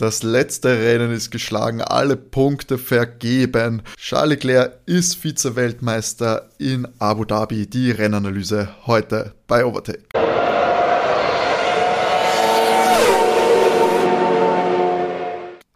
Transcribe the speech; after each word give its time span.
Das 0.00 0.22
letzte 0.22 0.70
Rennen 0.70 1.12
ist 1.12 1.30
geschlagen, 1.30 1.82
alle 1.82 2.16
Punkte 2.16 2.78
vergeben. 2.78 3.82
Charles 3.98 4.30
Leclerc 4.30 4.78
ist 4.86 5.16
Vize-Weltmeister 5.16 6.48
in 6.56 6.88
Abu 6.98 7.26
Dhabi. 7.26 7.66
Die 7.66 7.90
Rennanalyse 7.90 8.70
heute 8.86 9.34
bei 9.46 9.62
Overtake. 9.62 10.04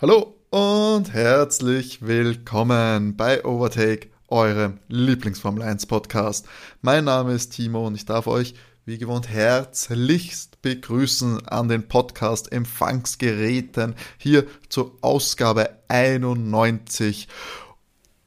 Hallo 0.01 0.35
und 0.49 1.13
herzlich 1.13 2.01
willkommen 2.01 3.19
bei 3.19 3.45
Overtake, 3.45 4.09
eurem 4.29 4.79
Lieblingsformel 4.89 5.63
1 5.63 5.85
Podcast. 5.85 6.47
Mein 6.81 7.05
Name 7.05 7.35
ist 7.35 7.51
Timo 7.51 7.87
und 7.87 7.95
ich 7.95 8.07
darf 8.07 8.27
euch 8.27 8.55
wie 8.87 8.99
gewohnt 8.99 9.29
herzlichst 9.29 10.61
begrüßen 10.61 11.49
an 11.49 11.69
den 11.69 11.89
Podcast 11.89 12.53
Empfangsgeräten 12.53 13.95
hier 14.19 14.47
zur 14.69 14.99
Ausgabe 15.01 15.71
91 15.89 17.29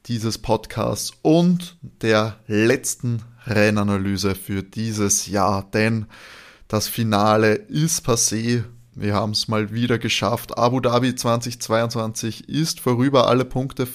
dieses 0.06 0.38
Podcasts 0.38 1.12
und 1.22 1.76
der 1.82 2.40
letzten 2.48 3.22
Rennanalyse 3.46 4.34
für 4.34 4.64
dieses 4.64 5.28
Jahr, 5.28 5.68
denn 5.70 6.06
das 6.66 6.88
Finale 6.88 7.54
ist 7.54 8.04
passé. 8.06 8.64
Wir 8.94 9.14
haben 9.14 9.32
es 9.32 9.46
mal 9.46 9.72
wieder 9.72 9.98
geschafft. 9.98 10.58
Abu 10.58 10.80
Dhabi 10.80 11.14
2022 11.14 12.48
ist 12.48 12.80
vorüber, 12.80 13.28
alle 13.28 13.44
Punkte 13.44 13.86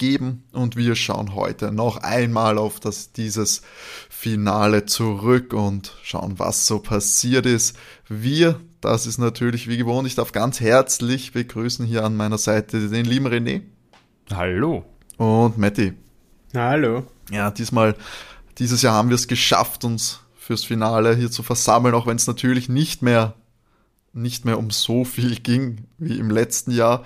vergeben 0.00 0.44
und 0.52 0.76
wir 0.76 0.94
schauen 0.94 1.34
heute 1.34 1.72
noch 1.72 1.98
einmal 1.98 2.56
auf 2.56 2.80
das, 2.80 3.12
dieses 3.12 3.60
Finale 4.08 4.86
zurück 4.86 5.52
und 5.52 5.94
schauen, 6.02 6.38
was 6.38 6.66
so 6.66 6.78
passiert 6.78 7.44
ist. 7.44 7.76
Wir, 8.08 8.58
das 8.80 9.06
ist 9.06 9.18
natürlich 9.18 9.68
wie 9.68 9.76
gewohnt, 9.76 10.06
ich 10.06 10.14
darf 10.14 10.32
ganz 10.32 10.58
herzlich 10.58 11.32
begrüßen 11.32 11.84
hier 11.84 12.02
an 12.02 12.16
meiner 12.16 12.38
Seite 12.38 12.88
den 12.88 13.04
lieben 13.04 13.26
René. 13.26 13.60
Hallo. 14.32 14.86
Und 15.18 15.58
Matti. 15.58 15.92
Hallo. 16.54 17.04
Ja, 17.30 17.50
diesmal, 17.50 17.94
dieses 18.56 18.80
Jahr 18.80 18.94
haben 18.94 19.10
wir 19.10 19.16
es 19.16 19.28
geschafft, 19.28 19.84
uns 19.84 20.20
fürs 20.34 20.64
Finale 20.64 21.14
hier 21.14 21.30
zu 21.30 21.42
versammeln, 21.42 21.94
auch 21.94 22.06
wenn 22.06 22.16
es 22.16 22.26
natürlich 22.26 22.70
nicht 22.70 23.02
mehr, 23.02 23.34
nicht 24.14 24.46
mehr 24.46 24.58
um 24.58 24.70
so 24.70 25.04
viel 25.04 25.36
ging 25.42 25.84
wie 25.98 26.18
im 26.18 26.30
letzten 26.30 26.70
Jahr. 26.70 27.04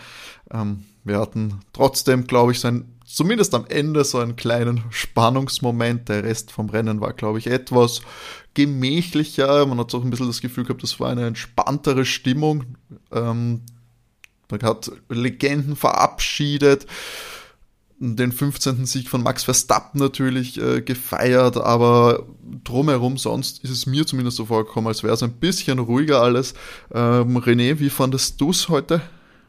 Ähm, 0.52 0.84
wir 1.04 1.18
hatten 1.18 1.60
trotzdem, 1.72 2.26
glaube 2.26 2.52
ich, 2.52 2.60
so 2.60 2.68
ein 2.68 2.94
zumindest 3.04 3.54
am 3.54 3.66
Ende 3.66 4.04
so 4.04 4.18
einen 4.18 4.36
kleinen 4.36 4.82
Spannungsmoment. 4.90 6.08
Der 6.08 6.24
Rest 6.24 6.50
vom 6.50 6.68
Rennen 6.70 7.00
war, 7.00 7.12
glaube 7.12 7.38
ich, 7.38 7.46
etwas 7.46 8.00
gemächlicher. 8.54 9.66
Man 9.66 9.78
hat 9.78 9.94
auch 9.94 10.04
ein 10.04 10.10
bisschen 10.10 10.26
das 10.26 10.40
Gefühl 10.40 10.64
gehabt, 10.64 10.82
das 10.82 10.98
war 11.00 11.10
eine 11.10 11.26
entspanntere 11.26 12.04
Stimmung. 12.04 12.76
Ähm, 13.12 13.62
man 14.50 14.62
hat 14.62 14.90
Legenden 15.08 15.76
verabschiedet, 15.76 16.86
den 17.98 18.32
15. 18.32 18.86
Sieg 18.86 19.08
von 19.08 19.22
Max 19.22 19.44
Verstappen 19.44 20.00
natürlich 20.00 20.60
äh, 20.60 20.82
gefeiert, 20.82 21.56
aber 21.56 22.26
drumherum 22.64 23.16
sonst 23.16 23.62
ist 23.64 23.70
es 23.70 23.86
mir 23.86 24.06
zumindest 24.06 24.36
so 24.36 24.46
vorgekommen, 24.46 24.88
als 24.88 25.02
wäre 25.02 25.14
es 25.14 25.22
ein 25.22 25.32
bisschen 25.32 25.78
ruhiger 25.78 26.20
alles. 26.20 26.54
Ähm, 26.92 27.38
René, 27.38 27.78
wie 27.78 27.90
fandest 27.90 28.40
du 28.40 28.50
es 28.50 28.68
heute? 28.68 29.00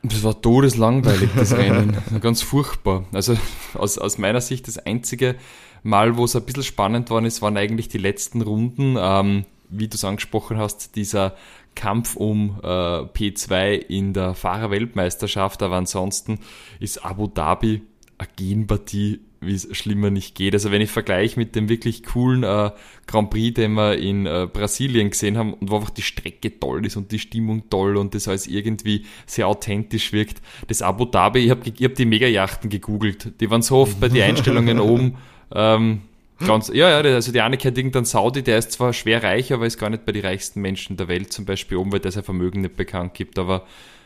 Das 0.09 0.23
war 0.23 0.41
todeslangweilig, 0.41 1.29
das 1.35 1.55
Rennen. 1.55 1.97
Ganz 2.21 2.41
furchtbar. 2.41 3.05
Also 3.11 3.37
aus, 3.73 3.97
aus 3.97 4.17
meiner 4.17 4.41
Sicht 4.41 4.67
das 4.67 4.77
einzige 4.77 5.35
Mal, 5.83 6.17
wo 6.17 6.25
es 6.25 6.35
ein 6.35 6.43
bisschen 6.43 6.63
spannend 6.63 7.09
war, 7.09 7.23
ist, 7.23 7.41
waren 7.41 7.57
eigentlich 7.57 7.89
die 7.89 7.97
letzten 7.97 8.41
Runden. 8.41 8.95
Ähm, 8.99 9.45
wie 9.69 9.87
du 9.87 9.95
es 9.95 10.05
angesprochen 10.05 10.57
hast, 10.57 10.95
dieser 10.95 11.35
Kampf 11.73 12.15
um 12.15 12.59
äh, 12.63 12.67
P2 12.67 13.73
in 13.73 14.13
der 14.13 14.33
Fahrerweltmeisterschaft. 14.33 15.61
Aber 15.63 15.75
ansonsten 15.75 16.39
ist 16.79 17.03
Abu 17.03 17.27
Dhabi 17.27 17.81
eine 18.17 18.29
Genpartie 18.35 19.21
wie 19.41 19.53
es 19.53 19.67
schlimmer 19.75 20.09
nicht 20.09 20.35
geht. 20.35 20.53
Also 20.53 20.71
wenn 20.71 20.81
ich 20.81 20.91
vergleiche 20.91 21.39
mit 21.39 21.55
dem 21.55 21.69
wirklich 21.69 22.03
coolen 22.03 22.43
äh, 22.43 22.71
Grand 23.07 23.29
Prix, 23.29 23.53
den 23.55 23.73
wir 23.73 23.97
in 23.97 24.25
äh, 24.25 24.47
Brasilien 24.51 25.09
gesehen 25.09 25.37
haben 25.37 25.53
und 25.53 25.69
wo 25.69 25.77
einfach 25.77 25.89
die 25.89 26.01
Strecke 26.01 26.59
toll 26.59 26.85
ist 26.85 26.95
und 26.95 27.11
die 27.11 27.19
Stimmung 27.19 27.69
toll 27.69 27.97
und 27.97 28.15
das 28.15 28.27
alles 28.27 28.47
irgendwie 28.47 29.05
sehr 29.25 29.47
authentisch 29.47 30.13
wirkt. 30.13 30.41
Das 30.67 30.81
Abu 30.81 31.05
Dhabi, 31.05 31.39
ich 31.39 31.49
habe 31.51 31.61
ich 31.65 31.83
hab 31.83 31.95
die 31.95 32.05
Mega-Yachten 32.05 32.69
gegoogelt. 32.69 33.39
Die 33.39 33.49
waren 33.49 33.61
so 33.61 33.77
oft 33.77 33.99
bei 33.99 34.09
den 34.09 34.21
Einstellungen 34.21 34.79
oben. 34.79 35.17
Ähm, 35.53 36.01
Ganz, 36.39 36.67
ja, 36.67 36.89
ja, 36.89 36.97
also 36.97 37.31
die 37.31 37.39
eine 37.39 37.57
kennt 37.57 37.77
irgendein 37.77 38.03
Saudi, 38.03 38.43
der 38.43 38.57
ist 38.57 38.73
zwar 38.73 38.91
schwer 38.91 39.23
reich, 39.23 39.53
aber 39.53 39.65
ist 39.65 39.79
gar 39.79 39.89
nicht 39.89 40.05
bei 40.05 40.11
den 40.11 40.25
reichsten 40.25 40.59
Menschen 40.59 40.97
der 40.97 41.07
Welt 41.07 41.31
zum 41.31 41.45
Beispiel 41.45 41.77
oben, 41.77 41.93
weil 41.93 42.01
der 42.01 42.11
sein 42.11 42.25
Vermögen 42.25 42.61
nicht 42.61 42.75
bekannt 42.75 43.13
gibt, 43.13 43.39
aber 43.39 43.65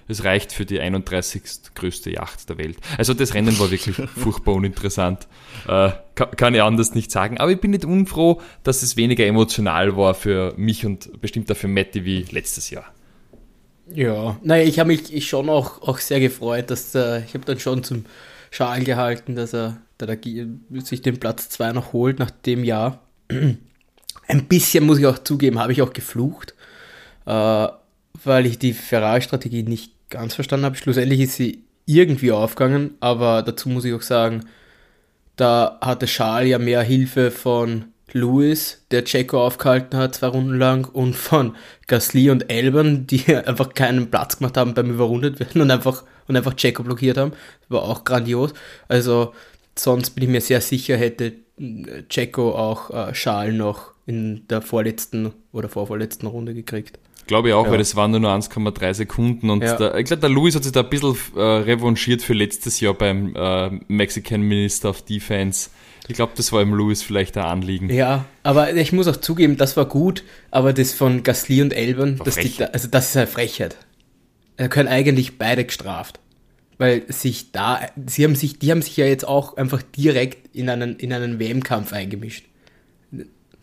es 0.09 0.24
reicht 0.24 0.52
für 0.52 0.66
die 0.66 0.80
31. 0.80 1.44
größte 1.75 2.12
Yacht 2.12 2.50
der 2.50 2.58
Welt. 2.58 2.78
Also 2.97 3.14
das 3.14 3.36
Rennen 3.36 3.58
war 3.59 3.70
wirklich 3.70 3.96
furchtbar 4.16 4.56
uninteressant. 4.56 5.28
Äh, 5.68 5.92
kann, 6.16 6.31
kann, 6.31 6.56
ich 6.56 6.62
anders 6.62 6.96
nicht 6.96 7.12
sagen. 7.12 7.38
Aber 7.38 7.52
ich 7.52 7.62
bin 7.62 7.72
nicht 7.72 7.86
unfroh, 7.86 8.42
dass 8.64 8.81
es 8.81 8.97
weniger 8.97 9.25
emotional 9.25 9.96
war 9.96 10.16
für 10.16 10.53
mich 10.58 10.86
und 10.86 11.22
bestimmt 11.22 11.52
auch 11.52 11.56
für 11.56 11.68
Matti 11.68 12.06
wie 12.06 12.24
letztes 12.31 12.72
Jahr. 12.72 12.86
Ja, 13.94 14.38
naja, 14.44 14.64
ich 14.64 14.80
habe 14.80 14.88
mich 14.88 15.14
ich 15.14 15.28
schon 15.28 15.47
auch, 15.50 15.81
auch 15.84 16.00
sehr 16.00 16.20
gefreut, 16.20 16.72
dass 16.72 16.94
äh, 16.96 17.24
ich 17.24 17.34
habe 17.36 17.46
dann 17.46 17.59
schon 17.59 17.84
zum 17.84 18.06
Schal 18.52 18.84
gehalten, 18.84 19.36
dass 19.36 19.53
er, 19.53 19.78
dass 20.00 20.09
er 20.09 20.18
sich 20.84 21.02
den 21.02 21.20
Platz 21.20 21.50
2 21.50 21.72
noch 21.74 21.94
holt 21.94 22.18
nach 22.18 22.31
dem 22.31 22.64
Jahr. 22.64 23.03
Ein 24.28 24.46
bisschen, 24.47 24.86
muss 24.86 25.00
ich 25.00 25.06
auch 25.06 25.20
zugeben, 25.20 25.59
habe 25.59 25.72
ich 25.72 25.81
auch 25.81 25.94
geflucht, 25.94 26.56
äh, 27.26 27.68
weil 28.24 28.46
ich 28.46 28.58
die 28.59 28.74
Ferrari-Strategie 28.74 29.64
nicht 29.64 29.98
ganz 30.09 30.36
verstanden 30.36 30.66
habe. 30.66 30.75
Schlussendlich 30.75 31.22
ist 31.22 31.36
sie 31.36 31.64
irgendwie 31.86 32.31
aufgegangen, 32.31 32.96
aber 33.00 33.42
dazu 33.42 33.70
muss 33.70 33.86
ich 33.86 33.94
auch 33.94 34.02
sagen, 34.02 34.46
da 35.36 35.78
hatte 35.81 36.06
Charles 36.06 36.50
ja 36.50 36.59
mehr 36.59 36.81
Hilfe 36.84 37.31
von 37.31 37.86
Lewis, 38.14 38.86
der 38.92 39.06
Checo 39.06 39.46
aufgehalten 39.46 39.97
hat, 39.97 40.16
zwei 40.16 40.28
Runden 40.28 40.58
lang, 40.58 40.86
und 40.86 41.16
von 41.16 41.56
Gasly 41.88 42.30
und 42.30 42.52
Elbern, 42.52 43.08
die 43.08 43.36
einfach 43.36 43.74
keinen 43.74 44.12
Platz 44.12 44.38
gemacht 44.38 44.58
haben 44.58 44.74
beim 44.74 44.92
Überrundet 44.92 45.40
werden 45.40 45.62
und 45.62 45.72
einfach, 45.72 46.03
und 46.28 46.36
einfach 46.36 46.56
Checo 46.56 46.84
blockiert 46.84 47.18
haben. 47.18 47.31
Das 47.62 47.70
war 47.70 47.84
auch 47.84 48.03
grandios. 48.03 48.53
Also, 48.88 49.34
sonst 49.78 50.12
bin 50.12 50.26
ich 50.26 50.30
mir 50.30 50.41
sehr 50.41 50.62
sicher, 50.62 50.97
hätte 50.97 51.34
Checo 52.09 52.56
auch 52.56 52.90
äh, 52.90 53.12
Charles 53.14 53.56
noch 53.56 53.94
in 54.06 54.47
der 54.47 54.62
vorletzten 54.62 55.34
oder 55.52 55.70
vorvorletzten 55.70 56.28
Runde 56.28 56.53
gekriegt. 56.53 57.00
Glaube 57.29 57.50
ich 57.50 57.53
auch, 57.53 57.66
ja. 57.66 57.72
weil 57.72 57.78
das 57.78 57.95
waren 57.95 58.09
nur 58.09 58.22
1,3 58.22 58.91
Sekunden 58.95 59.51
und 59.51 59.62
ja. 59.62 59.75
der, 59.75 59.95
ich 60.00 60.06
glaube, 60.06 60.22
der 60.22 60.31
Louis 60.31 60.56
hat 60.56 60.63
sich 60.63 60.72
da 60.72 60.79
ein 60.79 60.90
bisschen 60.90 61.16
äh, 61.35 61.40
revanchiert 61.40 62.23
für 62.23 62.34
letztes 62.34 62.79
Jahr 62.79 62.95
beim 62.95 63.35
äh, 63.35 63.69
Mexican 63.88 64.41
Minister 64.41 64.90
of 64.90 65.03
Defense. 65.03 65.69
Ich 66.07 66.16
glaube, 66.16 66.31
das 66.35 66.51
war 66.51 66.63
im 66.63 66.73
Louis 66.73 67.03
vielleicht 67.03 67.38
ein 67.38 67.44
Anliegen. 67.44 67.91
Ja, 67.91 68.25
aber 68.41 68.73
ich 68.73 68.94
muss 68.94 69.07
auch 69.07 69.17
zugeben, 69.17 69.57
das 69.57 69.78
war 69.78 69.85
gut, 69.85 70.23
aber 70.50 70.73
das 70.73 70.95
von 70.95 71.22
Gasly 71.22 71.62
und 71.62 71.72
Elbern, 71.72 72.19
das, 72.25 72.34
die, 72.34 72.63
also 72.63 72.88
das 72.88 73.09
ist 73.09 73.17
eine 73.17 73.28
Frechheit. 73.28 73.78
Da 74.57 74.67
können 74.67 74.90
eigentlich 74.90 75.38
beide 75.38 75.66
gestraft. 75.66 76.19
Weil 76.79 77.03
sich 77.09 77.51
da, 77.51 77.81
sie 78.07 78.23
haben 78.23 78.34
sich, 78.34 78.57
die 78.57 78.72
haben 78.72 78.81
sich 78.81 78.97
ja 78.97 79.06
jetzt 79.06 79.28
auch 79.28 79.56
einfach 79.56 79.84
direkt 79.84 80.56
in 80.56 80.67
einen, 80.67 80.96
in 80.96 81.13
einen 81.13 81.38
WM-Kampf 81.38 81.94
eingemischt. 81.94 82.46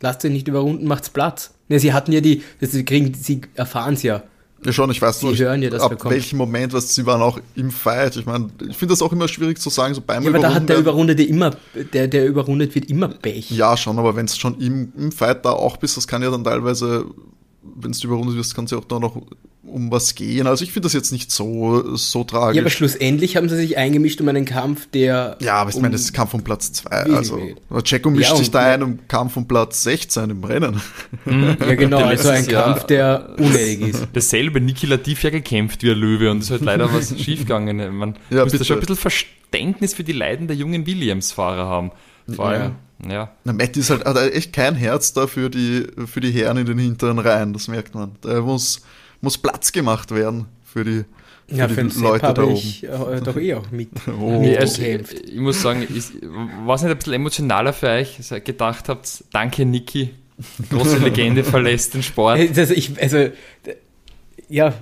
Lasst 0.01 0.25
euch 0.25 0.31
nicht 0.31 0.49
überrunden, 0.49 0.87
macht's 0.87 1.11
Platz. 1.11 1.53
Ne, 1.69 1.81
sie 1.81 1.93
hatten 1.93 2.13
ja 2.13 2.21
die, 2.21 2.43
sie 2.61 2.85
kriegen, 2.85 3.13
sie 3.15 3.41
erfahren 3.55 3.95
es 3.95 4.03
ja. 4.03 4.23
Ja, 4.65 4.73
schon, 4.73 4.91
ich 4.91 5.03
weiß 5.03 5.21
sie 5.21 5.29
nicht, 5.29 5.41
hören 5.41 5.63
ja, 5.63 5.71
ab 5.73 6.05
welchem 6.07 6.39
Moment, 6.39 6.73
was 6.73 6.95
sie 6.95 7.05
waren 7.05 7.21
auch 7.21 7.39
im 7.55 7.71
Fight. 7.71 8.17
Ich 8.17 8.27
meine, 8.27 8.49
ich 8.69 8.77
finde 8.77 8.93
das 8.93 9.03
auch 9.03 9.13
immer 9.13 9.29
schwierig 9.29 9.61
zu 9.61 9.69
sagen, 9.69 9.95
so 9.95 10.01
beim 10.01 10.23
ja, 10.23 10.31
aber 10.31 10.39
da 10.39 10.55
hat 10.55 10.69
der 10.69 10.79
Überrundete 10.79 11.23
immer, 11.23 11.51
der, 11.93 12.09
der 12.09 12.27
überrundet 12.27 12.75
wird 12.75 12.89
immer 12.91 13.09
Pech. 13.09 13.51
Ja, 13.51 13.77
schon, 13.77 13.99
aber 13.99 14.17
wenn 14.17 14.27
es 14.27 14.37
schon 14.37 14.59
im, 14.61 14.93
im 14.97 15.13
Fight 15.13 15.45
da 15.45 15.51
auch 15.51 15.77
bist, 15.77 15.97
das 15.97 16.09
kann 16.09 16.23
ja 16.23 16.31
dann 16.31 16.43
teilweise, 16.43 17.07
wenn 17.75 17.93
du 17.93 18.07
überrundet 18.07 18.37
wirst, 18.37 18.55
kann 18.55 18.67
es 18.67 18.71
ja 18.71 18.79
auch 18.79 18.85
da 18.85 18.99
noch 18.99 19.21
um 19.67 19.91
was 19.91 20.15
gehen. 20.15 20.47
Also 20.47 20.65
ich 20.65 20.73
finde 20.73 20.87
das 20.87 20.93
jetzt 20.93 21.13
nicht 21.13 21.31
so, 21.31 21.97
so 21.97 22.25
tragisch. 22.25 22.57
Ja, 22.57 22.63
aber 22.63 22.71
schlussendlich 22.71 23.37
haben 23.37 23.49
sie 23.49 23.57
sich 23.57 23.77
eingemischt 23.77 24.21
um 24.21 24.29
einen 24.29 24.45
Kampf, 24.45 24.89
der. 24.93 25.37
Ja, 25.41 25.55
aber 25.55 25.71
ich 25.71 25.77
um 25.77 25.83
meine, 25.83 25.93
das 25.93 26.03
ist 26.03 26.13
Kampf 26.13 26.35
um 26.35 26.43
Platz 26.43 26.73
2. 26.73 26.91
Also 26.91 27.41
Checo 27.83 28.11
mischt 28.11 28.31
ja, 28.31 28.37
sich 28.37 28.51
da 28.51 28.61
ein 28.61 28.83
um 28.83 28.99
Kampf 29.09 29.37
um 29.37 29.47
Platz 29.49 29.83
16 29.83 30.31
im 30.31 30.45
Rennen. 30.45 30.81
Mhm. 31.25 31.57
Ja, 31.67 31.75
genau, 31.75 31.99
also 31.99 32.29
ein 32.29 32.45
Jahr 32.49 32.75
Kampf, 32.75 32.85
der 32.85 33.35
unnötig 33.39 33.81
ist. 33.81 34.09
Dasselbe, 34.13 34.61
Niki 34.61 34.87
Latif 34.87 35.23
ja 35.23 35.31
gekämpft 35.31 35.83
wie 35.83 35.91
ein 35.91 35.99
Löwe 35.99 36.31
und 36.31 36.39
es 36.39 36.45
ist 36.45 36.51
halt 36.51 36.63
leider 36.63 36.93
was 36.93 37.19
schiefgegangen. 37.19 37.97
Man 37.97 38.17
ja, 38.31 38.45
müsste 38.45 38.65
schon 38.65 38.77
ein 38.77 38.81
bisschen 38.81 38.97
Verständnis 38.97 39.95
für 39.95 40.05
die 40.05 40.13
Leiden 40.13 40.47
der 40.47 40.57
jungen 40.57 40.87
Williams-Fahrer 40.87 41.67
haben. 41.67 41.91
Vor 42.35 42.47
allem. 42.47 42.75
Ja. 43.05 43.13
ja. 43.13 43.33
Na, 43.45 43.53
Matt 43.53 43.77
ist 43.77 43.91
halt, 43.91 44.05
hat 44.05 44.17
echt 44.33 44.53
kein 44.53 44.75
Herz 44.75 45.13
da 45.13 45.27
für 45.27 45.51
die, 45.51 45.87
für 46.07 46.21
die 46.21 46.31
Herren 46.31 46.57
in 46.57 46.67
den 46.67 46.79
hinteren 46.79 47.19
Reihen, 47.19 47.53
das 47.53 47.69
merkt 47.69 47.95
man. 47.95 48.13
Der 48.25 48.43
muss 48.43 48.83
muss 49.21 49.39
Platz 49.39 49.73
gemacht 49.73 50.15
werden 50.15 50.47
für 50.65 50.85
die, 50.85 51.05
für 51.49 51.55
ja, 51.55 51.67
die 51.67 51.75
für 51.75 52.01
Leute 52.01 52.33
da 52.33 52.43
oben. 52.43 52.55
Ich 52.55 52.85
äh, 52.85 53.21
doch 53.23 53.37
eh 53.41 53.55
auch 53.55 53.71
mit. 53.71 53.91
oh. 54.09 54.41
nee, 54.41 54.57
also, 54.57 54.83
ich 54.83 55.37
muss 55.37 55.63
sagen, 55.63 55.87
war 56.65 56.77
es 56.77 56.83
nicht 56.83 56.91
ein 56.91 56.99
bisschen 56.99 57.13
emotionaler 57.13 57.73
für 57.73 57.89
euch, 57.89 58.17
dass 58.17 58.31
ihr 58.31 58.41
gedacht 58.41 58.89
habt, 58.89 59.25
danke 59.33 59.65
Niki, 59.65 60.11
große 60.71 60.99
Legende 60.99 61.45
verlässt 61.45 61.95
den 61.95 62.03
Sport. 62.03 62.39
Also, 62.57 62.75
ich, 62.75 63.01
also 63.01 63.29
ja, 64.49 64.75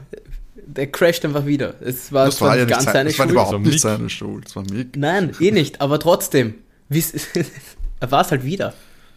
der 0.67 0.87
crasht 0.91 1.25
einfach 1.25 1.47
wieder. 1.47 1.75
Es 1.81 2.13
war, 2.13 2.27
das 2.27 2.41
war 2.41 2.57
ja 2.57 2.65
nicht 2.65 2.71
ganz 2.71 2.85
sein, 2.85 2.93
seine 2.93 3.11
das 3.11 3.19
war 3.19 3.27
Schuld. 3.27 3.33
überhaupt 3.33 3.53
war 3.53 3.61
nicht 3.61 3.71
Mick. 3.71 3.81
seine 3.81 4.11
Schuld. 4.11 4.45
Das 4.47 4.57
war 4.57 4.63
Mick. 4.71 4.97
Nein, 4.97 5.33
eh 5.41 5.51
nicht, 5.51 5.81
aber 5.81 5.99
trotzdem. 5.99 6.55
Er 8.01 8.11
war 8.11 8.21
es 8.21 8.31
halt 8.31 8.45
wieder. 8.45 8.75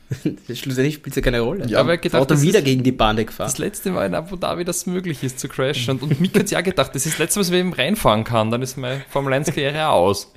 Schlussendlich 0.53 0.95
spielt 0.95 1.09
es 1.09 1.15
ja 1.17 1.21
keine 1.21 1.41
Rolle. 1.41 1.67
Ja, 1.67 1.79
aber 1.81 1.91
er 1.91 1.97
gedacht, 1.97 2.31
das 2.31 2.41
wieder 2.41 2.61
gegen 2.61 2.83
die 2.83 2.93
Bande 2.93 3.25
gefahren. 3.25 3.47
Das 3.49 3.57
letzte 3.57 3.91
Mal 3.91 4.05
in 4.05 4.15
Abu 4.15 4.37
Dhabi, 4.37 4.63
dass 4.63 4.77
es 4.77 4.85
möglich 4.85 5.21
ist 5.23 5.39
zu 5.39 5.49
crashen. 5.49 5.95
Und, 5.99 6.03
und 6.03 6.21
Mick 6.21 6.37
hat 6.39 6.49
ja 6.49 6.61
gedacht, 6.61 6.95
das 6.95 7.05
ist 7.05 7.13
das 7.15 7.19
letzte 7.19 7.39
Mal, 7.39 7.41
was 7.45 7.51
wir 7.51 7.59
eben 7.59 7.73
reinfahren 7.73 8.23
kann. 8.23 8.49
Dann 8.49 8.61
ist 8.61 8.77
meine 8.77 9.01
Formel 9.09 9.33
1 9.33 9.47
Karriere 9.47 9.87
auch 9.89 10.07
aus. 10.07 10.31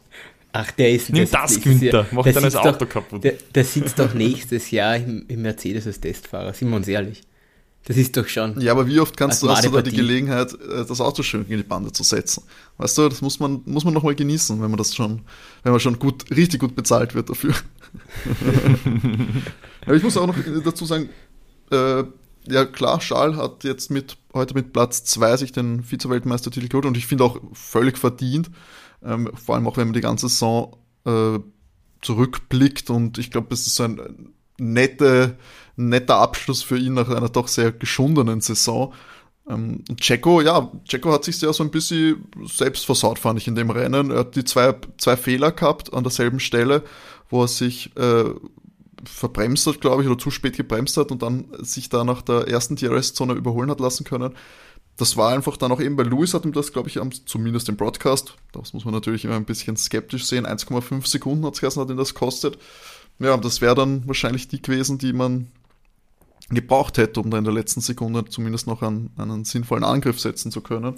Ach, 0.52 0.68
der 0.72 0.90
ist 0.90 1.10
Nimm 1.10 1.30
das, 1.30 1.52
sitzt- 1.54 1.62
Günther. 1.62 2.06
Mach 2.10 2.24
dein 2.24 2.34
sitzt 2.34 2.56
Auto 2.56 2.84
doch, 2.84 2.88
kaputt. 2.88 3.22
Der, 3.22 3.34
der 3.54 3.62
sitzt 3.64 3.96
doch 4.00 4.12
nächstes 4.14 4.72
Jahr 4.72 4.96
im, 4.96 5.24
im 5.28 5.42
Mercedes 5.42 5.86
als 5.86 6.00
Testfahrer, 6.00 6.52
sind 6.52 6.70
wir 6.70 6.76
uns 6.76 6.88
ehrlich. 6.88 7.22
Das 7.84 7.96
ist 7.96 8.16
doch 8.16 8.28
schon. 8.28 8.60
Ja, 8.60 8.72
aber 8.72 8.86
wie 8.86 9.00
oft 9.00 9.16
kannst 9.16 9.42
du, 9.42 9.48
hast 9.48 9.64
du 9.64 9.70
da 9.70 9.82
die. 9.82 9.90
Gelegenheit, 9.90 10.52
äh, 10.52 10.84
das 10.84 11.00
Auto 11.00 11.22
schön 11.22 11.46
in 11.48 11.56
die 11.56 11.62
Bande 11.62 11.92
zu 11.92 12.02
setzen? 12.02 12.44
Weißt 12.76 12.98
du, 12.98 13.08
das 13.08 13.22
muss 13.22 13.40
man, 13.40 13.62
muss 13.64 13.84
man 13.84 13.94
nochmal 13.94 14.14
genießen, 14.14 14.60
wenn 14.60 14.70
man 14.70 14.78
das 14.78 14.94
schon, 14.94 15.22
wenn 15.62 15.72
man 15.72 15.80
schon 15.80 15.98
gut, 15.98 16.30
richtig 16.30 16.60
gut 16.60 16.76
bezahlt 16.76 17.14
wird 17.14 17.30
dafür. 17.30 17.54
aber 19.86 19.96
ich 19.96 20.02
muss 20.02 20.16
auch 20.16 20.26
noch 20.26 20.36
dazu 20.62 20.84
sagen, 20.84 21.08
äh, 21.70 22.04
ja 22.46 22.64
klar, 22.64 22.98
Charles 23.00 23.36
hat 23.36 23.64
jetzt 23.64 23.90
mit, 23.90 24.16
heute 24.34 24.54
mit 24.54 24.72
Platz 24.72 25.04
2 25.04 25.38
sich 25.38 25.52
den 25.52 25.82
Vize-Weltmeistertitel 25.82 26.68
geholt 26.68 26.86
und 26.86 26.96
ich 26.96 27.06
finde 27.06 27.24
auch 27.24 27.40
völlig 27.52 27.98
verdient, 27.98 28.50
ähm, 29.02 29.30
vor 29.34 29.54
allem 29.54 29.66
auch 29.66 29.76
wenn 29.76 29.88
man 29.88 29.94
die 29.94 30.00
ganze 30.00 30.28
Saison 30.28 30.76
äh, 31.06 31.38
zurückblickt 32.02 32.90
und 32.90 33.18
ich 33.18 33.30
glaube, 33.30 33.52
es 33.54 33.66
ist 33.66 33.76
so 33.76 33.84
ein 33.84 34.34
nette, 34.60 35.36
netter 35.76 36.16
Abschluss 36.16 36.62
für 36.62 36.78
ihn 36.78 36.94
nach 36.94 37.08
einer 37.08 37.28
doch 37.28 37.48
sehr 37.48 37.72
geschundenen 37.72 38.40
Saison. 38.40 38.92
Ähm, 39.48 39.82
ja, 39.88 40.70
Checo 40.84 41.12
hat 41.12 41.24
sich 41.24 41.40
ja 41.40 41.52
so 41.52 41.64
ein 41.64 41.70
bisschen 41.70 42.26
selbst 42.46 42.86
versaut, 42.86 43.18
fand 43.18 43.38
ich 43.40 43.48
in 43.48 43.56
dem 43.56 43.70
Rennen. 43.70 44.10
Er 44.10 44.20
hat 44.20 44.36
die 44.36 44.44
zwei, 44.44 44.74
zwei 44.98 45.16
Fehler 45.16 45.52
gehabt 45.52 45.92
an 45.92 46.04
derselben 46.04 46.40
Stelle, 46.40 46.84
wo 47.28 47.42
er 47.42 47.48
sich 47.48 47.96
äh, 47.96 48.24
verbremst 49.04 49.66
hat, 49.66 49.80
glaube 49.80 50.02
ich, 50.02 50.08
oder 50.08 50.18
zu 50.18 50.30
spät 50.30 50.56
gebremst 50.56 50.96
hat 50.96 51.10
und 51.10 51.22
dann 51.22 51.46
sich 51.60 51.88
da 51.88 52.04
nach 52.04 52.22
der 52.22 52.48
ersten 52.48 52.76
DRS-Zone 52.76 53.32
überholen 53.32 53.70
hat 53.70 53.80
lassen 53.80 54.04
können. 54.04 54.34
Das 54.96 55.16
war 55.16 55.32
einfach 55.32 55.56
dann 55.56 55.72
auch 55.72 55.80
eben, 55.80 55.96
weil 55.96 56.08
Lewis 56.08 56.34
hat 56.34 56.44
ihm 56.44 56.52
das, 56.52 56.72
glaube 56.72 56.90
ich, 56.90 57.00
am, 57.00 57.10
zumindest 57.10 57.70
im 57.70 57.76
Broadcast, 57.76 58.34
das 58.52 58.74
muss 58.74 58.84
man 58.84 58.92
natürlich 58.92 59.24
immer 59.24 59.36
ein 59.36 59.46
bisschen 59.46 59.76
skeptisch 59.76 60.26
sehen, 60.26 60.46
1,5 60.46 61.06
Sekunden 61.06 61.46
hat 61.46 61.54
es 61.54 61.60
geheißen, 61.60 61.80
hat 61.80 61.88
ihn 61.88 61.96
das 61.96 62.12
kostet. 62.12 62.58
Ja, 63.20 63.36
das 63.36 63.60
wäre 63.60 63.74
dann 63.74 64.06
wahrscheinlich 64.06 64.48
die 64.48 64.60
gewesen, 64.60 64.98
die 64.98 65.12
man 65.12 65.48
gebraucht 66.48 66.98
hätte, 66.98 67.20
um 67.20 67.30
da 67.30 67.38
in 67.38 67.44
der 67.44 67.52
letzten 67.52 67.80
Sekunde 67.80 68.24
zumindest 68.24 68.66
noch 68.66 68.82
einen, 68.82 69.10
einen 69.16 69.44
sinnvollen 69.44 69.84
Angriff 69.84 70.18
setzen 70.18 70.50
zu 70.50 70.60
können. 70.62 70.96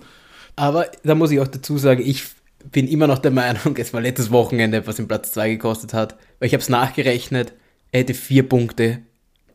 Aber 0.56 0.86
da 1.02 1.14
muss 1.14 1.30
ich 1.30 1.40
auch 1.40 1.48
dazu 1.48 1.78
sagen, 1.78 2.02
ich 2.04 2.24
bin 2.70 2.88
immer 2.88 3.06
noch 3.06 3.19
der 3.19 3.30
Meinung, 3.30 3.76
es 3.76 3.92
war 3.92 4.00
letztes 4.00 4.30
Wochenende, 4.30 4.86
was 4.86 4.98
ihn 4.98 5.08
Platz 5.08 5.32
2 5.32 5.50
gekostet 5.50 5.94
hat, 5.94 6.16
weil 6.38 6.46
ich 6.46 6.54
habe 6.54 6.62
es 6.62 6.69
nachgerechnet, 6.69 7.52
er 7.90 8.00
hätte 8.00 8.14
vier 8.14 8.48
Punkte 8.48 9.02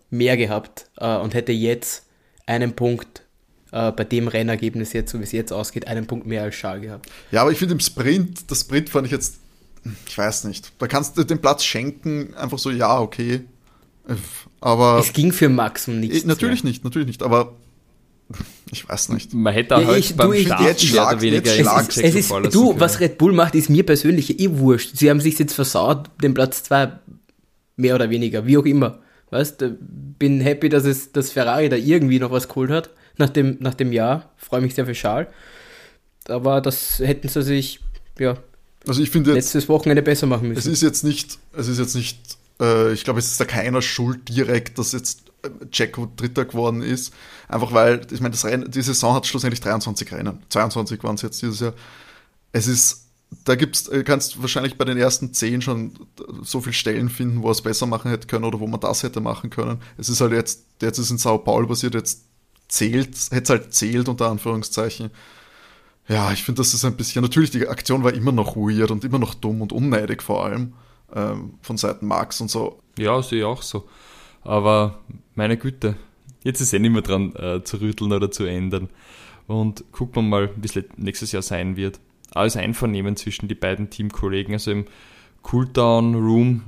mehr 0.10 0.38
gehabt 0.38 0.90
äh, 0.98 1.18
und 1.18 1.34
hätte 1.34 1.52
jetzt 1.52 2.06
einen 2.46 2.74
Punkt 2.74 3.24
äh, 3.72 3.92
bei 3.92 4.04
dem 4.04 4.28
Rennergebnis 4.28 4.94
jetzt, 4.94 5.12
so 5.12 5.20
wie 5.20 5.24
es 5.24 5.32
jetzt 5.32 5.52
ausgeht, 5.52 5.88
einen 5.88 6.08
Punkt 6.08 6.28
mehr 6.28 6.44
als 6.44 6.56
Schal 6.56 6.80
gehabt. 6.82 7.10
Ja, 7.32 7.42
aber 7.42 7.52
ich 7.52 7.58
finde 7.58 7.74
im 7.74 7.80
Sprint, 7.80 8.50
das 8.52 8.62
Sprint 8.62 8.90
fand 8.90 9.08
ich 9.08 9.12
jetzt, 9.12 9.40
ich 10.08 10.18
weiß 10.18 10.44
nicht, 10.46 10.72
da 10.80 10.88
kannst 10.88 11.18
du 11.18 11.24
den 11.24 11.40
Platz 11.40 11.64
schenken, 11.64 12.34
einfach 12.36 12.58
so, 12.60 12.70
ja, 12.72 13.00
okay. 13.00 13.46
Aber 14.62 15.00
es 15.00 15.14
ging 15.14 15.32
für 15.32 15.50
Max 15.50 15.88
um 15.88 16.00
nichts. 16.00 16.24
eh, 16.24 16.28
natürlich 16.28 16.64
nicht, 16.64 16.84
natürlich 16.84 17.08
nicht, 17.08 17.24
aber 17.24 17.54
ich 18.72 18.88
weiß 18.88 19.10
nicht. 19.10 19.34
Man 19.34 19.54
hätte 19.54 19.76
auch 19.78 19.82
Ja, 19.82 19.88
heute 19.88 20.00
ich- 20.00 20.16
beim 20.16 20.28
du, 20.30 20.34
ich- 20.34 20.46
Start 20.48 20.62
jetzt 20.62 20.84
mehr 20.84 20.92
schlag- 20.92 21.12
oder 21.14 21.22
weniger 21.22 21.38
jetzt 21.46 21.58
in 21.60 21.64
schlag- 21.66 21.90
Es 21.90 21.98
es 21.98 22.16
ist, 22.16 22.30
du, 22.54 22.68
können. 22.70 22.80
was 22.80 23.00
Red 23.00 23.18
Bull 23.18 23.34
macht, 23.34 23.56
ist 23.56 23.70
mir 23.70 23.86
persönlich 23.86 24.40
eh 24.40 24.50
wurscht. 24.58 24.96
Sie 24.98 25.10
haben 25.10 25.22
sich 25.22 25.38
jetzt 25.40 25.54
versaut, 25.54 26.10
den 26.22 26.34
Platz 26.34 26.64
2 26.64 26.92
mehr 27.76 27.96
oder 27.96 28.10
weniger, 28.10 28.46
wie 28.46 28.58
auch 28.58 28.66
immer. 28.66 29.00
Weißt, 29.30 29.64
bin 30.20 30.40
happy, 30.42 30.70
dass 30.70 30.86
es 30.86 31.12
dass 31.12 31.32
Ferrari 31.32 31.70
da 31.70 31.76
irgendwie 31.76 32.20
noch 32.20 32.32
was 32.32 32.48
geholt 32.48 32.72
hat 32.72 32.90
nach 33.18 33.30
dem, 33.30 33.58
nach 33.60 33.74
dem 33.74 33.92
Jahr. 33.92 34.32
Freue 34.38 34.62
mich 34.62 34.74
sehr 34.74 34.86
für 34.86 34.94
Charles. 34.94 35.28
Aber 36.30 36.60
das 36.62 37.00
hätten 37.00 37.28
sie 37.28 37.42
sich 37.44 37.82
ja, 38.20 38.38
Also 38.88 39.02
ich 39.02 39.10
finde 39.10 39.32
jetzt, 39.32 39.46
letztes 39.46 39.70
Wochenende 39.70 40.02
besser 40.02 40.28
machen 40.28 40.52
es 40.52 40.58
müssen. 40.58 40.74
ist 40.74 40.82
jetzt 40.82 41.04
nicht, 41.04 41.40
es 41.54 41.68
ist 41.68 41.80
jetzt 41.80 41.96
nicht, 41.96 42.38
äh, 42.62 42.94
ich 42.94 43.04
glaube, 43.04 43.20
es 43.20 43.28
ist 43.28 43.40
da 43.40 43.46
keiner 43.46 43.82
schuld 43.82 44.30
direkt, 44.30 44.78
dass 44.78 44.92
jetzt 44.92 45.24
äh, 45.44 45.50
Jacko 45.72 46.12
Dritter 46.16 46.46
geworden 46.46 46.82
ist. 46.82 47.14
Einfach 47.48 47.74
weil, 47.74 48.06
ich 48.12 48.22
meine, 48.22 48.36
die 48.68 48.82
Saison 48.82 49.14
hat 49.14 49.28
schlussendlich 49.28 49.62
23 49.62 50.12
Rennen. 50.12 50.40
22 50.50 51.04
waren 51.04 51.16
es 51.16 51.22
jetzt 51.22 51.42
dieses 51.42 51.60
Jahr. 51.60 51.74
Es 52.52 52.68
ist, 52.68 53.08
da 53.46 53.56
gibt's, 53.56 53.88
äh, 53.88 54.04
kannst 54.04 54.42
wahrscheinlich 54.42 54.78
bei 54.78 54.86
den 54.86 54.98
ersten 54.98 55.34
10 55.34 55.62
schon 55.62 55.94
so 56.44 56.62
viele 56.62 56.74
Stellen 56.74 57.10
finden, 57.10 57.44
wo 57.44 57.48
er 57.48 57.52
es 57.52 57.62
besser 57.62 57.86
machen 57.86 58.10
hätte 58.10 58.28
können 58.28 58.46
oder 58.46 58.60
wo 58.60 58.68
man 58.68 58.80
das 58.80 59.04
hätte 59.04 59.22
machen 59.22 59.50
können. 59.50 59.82
Es 59.98 60.10
ist 60.10 60.22
halt 60.22 60.32
jetzt, 60.32 60.64
jetzt 60.82 60.98
ist 60.98 61.12
in 61.12 61.18
Sao 61.18 61.38
Paulo 61.38 61.68
passiert, 61.68 61.94
jetzt 61.94 62.22
zählt, 62.68 63.16
hätte 63.32 63.44
es 63.44 63.50
halt 63.50 63.74
zählt 63.74 64.10
unter 64.10 64.30
Anführungszeichen. 64.30 65.12
Ja, 66.08 66.32
ich 66.32 66.44
finde, 66.44 66.60
das 66.60 66.74
ist 66.74 66.86
ein 66.86 66.96
bisschen, 66.96 67.22
natürlich, 67.22 67.52
die 67.52 67.68
Aktion 67.68 68.04
war 68.04 68.14
immer 68.14 68.32
noch 68.32 68.56
weird 68.56 68.92
und 68.92 69.04
immer 69.04 69.20
noch 69.20 69.34
dumm 69.34 69.62
und 69.62 69.74
unneidig 69.74 70.24
vor 70.24 70.46
allem 70.46 70.74
ähm, 71.14 71.54
von 71.62 71.78
Seiten 71.78 72.08
Max 72.08 72.40
und 72.40 72.50
so. 72.50 72.80
Ja, 72.98 73.22
sehe 73.22 73.40
ich 73.40 73.46
auch 73.46 73.62
so. 73.62 73.88
Aber 74.42 75.00
meine 75.36 75.58
Güte, 75.58 75.96
jetzt 76.44 76.62
ist 76.62 76.74
eh 76.74 76.80
nicht 76.80 76.94
mehr 76.94 77.02
dran 77.02 77.36
äh, 77.36 77.64
zu 77.64 77.82
rütteln 77.82 78.14
oder 78.14 78.32
zu 78.32 78.46
ändern. 78.46 78.90
Und 79.48 79.84
gucken 79.92 80.16
wir 80.16 80.22
mal, 80.30 80.50
wie 80.56 80.68
es 80.68 80.86
nächstes 80.98 81.32
Jahr 81.32 81.42
sein 81.42 81.78
wird. 81.78 82.00
Alles 82.32 82.58
Einvernehmen 82.58 83.16
zwischen 83.16 83.48
die 83.48 83.56
beiden 83.56 83.90
Teamkollegen. 83.90 84.54
Also 84.54 84.72
im 84.72 84.86
Cooldown-Room 85.44 86.62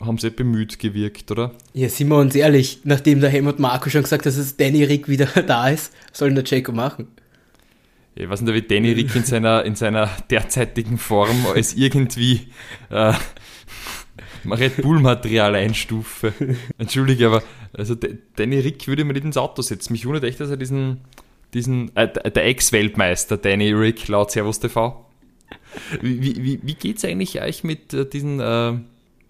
haben 0.00 0.18
sie 0.18 0.28
eh 0.28 0.30
bemüht 0.30 0.78
gewirkt, 0.78 1.30
oder? 1.30 1.52
Ja, 1.74 1.88
sind 1.88 2.08
wir 2.08 2.18
uns 2.18 2.34
ehrlich, 2.34 2.80
nachdem 2.84 3.20
der 3.20 3.30
Helmut 3.30 3.58
Marko 3.58 3.90
schon 3.90 4.02
gesagt 4.02 4.22
hat, 4.22 4.26
dass 4.26 4.36
es 4.36 4.56
Danny 4.56 4.84
Rick 4.84 5.08
wieder 5.08 5.26
da 5.46 5.68
ist, 5.68 5.92
soll 6.12 6.28
denn 6.28 6.36
der 6.36 6.44
Jacko 6.44 6.72
machen? 6.72 7.08
Ich 8.14 8.28
weiß 8.28 8.42
nicht, 8.42 8.54
wie 8.54 8.62
Danny 8.62 8.92
Rick 8.92 9.14
in 9.16 9.24
seiner, 9.24 9.64
in 9.64 9.74
seiner 9.74 10.10
derzeitigen 10.30 10.98
Form 10.98 11.46
als 11.54 11.74
irgendwie 11.74 12.48
äh, 12.90 13.14
Red 14.44 14.82
Bull-Material 14.82 15.54
einstufe. 15.54 16.32
Entschuldige, 16.78 17.26
aber 17.28 17.42
also 17.72 17.94
Danny 18.36 18.60
Rick 18.60 18.86
würde 18.86 19.04
mir 19.04 19.14
nicht 19.14 19.24
ins 19.24 19.36
Auto 19.38 19.62
setzen. 19.62 19.92
Mich 19.92 20.04
wundert 20.04 20.24
echt, 20.24 20.40
dass 20.40 20.50
er 20.50 20.58
diesen, 20.58 21.00
diesen 21.54 21.94
äh, 21.96 22.08
der 22.30 22.44
Ex-Weltmeister 22.46 23.38
Danny 23.38 23.72
Rick 23.72 24.08
laut 24.08 24.30
Servus 24.30 24.60
TV. 24.60 25.06
Wie, 26.02 26.22
wie, 26.22 26.42
wie, 26.42 26.60
wie 26.62 26.74
geht's 26.74 27.04
eigentlich 27.04 27.40
euch 27.40 27.64
mit 27.64 27.94
äh, 27.94 28.06
diesen 28.06 28.40
äh, 28.40 28.74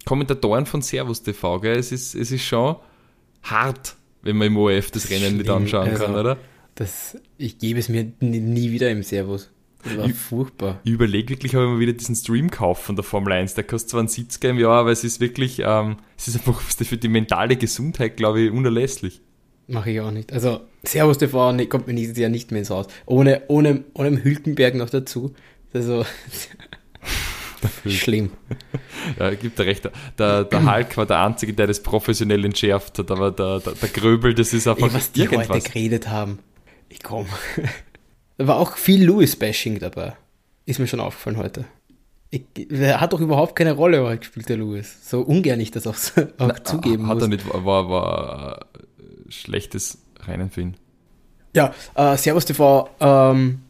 Kommentatoren 0.05 0.65
von 0.65 0.81
Servus 0.81 1.23
TV? 1.23 1.59
Gell? 1.61 1.77
Es, 1.77 1.93
ist, 1.93 2.15
es 2.15 2.31
ist 2.31 2.43
schon 2.43 2.75
hart, 3.43 3.95
wenn 4.23 4.35
man 4.37 4.47
im 4.47 4.57
ORF 4.57 4.91
das 4.91 5.09
Rennen 5.09 5.37
nicht 5.37 5.45
Schlimm, 5.45 5.55
anschauen 5.63 5.89
also- 5.89 6.03
kann, 6.05 6.15
oder? 6.15 6.37
Das, 6.75 7.17
ich 7.37 7.59
gebe 7.59 7.79
es 7.79 7.89
mir 7.89 8.11
nie, 8.19 8.71
wieder 8.71 8.89
im 8.89 9.03
Servus. 9.03 9.51
Das 9.83 9.97
war 9.97 10.05
Ich- 10.05 10.15
furchtbar. 10.15 10.79
Ich 10.83 10.91
überlege 10.91 11.29
wirklich, 11.29 11.55
ob 11.55 11.63
ich 11.63 11.67
mal 11.69 11.79
wieder 11.79 11.93
diesen 11.93 12.15
Stream 12.15 12.49
kaufe 12.49 12.81
von 12.83 12.95
der 12.95 13.03
Formel 13.03 13.33
1. 13.33 13.53
Der 13.53 13.63
kostet 13.65 13.89
zwar 13.91 13.99
einen 13.99 14.09
70er 14.09 14.49
im 14.49 14.57
Jahr, 14.57 14.79
aber 14.79 14.91
es 14.91 15.03
ist 15.03 15.19
wirklich, 15.19 15.61
ähm, 15.63 15.97
es 16.17 16.27
ist 16.27 16.35
einfach 16.37 16.59
für 16.61 16.97
die 16.97 17.09
mentale 17.09 17.57
Gesundheit, 17.57 18.17
glaube 18.17 18.41
ich, 18.41 18.51
unerlässlich. 18.51 19.21
Mache 19.67 19.91
ich 19.91 20.01
auch 20.01 20.11
nicht. 20.11 20.33
Also, 20.33 20.61
Servus 20.83 21.17
TV 21.17 21.55
kommt 21.69 21.87
mir 21.87 21.93
nächstes 21.93 22.17
Jahr 22.17 22.29
nicht 22.29 22.51
mehr 22.51 22.59
ins 22.59 22.69
Haus. 22.69 22.87
Ohne, 23.05 23.43
ohne, 23.47 23.83
ohne 23.93 24.23
Hülkenberg 24.23 24.75
noch 24.75 24.89
dazu. 24.89 25.33
Also, 25.73 26.05
schlimm. 27.87 28.31
Ja, 29.19 29.33
gibt 29.35 29.59
er 29.59 29.65
recht. 29.65 29.89
Der, 30.17 30.43
der 30.43 30.73
Hulk 30.75 30.97
war 30.97 31.05
der 31.05 31.23
Einzige, 31.25 31.53
der 31.53 31.67
das 31.67 31.81
professionell 31.83 32.43
entschärft 32.45 32.99
hat, 32.99 33.11
aber 33.11 33.31
der, 33.31 33.59
der, 33.59 33.73
der 33.73 33.89
Gröbel, 33.89 34.33
das 34.33 34.53
ist 34.53 34.67
einfach 34.67 34.87
Ey, 34.87 34.93
was 34.93 35.11
die 35.11 35.27
heute 35.29 35.59
geredet 35.59 36.09
haben. 36.09 36.39
Ich 36.93 37.01
komm. 37.01 37.25
Da 38.37 38.47
war 38.47 38.57
auch 38.57 38.77
viel 38.77 39.05
Lewis-Bashing 39.05 39.77
dabei. 39.77 40.13
Ist 40.65 40.79
mir 40.79 40.87
schon 40.87 40.99
aufgefallen 40.99 41.37
heute. 41.37 41.65
Ich, 42.31 42.45
er 42.71 42.99
hat 42.99 43.13
doch 43.13 43.19
überhaupt 43.19 43.55
keine 43.55 43.73
Rolle 43.73 44.01
heute 44.01 44.19
gespielt, 44.19 44.49
der 44.49 44.57
Lewis. 44.57 45.07
So 45.07 45.21
ungern 45.21 45.59
ich 45.59 45.69
das 45.69 45.85
auch, 45.85 45.95
auch 46.39 46.59
zugeben 46.63 47.07
Hat 47.07 47.15
muss. 47.15 47.23
er 47.23 47.29
nicht, 47.29 47.47
war, 47.47 47.89
war 47.89 48.65
äh, 48.97 49.31
schlechtes 49.31 49.99
Rennen 50.25 50.49
für 50.49 50.61
ihn. 50.61 50.77
Ja, 51.55 51.75
äh, 51.93 52.17
Servus 52.17 52.45
TV, 52.45 52.89
ähm, 52.99 53.61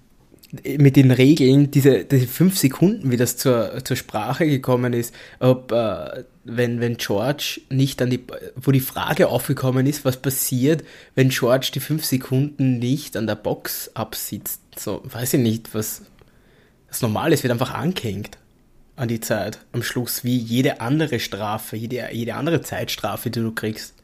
mit 0.62 0.96
den 0.96 1.12
Regeln, 1.12 1.72
diese, 1.72 2.06
diese 2.06 2.28
fünf 2.28 2.60
Sekunden, 2.60 3.10
wie 3.10 3.18
das 3.18 3.38
zur, 3.38 3.84
zur 3.84 3.98
Sprache 3.98 4.46
gekommen 4.46 4.94
ist, 4.94 5.14
ob, 5.40 5.72
äh, 5.72 6.24
wenn, 6.44 6.80
wenn 6.80 6.98
George 6.98 7.62
nicht 7.70 8.02
an 8.02 8.12
die, 8.12 8.24
wo 8.56 8.72
die 8.72 8.80
Frage 8.80 9.30
aufgekommen 9.30 9.88
ist, 9.88 10.06
was 10.06 10.18
passiert, 10.18 10.84
wenn 11.16 11.30
George 11.30 11.72
die 11.74 11.80
fünf 11.80 12.06
Sekunden 12.06 12.78
nicht 12.78 13.18
an 13.18 13.26
der 13.26 13.36
Box 13.36 13.90
absitzt. 13.96 14.62
So, 14.78 15.02
weiß 15.06 15.34
ich 15.34 15.40
nicht, 15.42 15.74
was, 15.74 16.04
was 16.88 17.02
normal 17.02 17.34
ist, 17.34 17.42
wird 17.44 17.52
einfach 17.52 17.74
angehängt 17.74 18.38
an 18.96 19.08
die 19.08 19.22
Zeit 19.22 19.60
am 19.72 19.82
Schluss, 19.82 20.24
wie 20.24 20.38
jede 20.38 20.82
andere 20.82 21.20
Strafe, 21.20 21.78
jede, 21.78 22.10
jede 22.12 22.36
andere 22.36 22.62
Zeitstrafe, 22.62 23.32
die 23.32 23.40
du 23.40 23.52
kriegst. 23.52 23.96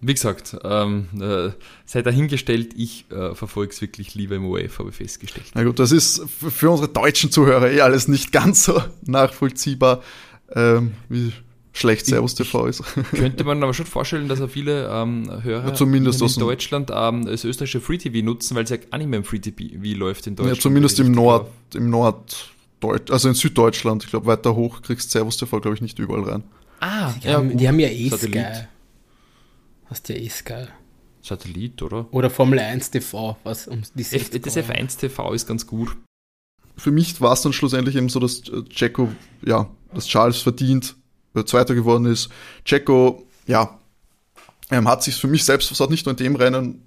Wie 0.00 0.14
gesagt, 0.14 0.56
ähm, 0.64 1.08
äh, 1.20 1.50
sei 1.84 2.02
dahingestellt, 2.02 2.72
ich 2.76 3.04
äh, 3.10 3.34
verfolge 3.34 3.72
es 3.72 3.80
wirklich 3.82 4.14
lieber 4.14 4.36
im 4.36 4.46
OF, 4.46 4.78
habe 4.78 4.88
ich 4.90 4.96
festgestellt. 4.96 5.46
Na 5.54 5.62
gut, 5.62 5.78
das 5.78 5.92
ist 5.92 6.22
für 6.28 6.70
unsere 6.70 6.88
deutschen 6.88 7.30
Zuhörer 7.30 7.70
eh 7.70 7.82
alles 7.82 8.08
nicht 8.08 8.32
ganz 8.32 8.64
so 8.64 8.82
nachvollziehbar, 9.02 10.02
ähm, 10.54 10.92
wie 11.10 11.32
schlecht 11.72 12.06
Servus 12.06 12.34
TV 12.34 12.66
ist. 12.66 12.82
Könnte 13.10 13.44
man 13.44 13.62
aber 13.62 13.74
schon 13.74 13.86
vorstellen, 13.86 14.28
dass 14.28 14.40
auch 14.40 14.48
viele 14.48 14.88
ähm, 14.90 15.30
Hörer 15.42 15.68
ja, 15.68 15.74
zumindest 15.74 16.22
in 16.22 16.40
Deutschland 16.40 16.90
ähm, 16.94 17.26
das 17.26 17.44
österreichische 17.44 17.80
Free 17.80 17.98
TV 17.98 18.24
nutzen, 18.24 18.56
weil 18.56 18.64
es 18.64 18.70
ja 18.70 18.78
auch 18.90 18.98
nicht 18.98 19.08
mehr 19.08 19.18
im 19.18 19.24
Free 19.24 19.38
TV 19.38 19.98
läuft 19.98 20.26
in 20.26 20.34
Deutschland. 20.34 20.56
Ja, 20.56 20.62
zumindest 20.62 20.98
im 20.98 21.12
Nord, 21.12 21.50
im 21.74 21.90
Nord, 21.90 22.50
also 23.10 23.28
in 23.28 23.34
Süddeutschland. 23.34 24.04
Ich 24.04 24.10
glaube, 24.10 24.26
weiter 24.26 24.54
hoch 24.54 24.80
kriegst 24.80 25.10
Servus 25.10 25.36
TV, 25.36 25.60
glaube 25.60 25.74
ich, 25.74 25.82
nicht 25.82 25.98
überall 25.98 26.22
rein. 26.22 26.42
Ah, 26.80 27.12
die, 27.22 27.28
ja, 27.28 27.34
haben, 27.34 27.56
die 27.56 27.68
haben 27.68 27.78
ja 27.78 27.88
eh 27.88 28.08
Satellit. 28.08 28.46
Sky. 28.46 28.66
Hast 29.90 30.08
ja 30.08 30.14
eh 30.14 30.28
Sky. 30.28 30.66
Satellit, 31.20 31.82
oder? 31.82 32.06
Oder 32.12 32.30
Formel 32.30 32.60
1 32.60 32.92
TV, 32.92 33.36
was 33.42 33.66
um 33.66 33.82
die 33.94 34.02
F 34.02 34.30
Das 34.30 34.56
F1 34.56 34.98
TV 34.98 35.32
ist 35.34 35.46
ganz 35.46 35.66
gut. 35.66 35.96
Für 36.76 36.92
mich 36.92 37.20
war 37.20 37.32
es 37.32 37.42
dann 37.42 37.52
schlussendlich 37.52 37.96
eben 37.96 38.08
so, 38.08 38.20
dass 38.20 38.42
Jacko, 38.70 39.10
ja, 39.44 39.68
dass 39.92 40.06
Charles 40.06 40.40
verdient 40.40 40.94
äh, 41.34 41.44
Zweiter 41.44 41.74
geworden 41.74 42.06
ist. 42.06 42.30
Jacko, 42.64 43.26
ja, 43.46 43.78
ähm, 44.70 44.88
hat 44.88 45.02
sich 45.02 45.16
für 45.16 45.26
mich 45.26 45.44
selbst 45.44 45.78
hat 45.78 45.90
nicht 45.90 46.06
nur 46.06 46.12
in 46.12 46.24
dem 46.24 46.36
Rennen, 46.36 46.86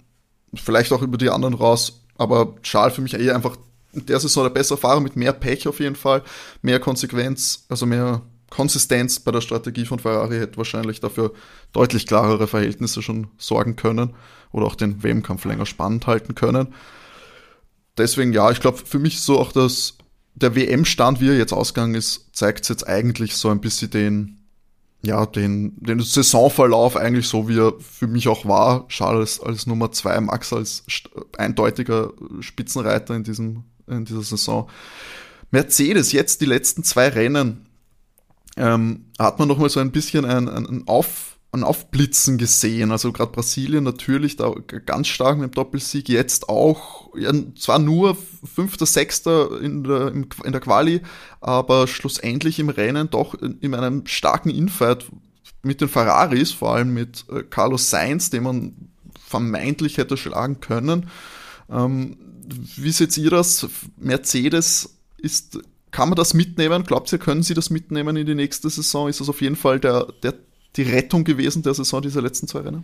vielleicht 0.56 0.94
auch 0.94 1.02
über 1.02 1.18
die 1.18 1.30
anderen 1.30 1.54
raus, 1.54 2.02
aber 2.18 2.56
Charles 2.64 2.96
für 2.96 3.02
mich 3.02 3.14
eher 3.14 3.36
einfach 3.36 3.58
in 3.92 4.06
der 4.06 4.20
Saison 4.20 4.46
der 4.46 4.50
bessere 4.50 4.78
Fahrer 4.78 5.02
mit 5.02 5.18
mehr 5.18 5.34
Pech 5.34 5.68
auf 5.68 5.80
jeden 5.80 5.98
Fall, 5.98 6.24
mehr 6.62 6.80
Konsequenz, 6.80 7.66
also 7.70 7.86
mehr 7.86 8.22
Konsistenz 8.54 9.20
bei 9.20 9.32
der 9.32 9.42
Strategie 9.42 9.86
von 9.86 9.98
Ferrari 9.98 10.38
hätte 10.38 10.58
wahrscheinlich 10.58 11.00
dafür 11.00 11.34
deutlich 11.72 12.06
klarere 12.06 12.48
Verhältnisse 12.48 13.02
schon 13.02 13.28
sorgen 13.40 13.76
können 13.76 14.14
oder 14.52 14.68
auch 14.68 14.76
den 14.76 15.02
WM-Kampf 15.02 15.46
länger 15.46 15.66
spannend 15.66 16.06
halten 16.06 16.36
können. 16.36 16.68
Deswegen, 17.98 18.32
ja, 18.32 18.52
ich 18.52 18.60
glaube, 18.60 18.78
für 18.78 19.00
mich 19.00 19.22
so 19.22 19.40
auch 19.40 19.52
das, 19.52 19.98
der 20.36 20.56
WM-Stand, 20.56 21.20
wie 21.20 21.30
er 21.30 21.38
jetzt 21.38 21.52
ausgegangen 21.52 21.96
ist, 21.96 22.30
zeigt 22.34 22.70
jetzt 22.70 22.88
eigentlich 22.88 23.36
so 23.38 23.50
ein 23.50 23.60
bisschen 23.60 23.90
den, 23.90 24.38
ja, 25.04 25.26
den, 25.26 25.76
den 25.80 26.00
Saisonverlauf 26.00 26.96
eigentlich 26.96 27.28
so, 27.28 27.50
wie 27.50 27.58
er 27.58 27.74
für 27.80 28.06
mich 28.06 28.28
auch 28.28 28.46
war. 28.46 28.88
Charles 28.88 29.40
als 29.40 29.66
Nummer 29.66 29.92
zwei, 29.92 30.22
Max 30.22 30.54
als 30.54 30.84
eindeutiger 31.40 32.14
Spitzenreiter 32.40 33.16
in 33.16 33.24
diesem, 33.24 33.64
in 33.88 34.06
dieser 34.06 34.22
Saison. 34.22 34.70
Mercedes 35.50 36.12
jetzt 36.12 36.42
die 36.42 36.46
letzten 36.46 36.84
zwei 36.84 37.08
Rennen 37.10 37.66
ähm, 38.58 39.06
hat 39.20 39.40
man 39.40 39.48
noch 39.48 39.58
mal 39.58 39.70
so 39.70 39.80
ein 39.80 39.92
bisschen 39.92 40.26
ein, 40.26 40.48
ein, 40.48 40.66
ein, 40.66 40.84
Auf, 40.88 41.38
ein 41.52 41.64
Aufblitzen 41.64 42.38
gesehen. 42.38 42.92
Also 42.92 43.12
gerade 43.12 43.32
Brasilien 43.32 43.84
natürlich 43.84 44.36
da 44.36 44.54
ganz 44.86 45.08
stark 45.08 45.38
mit 45.38 45.52
dem 45.52 45.56
Doppelsieg, 45.56 46.10
jetzt 46.10 46.50
auch, 46.50 47.16
ja, 47.18 47.32
zwar 47.58 47.80
nur 47.80 48.18
fünfter, 48.44 48.86
sechster 48.86 49.60
in 49.62 49.84
der, 49.84 50.14
in 50.14 50.52
der 50.52 50.62
Quali, 50.62 51.02
aber 51.42 51.88
schlussendlich 51.88 52.60
im 52.60 52.70
Rennen 52.70 53.10
doch 53.10 53.34
in, 53.36 53.58
in 53.60 53.74
einem 53.74 54.06
starken 54.06 54.50
Infight 54.50 55.06
mit 55.64 55.82
den 55.82 55.90
Ferraris, 55.90 56.52
vor 56.52 56.76
allem 56.76 56.94
mit 56.94 57.26
äh, 57.30 57.44
Carlos 57.44 57.90
Sainz, 57.90 58.30
den 58.30 58.44
man 58.44 58.90
vermeintlich 59.26 59.98
hätte 59.98 60.18
schlagen 60.18 60.60
können. 60.60 61.10
Ähm, 61.70 62.18
wie 62.76 62.92
seht 62.92 63.18
ihr 63.18 63.30
das? 63.30 63.68
Mercedes 63.98 64.98
ist 65.18 65.60
kann 65.94 66.10
man 66.10 66.18
das 66.18 66.34
mitnehmen? 66.34 66.84
Glaubt 66.84 67.12
ihr, 67.14 67.20
können 67.20 67.44
Sie 67.44 67.54
das 67.54 67.70
mitnehmen 67.70 68.18
in 68.18 68.26
die 68.26 68.36
nächste 68.36 68.70
Saison? 68.70 69.08
Ist 69.08 69.22
das 69.22 69.30
auf 69.30 69.42
jeden 69.42 69.56
Fall 69.56 69.80
der, 69.80 70.08
der, 70.24 70.34
die 70.76 70.82
Rettung 70.82 71.24
gewesen 71.24 71.64
der 71.64 71.76
Saison 71.76 72.02
dieser 72.02 72.22
letzten 72.22 72.48
zwei 72.48 72.62
Rennen? 72.62 72.84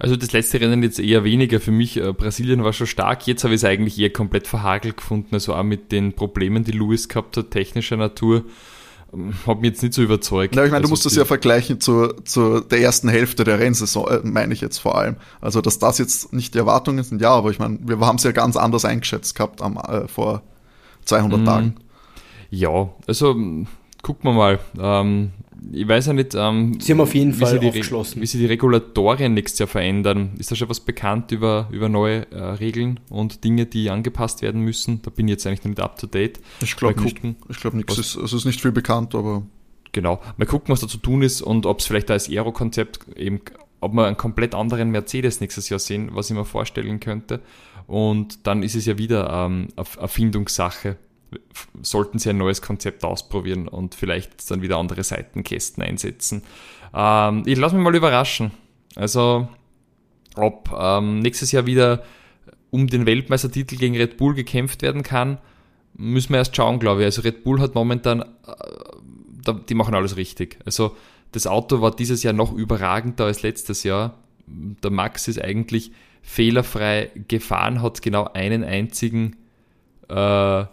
Also 0.00 0.16
das 0.16 0.32
letzte 0.32 0.60
Rennen 0.60 0.82
jetzt 0.82 0.98
eher 0.98 1.22
weniger 1.22 1.60
für 1.60 1.70
mich. 1.70 1.96
Äh, 1.96 2.12
Brasilien 2.12 2.64
war 2.64 2.72
schon 2.72 2.88
stark. 2.88 3.26
Jetzt 3.26 3.44
habe 3.44 3.54
ich 3.54 3.60
es 3.60 3.64
eigentlich 3.64 3.98
eher 3.98 4.12
komplett 4.12 4.48
verhagelt 4.48 4.96
gefunden. 4.96 5.28
Also 5.32 5.54
auch 5.54 5.62
mit 5.62 5.92
den 5.92 6.12
Problemen, 6.12 6.64
die 6.64 6.72
Lewis 6.72 7.08
gehabt 7.08 7.36
hat, 7.36 7.52
technischer 7.52 7.96
Natur, 7.96 8.44
ähm, 9.14 9.32
hat 9.46 9.60
mich 9.60 9.70
jetzt 9.70 9.82
nicht 9.84 9.94
so 9.94 10.02
überzeugt. 10.02 10.56
Ja, 10.56 10.64
ich 10.64 10.72
meine, 10.72 10.78
also 10.78 10.88
du 10.88 10.90
musst 10.90 11.06
das 11.06 11.14
ja 11.14 11.24
vergleichen 11.24 11.80
zu, 11.80 12.08
zu 12.24 12.60
der 12.60 12.80
ersten 12.80 13.08
Hälfte 13.08 13.44
der 13.44 13.60
Rennsaison, 13.60 14.08
äh, 14.08 14.20
meine 14.24 14.52
ich 14.52 14.60
jetzt 14.60 14.78
vor 14.78 14.98
allem. 14.98 15.16
Also, 15.40 15.60
dass 15.60 15.78
das 15.78 15.98
jetzt 15.98 16.32
nicht 16.32 16.54
die 16.54 16.58
Erwartungen 16.58 17.04
sind, 17.04 17.22
ja, 17.22 17.30
aber 17.30 17.52
ich 17.52 17.60
meine, 17.60 17.78
wir 17.80 18.00
haben 18.00 18.16
es 18.16 18.24
ja 18.24 18.32
ganz 18.32 18.56
anders 18.56 18.84
eingeschätzt 18.84 19.36
gehabt 19.36 19.62
am, 19.62 19.76
äh, 19.76 20.08
vor 20.08 20.42
200 21.04 21.40
mm. 21.40 21.44
Tagen. 21.44 21.74
Ja, 22.50 22.90
also 23.06 23.34
gucken 24.02 24.30
wir 24.30 24.32
mal. 24.32 24.58
Ähm, 24.78 25.32
ich 25.72 25.86
weiß 25.86 26.06
ja 26.06 26.12
nicht, 26.12 26.34
ähm, 26.34 26.78
Sie 26.80 26.92
haben 26.92 27.00
auf 27.00 27.14
jeden 27.14 27.34
Fall 27.34 27.60
wie 27.60 27.72
wie 27.74 28.26
sie 28.26 28.38
die 28.38 28.46
Regulatorien 28.46 29.34
nächstes 29.34 29.58
Jahr 29.58 29.66
verändern. 29.66 30.30
Ist 30.38 30.50
da 30.50 30.56
schon 30.56 30.68
was 30.68 30.80
bekannt 30.80 31.32
über, 31.32 31.68
über 31.70 31.88
neue 31.88 32.30
äh, 32.30 32.42
Regeln 32.42 33.00
und 33.10 33.44
Dinge, 33.44 33.66
die 33.66 33.90
angepasst 33.90 34.42
werden 34.42 34.62
müssen? 34.62 35.02
Da 35.02 35.10
bin 35.10 35.26
ich 35.28 35.32
jetzt 35.32 35.46
eigentlich 35.46 35.64
noch 35.64 35.70
nicht 35.70 35.80
up 35.80 35.98
to 35.98 36.06
date. 36.06 36.40
Ich 36.62 36.76
glaube 36.76 37.02
nicht. 37.02 37.20
Ich 37.48 37.60
glaube 37.60 37.76
nichts. 37.76 37.98
Es 37.98 38.16
ist, 38.16 38.32
ist 38.32 38.44
nicht 38.44 38.60
viel 38.60 38.72
bekannt, 38.72 39.14
aber. 39.14 39.42
Genau. 39.92 40.20
Mal 40.36 40.46
gucken, 40.46 40.68
was 40.68 40.80
da 40.80 40.88
zu 40.88 40.98
tun 40.98 41.22
ist 41.22 41.42
und 41.42 41.66
ob 41.66 41.80
es 41.80 41.86
vielleicht 41.86 42.10
als 42.10 42.28
Aero-Konzept 42.28 43.00
eben, 43.16 43.40
ob 43.80 43.94
wir 43.94 44.06
einen 44.06 44.16
komplett 44.16 44.54
anderen 44.54 44.90
Mercedes 44.90 45.40
nächstes 45.40 45.68
Jahr 45.70 45.80
sehen, 45.80 46.10
was 46.12 46.30
ich 46.30 46.36
mir 46.36 46.44
vorstellen 46.44 47.00
könnte. 47.00 47.40
Und 47.86 48.46
dann 48.46 48.62
ist 48.62 48.74
es 48.74 48.84
ja 48.84 48.98
wieder 48.98 49.28
ähm, 49.30 49.68
eine 49.76 49.86
Erfindungssache 49.98 50.98
sollten 51.82 52.18
sie 52.18 52.30
ein 52.30 52.38
neues 52.38 52.62
Konzept 52.62 53.04
ausprobieren 53.04 53.68
und 53.68 53.94
vielleicht 53.94 54.50
dann 54.50 54.62
wieder 54.62 54.78
andere 54.78 55.04
Seitenkästen 55.04 55.82
einsetzen. 55.82 56.42
Ähm, 56.94 57.42
ich 57.46 57.58
lasse 57.58 57.74
mich 57.74 57.84
mal 57.84 57.94
überraschen. 57.94 58.52
Also, 58.94 59.48
ob 60.36 60.70
ähm, 60.78 61.20
nächstes 61.20 61.52
Jahr 61.52 61.66
wieder 61.66 62.02
um 62.70 62.86
den 62.86 63.06
Weltmeistertitel 63.06 63.76
gegen 63.76 63.96
Red 63.96 64.16
Bull 64.16 64.34
gekämpft 64.34 64.82
werden 64.82 65.02
kann, 65.02 65.38
müssen 65.94 66.30
wir 66.30 66.38
erst 66.38 66.56
schauen, 66.56 66.78
glaube 66.78 67.00
ich. 67.00 67.06
Also 67.06 67.22
Red 67.22 67.44
Bull 67.44 67.60
hat 67.60 67.74
momentan, 67.74 68.22
äh, 68.22 69.54
die 69.68 69.74
machen 69.74 69.94
alles 69.94 70.16
richtig. 70.16 70.58
Also 70.64 70.96
das 71.32 71.46
Auto 71.46 71.80
war 71.80 71.94
dieses 71.94 72.22
Jahr 72.22 72.34
noch 72.34 72.52
überragender 72.52 73.24
als 73.24 73.42
letztes 73.42 73.82
Jahr. 73.82 74.18
Der 74.46 74.90
Max 74.90 75.28
ist 75.28 75.42
eigentlich 75.42 75.92
fehlerfrei 76.22 77.10
gefahren, 77.28 77.82
hat 77.82 78.02
genau 78.02 78.30
einen 78.32 78.64
einzigen 78.64 79.36
äh, 80.08 80.64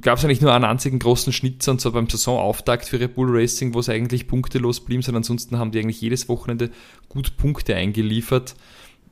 gab 0.00 0.18
es 0.18 0.24
eigentlich 0.24 0.40
nur 0.40 0.52
einen 0.52 0.64
einzigen 0.64 0.98
großen 0.98 1.32
Schnitzer 1.32 1.72
und 1.72 1.80
zwar 1.80 1.92
beim 1.92 2.08
Saisonauftakt 2.08 2.86
für 2.86 3.00
Red 3.00 3.14
Bull 3.14 3.28
Racing, 3.30 3.74
wo 3.74 3.80
es 3.80 3.88
eigentlich 3.88 4.28
punktelos 4.28 4.80
blieb, 4.80 5.04
sondern 5.04 5.20
ansonsten 5.20 5.58
haben 5.58 5.70
die 5.70 5.80
eigentlich 5.80 6.00
jedes 6.00 6.28
Wochenende 6.28 6.70
gut 7.08 7.36
Punkte 7.36 7.74
eingeliefert. 7.74 8.54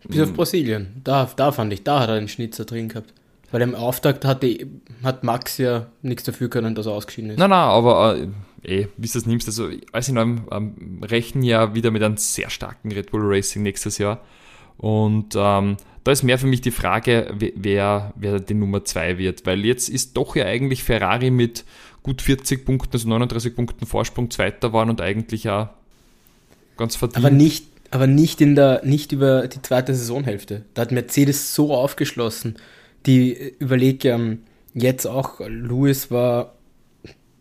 Bis 0.06 0.20
auf 0.20 0.34
Brasilien. 0.34 1.00
Da, 1.02 1.28
da 1.36 1.52
fand 1.52 1.72
ich, 1.72 1.82
da 1.82 2.00
hat 2.00 2.10
er 2.10 2.16
einen 2.16 2.28
Schnitzer 2.28 2.64
drin 2.64 2.88
gehabt. 2.88 3.12
Weil 3.50 3.62
im 3.62 3.74
Auftakt 3.74 4.24
hat, 4.24 4.42
die, 4.42 4.66
hat 5.02 5.22
Max 5.22 5.58
ja 5.58 5.86
nichts 6.02 6.24
dafür 6.24 6.50
können, 6.50 6.74
dass 6.74 6.86
er 6.86 6.92
ausgeschieden 6.92 7.30
ist. 7.30 7.38
Nein, 7.38 7.50
nein, 7.50 7.58
aber 7.58 8.16
äh, 8.16 8.80
eh, 8.80 8.88
wie 8.96 9.06
du 9.06 9.12
das 9.12 9.26
nimmst, 9.26 9.46
also 9.46 9.68
ich 9.68 10.08
noch, 10.08 10.22
am, 10.22 10.48
am 10.50 11.02
rechten 11.02 11.42
Jahr 11.42 11.74
wieder 11.74 11.90
mit 11.90 12.02
einem 12.02 12.16
sehr 12.16 12.50
starken 12.50 12.90
Red 12.90 13.10
Bull 13.10 13.22
Racing 13.24 13.62
nächstes 13.62 13.98
Jahr. 13.98 14.20
Und 14.78 15.34
ähm, 15.36 15.76
da 16.04 16.12
ist 16.12 16.22
mehr 16.22 16.38
für 16.38 16.46
mich 16.46 16.60
die 16.60 16.70
Frage, 16.70 17.34
wer, 17.56 18.12
wer 18.16 18.40
die 18.40 18.54
Nummer 18.54 18.84
2 18.84 19.18
wird, 19.18 19.46
weil 19.46 19.64
jetzt 19.64 19.88
ist 19.88 20.16
doch 20.16 20.36
ja 20.36 20.44
eigentlich 20.44 20.84
Ferrari 20.84 21.30
mit 21.30 21.64
gut 22.02 22.20
40 22.20 22.66
Punkten, 22.66 22.92
also 22.92 23.08
39 23.08 23.56
Punkten 23.56 23.86
Vorsprung 23.86 24.30
Zweiter 24.30 24.72
waren 24.72 24.90
und 24.90 25.00
eigentlich 25.00 25.44
ja 25.44 25.74
ganz 26.76 26.96
verdient. 26.96 27.24
Aber 27.24 27.34
nicht, 27.34 27.66
aber 27.90 28.06
nicht 28.06 28.40
in 28.40 28.54
der, 28.54 28.84
nicht 28.84 29.12
über 29.12 29.48
die 29.48 29.62
zweite 29.62 29.94
Saisonhälfte. 29.94 30.64
Da 30.74 30.82
hat 30.82 30.92
Mercedes 30.92 31.54
so 31.54 31.74
aufgeschlossen. 31.74 32.56
Die 33.06 33.54
überlege 33.58 34.10
ähm, 34.10 34.40
jetzt 34.74 35.06
auch, 35.06 35.40
Lewis 35.40 36.10
war 36.10 36.54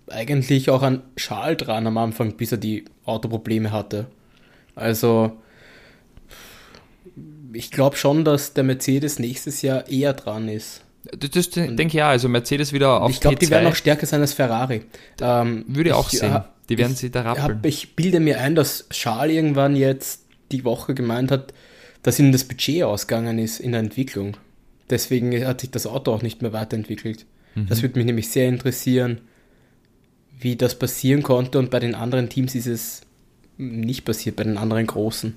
eigentlich 0.10 0.70
auch 0.70 0.84
an 0.84 1.02
Schal 1.18 1.58
dran 1.58 1.88
am 1.88 1.98
Anfang, 1.98 2.38
bis 2.38 2.52
er 2.52 2.58
die 2.58 2.86
Autoprobleme 3.06 3.72
hatte. 3.72 4.08
Also 4.76 5.34
ich 7.54 7.72
glaube 7.72 7.96
schon, 7.96 8.26
dass 8.26 8.54
der 8.54 8.64
Mercedes 8.64 9.20
nächstes 9.20 9.62
Jahr 9.62 9.88
eher 9.88 10.14
dran 10.14 10.50
ist. 10.50 10.82
Das, 11.18 11.32
das 11.32 11.50
denke 11.50 11.88
ich 11.88 11.94
ja, 11.94 12.10
also 12.10 12.30
Mercedes 12.30 12.72
wieder 12.72 13.02
auf 13.02 13.12
Ich 13.12 13.20
glaube, 13.20 13.36
die 13.38 13.50
werden 13.50 13.68
auch 13.68 13.76
stärker 13.76 14.06
sein 14.06 14.22
als 14.22 14.34
Ferrari. 14.34 14.84
Ähm, 15.22 15.66
Würde 15.68 15.90
ich 15.90 15.96
auch 15.96 16.10
sehen. 16.10 16.44
Die 16.70 16.78
werden 16.78 16.94
ich, 16.94 17.00
sie 17.00 17.12
da 17.12 17.24
rappeln. 17.24 17.58
Hab, 17.58 17.66
ich 17.66 17.96
bilde 17.96 18.20
mir 18.20 18.40
ein, 18.40 18.56
dass 18.56 18.88
Charles 18.90 19.36
irgendwann 19.36 19.76
jetzt 19.76 20.22
die 20.52 20.64
Woche 20.64 20.94
gemeint 20.94 21.30
hat, 21.30 21.54
dass 22.04 22.20
ihnen 22.20 22.32
das 22.32 22.46
Budget 22.46 22.84
ausgegangen 22.84 23.38
ist 23.38 23.60
in 23.60 23.72
der 23.72 23.82
Entwicklung. 23.82 24.38
Deswegen 24.90 25.46
hat 25.46 25.62
sich 25.62 25.72
das 25.72 25.88
Auto 25.88 26.14
auch 26.14 26.22
nicht 26.22 26.42
mehr 26.42 26.54
weiterentwickelt. 26.54 27.26
Mhm. 27.56 27.68
Das 27.68 27.82
würde 27.82 27.98
mich 27.98 28.06
nämlich 28.06 28.30
sehr 28.30 28.48
interessieren, 28.48 29.22
wie 30.40 30.56
das 30.56 30.80
passieren 30.80 31.22
konnte. 31.22 31.60
Und 31.60 31.70
bei 31.70 31.80
den 31.80 31.96
anderen 31.96 32.30
Teams 32.30 32.56
ist 32.56 32.68
es 32.68 33.02
nicht 33.58 34.06
passiert, 34.06 34.38
bei 34.38 34.44
den 34.44 34.58
anderen 34.58 34.88
großen. 34.88 35.36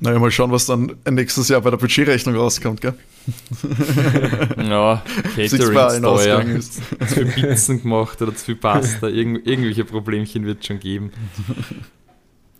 Naja, 0.00 0.18
mal 0.18 0.30
schauen, 0.30 0.50
was 0.50 0.66
dann 0.66 0.96
nächstes 1.08 1.48
Jahr 1.48 1.60
bei 1.60 1.70
der 1.70 1.76
Budgetrechnung 1.76 2.34
rauskommt, 2.34 2.80
gell? 2.80 2.94
ja, 4.58 5.02
Catering 5.36 6.02
teuer. 6.02 6.60
Zu 6.60 7.06
viel 7.06 7.26
Pizzen 7.26 7.82
gemacht 7.82 8.20
oder 8.20 8.34
zu 8.34 8.44
viel 8.44 8.56
Pasta. 8.56 9.08
Irgendw 9.08 9.48
irgendwelche 9.48 9.84
Problemchen 9.84 10.44
wird 10.44 10.60
es 10.60 10.66
schon 10.66 10.80
geben. 10.80 11.12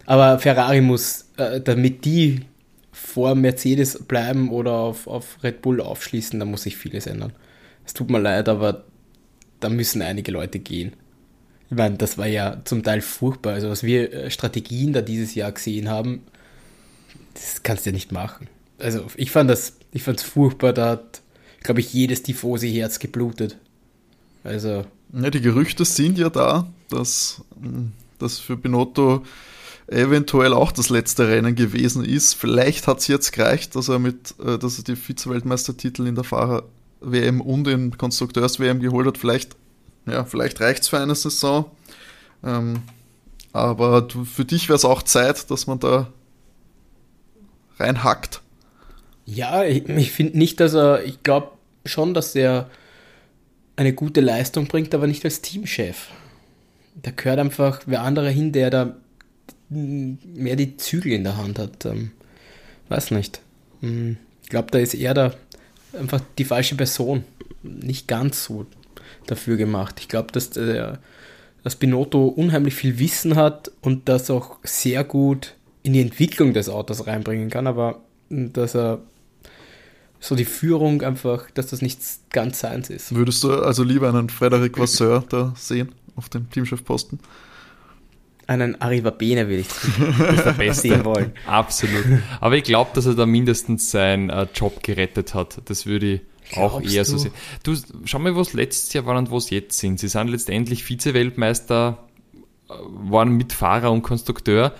Aber 0.06 0.38
Ferrari 0.38 0.80
muss, 0.80 1.26
äh, 1.36 1.60
damit 1.60 2.04
die 2.04 2.42
vor 2.92 3.34
Mercedes 3.34 4.04
bleiben 4.04 4.50
oder 4.50 4.72
auf, 4.72 5.06
auf 5.06 5.38
Red 5.42 5.62
Bull 5.62 5.80
aufschließen, 5.80 6.38
da 6.38 6.46
muss 6.46 6.62
sich 6.62 6.76
vieles 6.76 7.06
ändern. 7.06 7.32
Es 7.84 7.92
tut 7.92 8.10
mir 8.10 8.20
leid, 8.20 8.48
aber 8.48 8.84
da 9.60 9.68
müssen 9.68 10.02
einige 10.02 10.32
Leute 10.32 10.58
gehen. 10.58 10.92
Ich 11.70 11.76
meine, 11.76 11.96
das 11.96 12.18
war 12.18 12.26
ja 12.26 12.60
zum 12.64 12.82
Teil 12.82 13.00
furchtbar. 13.00 13.54
Also 13.54 13.70
was 13.70 13.82
wir 13.82 14.12
äh, 14.12 14.30
Strategien 14.30 14.92
da 14.92 15.02
dieses 15.02 15.34
Jahr 15.34 15.52
gesehen 15.52 15.88
haben, 15.88 16.22
das 17.34 17.62
kannst 17.62 17.84
du 17.84 17.90
ja 17.90 17.94
nicht 17.94 18.12
machen. 18.12 18.48
Also 18.78 19.06
ich 19.16 19.30
fand 19.30 19.50
das, 19.50 19.74
ich 19.92 20.02
fand 20.02 20.18
es 20.18 20.24
furchtbar, 20.24 20.72
da 20.72 20.90
hat, 20.90 21.22
glaube 21.62 21.80
ich, 21.80 21.92
jedes 21.92 22.22
Tifosi-Herz 22.22 22.98
geblutet. 22.98 23.56
Also. 24.42 24.84
Ja, 25.12 25.30
die 25.30 25.40
Gerüchte 25.40 25.84
sind 25.84 26.18
ja 26.18 26.28
da, 26.28 26.66
dass 26.90 27.42
das 28.18 28.38
für 28.38 28.56
Binotto 28.56 29.24
eventuell 29.86 30.52
auch 30.52 30.72
das 30.72 30.88
letzte 30.88 31.28
Rennen 31.28 31.54
gewesen 31.54 32.04
ist. 32.04 32.34
Vielleicht 32.34 32.86
hat 32.86 33.00
es 33.00 33.06
jetzt 33.06 33.32
gereicht, 33.32 33.76
dass 33.76 33.88
er 33.88 33.98
mit, 33.98 34.34
äh, 34.44 34.58
dass 34.58 34.78
er 34.78 34.84
die 34.84 34.96
Vize-Weltmeistertitel 34.96 36.06
in 36.06 36.14
der 36.14 36.24
Fahrer-WM 36.24 37.40
und 37.40 37.68
in 37.68 37.96
Konstrukteurs-WM 37.96 38.80
geholt 38.80 39.06
hat. 39.06 39.18
Vielleicht, 39.18 39.56
ja, 40.06 40.24
vielleicht 40.24 40.60
reicht 40.60 40.82
es 40.82 40.88
für 40.88 40.98
eine 40.98 41.14
Saison. 41.14 41.70
Ähm, 42.42 42.82
aber 43.52 44.08
für 44.24 44.44
dich 44.44 44.68
wäre 44.68 44.76
es 44.76 44.84
auch 44.84 45.02
Zeit, 45.02 45.50
dass 45.50 45.66
man 45.66 45.78
da 45.78 46.08
reinhackt. 47.78 48.40
Ja, 49.26 49.64
ich, 49.64 49.88
ich 49.88 50.12
finde 50.12 50.38
nicht, 50.38 50.60
dass 50.60 50.74
er, 50.74 51.04
ich 51.04 51.22
glaube 51.22 51.52
schon, 51.84 52.14
dass 52.14 52.34
er 52.34 52.70
eine 53.76 53.92
gute 53.92 54.20
Leistung 54.20 54.66
bringt, 54.66 54.94
aber 54.94 55.06
nicht 55.06 55.24
als 55.24 55.40
Teamchef. 55.40 56.08
Da 57.02 57.10
gehört 57.10 57.38
einfach 57.38 57.82
wer 57.86 58.02
andere 58.02 58.30
hin, 58.30 58.52
der 58.52 58.70
da 58.70 58.96
mehr 59.68 60.56
die 60.56 60.76
Zügel 60.76 61.12
in 61.12 61.24
der 61.24 61.36
Hand 61.36 61.58
hat. 61.58 61.84
Ähm, 61.86 62.12
weiß 62.88 63.10
nicht. 63.10 63.40
Hm, 63.80 64.16
ich 64.42 64.48
glaube, 64.48 64.70
da 64.70 64.78
ist 64.78 64.94
er 64.94 65.14
da 65.14 65.34
einfach 65.98 66.20
die 66.38 66.44
falsche 66.44 66.76
Person. 66.76 67.24
Nicht 67.62 68.06
ganz 68.06 68.44
so 68.44 68.66
dafür 69.26 69.56
gemacht. 69.56 69.96
Ich 70.00 70.08
glaube, 70.08 70.30
dass 70.32 70.50
der 70.50 70.98
dass 71.64 71.76
Binotto 71.76 72.26
unheimlich 72.26 72.74
viel 72.74 72.98
Wissen 72.98 73.36
hat 73.36 73.72
und 73.80 74.08
das 74.08 74.30
auch 74.30 74.58
sehr 74.62 75.02
gut 75.02 75.54
in 75.84 75.92
die 75.92 76.00
Entwicklung 76.00 76.52
des 76.52 76.68
Autos 76.68 77.06
reinbringen 77.06 77.50
kann, 77.50 77.68
aber 77.68 78.00
dass 78.30 78.74
er 78.74 79.00
so 80.18 80.34
die 80.34 80.46
Führung 80.46 81.02
einfach, 81.02 81.50
dass 81.52 81.66
das 81.66 81.82
nicht 81.82 82.00
ganz 82.30 82.60
seins 82.60 82.88
ist. 82.90 83.14
Würdest 83.14 83.44
du 83.44 83.52
also 83.52 83.84
lieber 83.84 84.08
einen 84.08 84.30
Frederic 84.30 84.78
Vasseur 84.78 85.22
da 85.28 85.52
sehen 85.56 85.94
auf 86.16 86.30
dem 86.30 86.50
Teamchefposten? 86.50 87.20
Einen 88.46 88.80
Arriva 88.80 89.10
Bene 89.10 89.48
will 89.48 89.60
ich 89.60 90.74
sehen 90.74 91.04
wollen. 91.04 91.32
Absolut. 91.46 92.04
Aber 92.40 92.56
ich 92.56 92.64
glaube, 92.64 92.90
dass 92.94 93.06
er 93.06 93.14
da 93.14 93.26
mindestens 93.26 93.90
seinen 93.90 94.30
äh, 94.30 94.46
Job 94.54 94.82
gerettet 94.82 95.34
hat. 95.34 95.60
Das 95.66 95.86
würde 95.86 96.14
ich 96.14 96.20
Glaubst 96.50 96.76
auch 96.76 96.82
eher 96.82 97.04
du? 97.04 97.10
so 97.10 97.18
sehen. 97.18 97.32
Du, 97.62 97.74
schau 98.04 98.18
mal, 98.18 98.36
was 98.36 98.52
letztes 98.52 98.92
Jahr 98.92 99.06
waren 99.06 99.16
und 99.18 99.30
was 99.30 99.50
jetzt 99.50 99.78
sind. 99.78 99.98
Sie 99.98 100.08
sind 100.08 100.28
letztendlich 100.28 100.84
Vize-Weltmeister, 100.84 101.98
äh, 102.68 102.72
waren 102.72 103.30
Mitfahrer 103.30 103.90
und 103.90 104.02
Konstrukteur. 104.02 104.74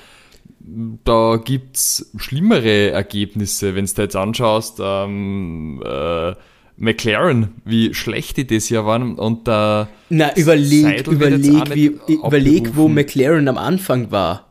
Da 0.67 1.37
gibt 1.45 1.77
es 1.77 2.11
schlimmere 2.17 2.91
Ergebnisse, 2.91 3.75
wenn 3.75 3.85
du 3.85 4.03
jetzt 4.03 4.17
anschaust. 4.17 4.79
Ähm, 4.81 5.83
äh, 5.85 6.33
McLaren, 6.77 7.51
wie 7.65 7.93
schlecht 7.93 8.39
die 8.39 8.47
das 8.47 8.71
Jahr 8.71 8.87
waren 8.87 9.17
und 9.17 9.47
da. 9.47 9.89
Na, 10.09 10.35
überleg, 10.37 11.07
überleg, 11.07 11.75
wie, 11.75 11.99
überleg, 12.15 12.77
wo 12.77 12.89
McLaren 12.89 13.47
am 13.47 13.59
Anfang 13.59 14.11
war. 14.11 14.49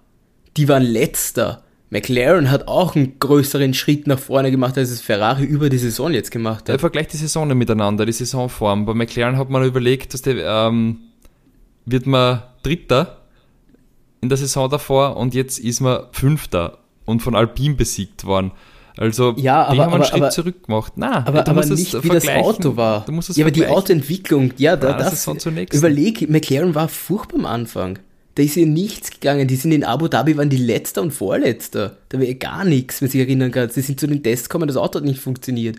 Die 0.55 0.67
waren 0.67 0.83
letzter. 0.83 1.63
McLaren 1.89 2.49
hat 2.49 2.67
auch 2.67 2.95
einen 2.95 3.19
größeren 3.19 3.73
Schritt 3.73 4.07
nach 4.07 4.19
vorne 4.19 4.51
gemacht, 4.51 4.77
als 4.77 4.89
es 4.89 5.01
Ferrari 5.01 5.43
über 5.45 5.69
die 5.69 5.77
Saison 5.77 6.11
jetzt 6.11 6.31
gemacht 6.31 6.69
hat. 6.69 6.69
Ja, 6.69 6.77
vergleich 6.77 7.07
die 7.07 7.17
Saisonen 7.17 7.57
miteinander, 7.57 8.05
die 8.05 8.11
Saisonform. 8.11 8.85
Bei 8.85 8.93
McLaren 8.93 9.37
hat 9.37 9.49
man 9.49 9.63
überlegt, 9.63 10.13
dass 10.13 10.21
der, 10.21 10.37
ähm, 10.37 10.99
wird 11.85 12.05
man 12.05 12.43
Dritter 12.63 13.22
in 14.23 14.29
der 14.29 14.37
Saison 14.37 14.69
davor 14.69 15.17
und 15.17 15.35
jetzt 15.35 15.59
ist 15.59 15.81
man 15.81 16.05
Fünfter 16.11 16.79
und 17.05 17.21
von 17.21 17.35
Alpine 17.35 17.75
besiegt 17.75 18.25
worden. 18.25 18.51
Also 18.95 19.33
ja, 19.37 19.63
aber, 19.63 19.73
die 19.73 19.81
haben 19.81 19.93
einen 19.93 20.01
aber, 20.01 20.05
Schritt 20.05 20.21
aber, 20.21 20.29
zurück 20.29 20.63
gemacht. 20.65 20.93
Nein, 20.95 21.23
aber, 21.25 21.47
aber 21.47 21.65
nicht 21.65 22.03
wie 22.03 22.09
das 22.09 22.27
Auto 22.27 22.77
war. 22.77 23.03
Du 23.05 23.11
musst 23.11 23.35
ja, 23.35 23.43
aber 23.43 23.51
die 23.51 23.67
Autoentwicklung, 23.67 24.53
ja, 24.57 24.75
da, 24.75 24.93
das, 24.93 25.25
das 25.25 25.45
überleg, 25.45 26.29
McLaren 26.29 26.73
war 26.73 26.87
furchtbar 26.87 27.39
am 27.39 27.45
Anfang. 27.45 27.99
Da 28.35 28.43
ist 28.43 28.55
ja 28.55 28.65
nichts 28.65 29.11
gegangen. 29.11 29.47
Die 29.47 29.55
sind 29.55 29.71
in 29.73 29.83
Abu 29.83 30.07
Dhabi, 30.07 30.37
waren 30.37 30.49
die 30.49 30.57
Letzter 30.57 31.01
und 31.01 31.11
Vorletzter. 31.11 31.97
Da 32.09 32.19
wäre 32.19 32.33
gar 32.35 32.65
nichts, 32.65 33.01
wenn 33.01 33.09
du 33.09 33.11
dich 33.11 33.21
erinnern 33.21 33.51
kannst. 33.51 33.75
Die 33.75 33.81
sind 33.81 33.99
zu 33.99 34.07
den 34.07 34.23
Tests 34.23 34.49
gekommen, 34.49 34.67
das 34.67 34.77
Auto 34.77 34.99
hat 34.99 35.05
nicht 35.05 35.19
funktioniert. 35.19 35.77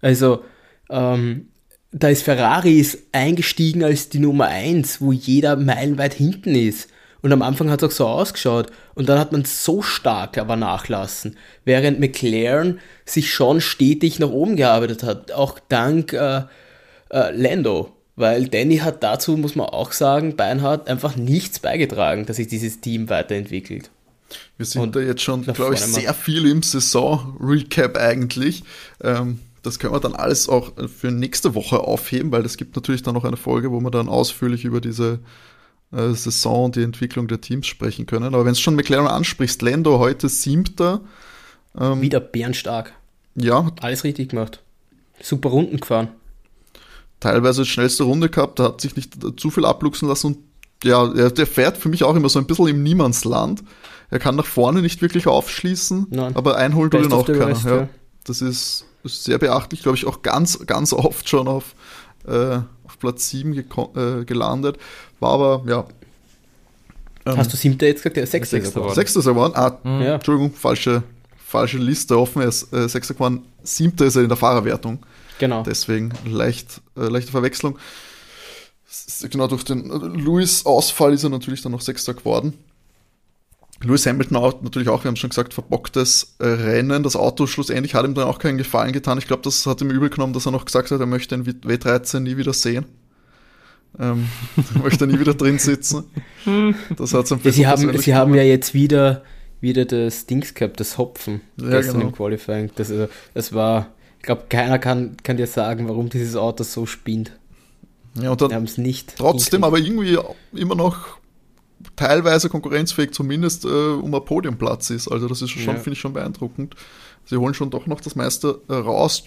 Also, 0.00 0.42
ähm, 0.88 1.48
da 1.92 2.08
ist 2.08 2.22
Ferrari 2.22 2.80
ist 2.80 2.98
eingestiegen 3.12 3.84
als 3.84 4.08
die 4.08 4.18
Nummer 4.18 4.46
1, 4.46 5.00
wo 5.00 5.12
jeder 5.12 5.56
meilenweit 5.56 6.14
hinten 6.14 6.54
ist. 6.54 6.88
Und 7.22 7.32
am 7.32 7.42
Anfang 7.42 7.70
hat 7.70 7.82
es 7.82 7.88
auch 7.88 7.96
so 7.96 8.06
ausgeschaut. 8.06 8.70
Und 8.94 9.08
dann 9.08 9.18
hat 9.18 9.32
man 9.32 9.44
so 9.44 9.80
stark 9.80 10.38
aber 10.38 10.56
nachlassen. 10.56 11.36
Während 11.64 12.00
McLaren 12.00 12.80
sich 13.04 13.32
schon 13.32 13.60
stetig 13.60 14.18
nach 14.18 14.30
oben 14.30 14.56
gearbeitet 14.56 15.04
hat. 15.04 15.30
Auch 15.32 15.58
dank 15.68 16.12
äh, 16.12 16.42
äh, 17.10 17.30
Lando. 17.30 17.92
Weil 18.16 18.48
Danny 18.48 18.78
hat 18.78 19.02
dazu, 19.02 19.36
muss 19.36 19.54
man 19.54 19.66
auch 19.66 19.92
sagen, 19.92 20.36
Beinhardt 20.36 20.88
einfach 20.88 21.16
nichts 21.16 21.60
beigetragen, 21.60 22.26
dass 22.26 22.36
sich 22.36 22.48
dieses 22.48 22.80
Team 22.80 23.08
weiterentwickelt. 23.08 23.90
Wir 24.56 24.66
sind 24.66 24.82
Und 24.82 24.96
da 24.96 25.00
jetzt 25.00 25.22
schon, 25.22 25.42
glaube 25.42 25.74
ich, 25.74 25.80
sehr 25.80 26.12
viel 26.14 26.46
im 26.46 26.62
Saison-Recap 26.62 27.96
eigentlich. 27.96 28.64
Ähm, 29.02 29.38
das 29.62 29.78
können 29.78 29.94
wir 29.94 30.00
dann 30.00 30.14
alles 30.14 30.48
auch 30.48 30.72
für 30.88 31.10
nächste 31.10 31.54
Woche 31.54 31.80
aufheben, 31.80 32.32
weil 32.32 32.44
es 32.44 32.56
gibt 32.56 32.74
natürlich 32.74 33.02
dann 33.02 33.14
noch 33.14 33.24
eine 33.24 33.36
Folge, 33.36 33.70
wo 33.70 33.80
wir 33.80 33.90
dann 33.90 34.08
ausführlich 34.08 34.64
über 34.64 34.80
diese 34.80 35.20
äh, 35.92 36.12
Saison 36.12 36.66
und 36.66 36.76
die 36.76 36.82
Entwicklung 36.82 37.28
der 37.28 37.40
Teams 37.40 37.66
sprechen 37.66 38.06
können. 38.06 38.34
Aber 38.34 38.44
wenn 38.44 38.52
es 38.52 38.60
schon 38.60 38.74
McLaren 38.74 39.06
ansprichst, 39.06 39.62
Lando 39.62 39.98
heute 39.98 40.28
siebter. 40.28 41.00
Ähm, 41.78 42.00
Wieder 42.00 42.20
bärenstark. 42.20 42.92
Ja. 43.34 43.70
Alles 43.80 44.04
richtig 44.04 44.30
gemacht. 44.30 44.62
Super 45.20 45.50
Runden 45.50 45.78
gefahren. 45.78 46.08
Teilweise 47.20 47.64
schnellste 47.64 48.02
Runde 48.02 48.28
gehabt, 48.28 48.58
da 48.58 48.64
hat 48.64 48.80
sich 48.80 48.96
nicht 48.96 49.14
zu 49.38 49.50
viel 49.50 49.64
abluchsen 49.64 50.08
lassen 50.08 50.26
und 50.26 50.38
ja, 50.84 51.30
der 51.30 51.46
fährt 51.46 51.76
für 51.76 51.88
mich 51.88 52.02
auch 52.02 52.16
immer 52.16 52.28
so 52.28 52.40
ein 52.40 52.46
bisschen 52.46 52.66
im 52.66 52.82
Niemandsland. 52.82 53.62
Er 54.10 54.18
kann 54.18 54.34
nach 54.34 54.46
vorne 54.46 54.82
nicht 54.82 55.00
wirklich 55.00 55.26
aufschließen, 55.26 56.08
Nein. 56.10 56.34
aber 56.34 56.56
einholen 56.56 56.90
tut 56.90 57.04
ihn 57.04 57.12
auch 57.12 57.24
keiner. 57.24 57.46
Rest, 57.46 57.64
ja. 57.64 57.76
Ja. 57.76 57.88
Das 58.24 58.42
ist, 58.42 58.84
ist, 59.04 59.24
sehr 59.24 59.38
beachtlich, 59.38 59.82
glaube 59.82 59.96
ich, 59.96 60.06
auch 60.06 60.22
ganz, 60.22 60.66
ganz 60.66 60.92
oft 60.92 61.28
schon 61.28 61.46
auf, 61.46 61.74
äh, 62.26 62.58
auf 62.81 62.81
Platz 63.02 63.28
7 63.30 63.52
äh, 63.58 64.24
gelandet. 64.24 64.78
War 65.18 65.32
aber, 65.32 65.64
ja. 65.68 65.84
Ähm, 67.26 67.36
Hast 67.36 67.52
du 67.52 67.56
siebter 67.56 67.86
jetzt 67.86 67.98
gesagt? 68.02 68.16
Ja, 68.16 68.24
sechster, 68.26 68.56
sechster 68.58 68.80
geworden. 68.80 68.94
Sechster 68.94 69.20
ist 69.20 69.26
er 69.26 69.32
geworden. 69.32 69.52
Ah, 69.56 69.78
mhm. 69.82 70.02
ja. 70.02 70.14
Entschuldigung, 70.14 70.52
falsche, 70.52 71.02
falsche 71.44 71.78
Liste 71.78 72.16
offen. 72.18 72.42
Er 72.42 72.48
ist 72.48 72.72
äh, 72.72 72.88
sechster 72.88 73.14
geworden. 73.14 73.42
Siebter 73.64 74.06
ist 74.06 74.16
er 74.16 74.22
in 74.22 74.28
der 74.28 74.36
Fahrerwertung. 74.36 75.00
Genau. 75.38 75.64
Deswegen 75.64 76.12
leicht, 76.24 76.80
äh, 76.96 77.08
leichte 77.08 77.32
Verwechslung. 77.32 77.76
Genau, 79.30 79.48
durch 79.48 79.64
den 79.64 79.88
Lewis-Ausfall 79.88 81.14
ist 81.14 81.24
er 81.24 81.30
natürlich 81.30 81.62
dann 81.62 81.72
noch 81.72 81.80
Sechster 81.80 82.14
geworden. 82.14 82.54
Lewis 83.82 84.06
Hamilton 84.06 84.36
auch, 84.36 84.62
natürlich 84.62 84.88
auch, 84.88 85.04
wir 85.04 85.08
haben 85.08 85.16
schon 85.16 85.30
gesagt, 85.30 85.54
verbocktes 85.54 86.36
äh, 86.38 86.46
Rennen. 86.46 87.02
Das 87.02 87.16
Auto 87.16 87.46
schlussendlich 87.46 87.94
hat 87.94 88.04
ihm 88.04 88.14
dann 88.14 88.28
auch 88.28 88.38
keinen 88.38 88.58
Gefallen 88.58 88.92
getan. 88.92 89.18
Ich 89.18 89.26
glaube, 89.26 89.42
das 89.42 89.66
hat 89.66 89.80
ihm 89.80 89.90
übel 89.90 90.10
genommen, 90.10 90.32
dass 90.32 90.46
er 90.46 90.52
noch 90.52 90.64
gesagt 90.64 90.90
hat, 90.90 91.00
er 91.00 91.06
möchte 91.06 91.36
den 91.36 91.60
W13 91.62 92.20
nie 92.20 92.36
wieder 92.36 92.52
sehen. 92.52 92.86
Ähm, 93.98 94.28
möchte 94.82 95.06
nie 95.06 95.18
wieder 95.18 95.34
drin 95.34 95.58
sitzen. 95.58 96.04
Das 96.96 97.12
hat 97.12 97.26
so 97.26 97.34
ein 97.34 97.40
bisschen. 97.40 97.62
Sie 97.62 97.66
haben, 97.66 97.98
sie 97.98 98.14
haben 98.14 98.34
ja 98.34 98.42
jetzt 98.42 98.72
wieder, 98.72 99.22
wieder 99.60 99.84
das 99.84 100.26
Dings 100.26 100.54
gehabt, 100.54 100.80
das 100.80 100.96
Hopfen 100.96 101.40
ja, 101.60 101.70
gestern 101.70 101.96
genau. 101.96 102.06
im 102.08 102.12
Qualifying. 102.12 102.70
Das, 102.76 102.90
also, 102.90 103.08
das 103.34 103.52
war, 103.52 103.88
ich 104.18 104.24
glaube, 104.24 104.44
keiner 104.48 104.78
kann, 104.78 105.16
kann 105.22 105.36
dir 105.36 105.46
sagen, 105.46 105.88
warum 105.88 106.08
dieses 106.08 106.36
Auto 106.36 106.64
so 106.64 106.86
spinnt. 106.86 107.32
Ja, 108.20 108.30
und 108.30 108.40
dann 108.40 108.64
es 108.64 108.78
nicht. 108.78 109.14
Trotzdem 109.16 109.64
aber 109.64 109.78
irgendwie 109.78 110.18
immer 110.52 110.74
noch 110.74 111.18
teilweise 111.96 112.48
konkurrenzfähig, 112.48 113.12
zumindest 113.12 113.64
äh, 113.64 113.68
um 113.68 114.14
ein 114.14 114.24
Podiumplatz 114.24 114.90
ist. 114.90 115.08
Also 115.08 115.28
das 115.28 115.42
ist 115.42 115.50
schon, 115.50 115.62
ja. 115.62 115.74
finde 115.74 115.92
ich, 115.92 116.00
schon 116.00 116.12
beeindruckend. 116.12 116.74
Sie 117.24 117.36
holen 117.36 117.54
schon 117.54 117.70
doch 117.70 117.86
noch 117.86 118.00
das 118.00 118.16
meiste 118.16 118.60
äh, 118.68 118.74
raus. 118.74 119.24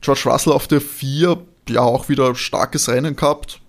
George 0.00 0.22
Russell 0.26 0.52
auf 0.52 0.66
der 0.66 0.80
4, 0.80 1.38
ja 1.68 1.82
auch 1.82 2.08
wieder 2.08 2.34
starkes 2.34 2.88
Rennen 2.88 3.14
gehabt 3.14 3.60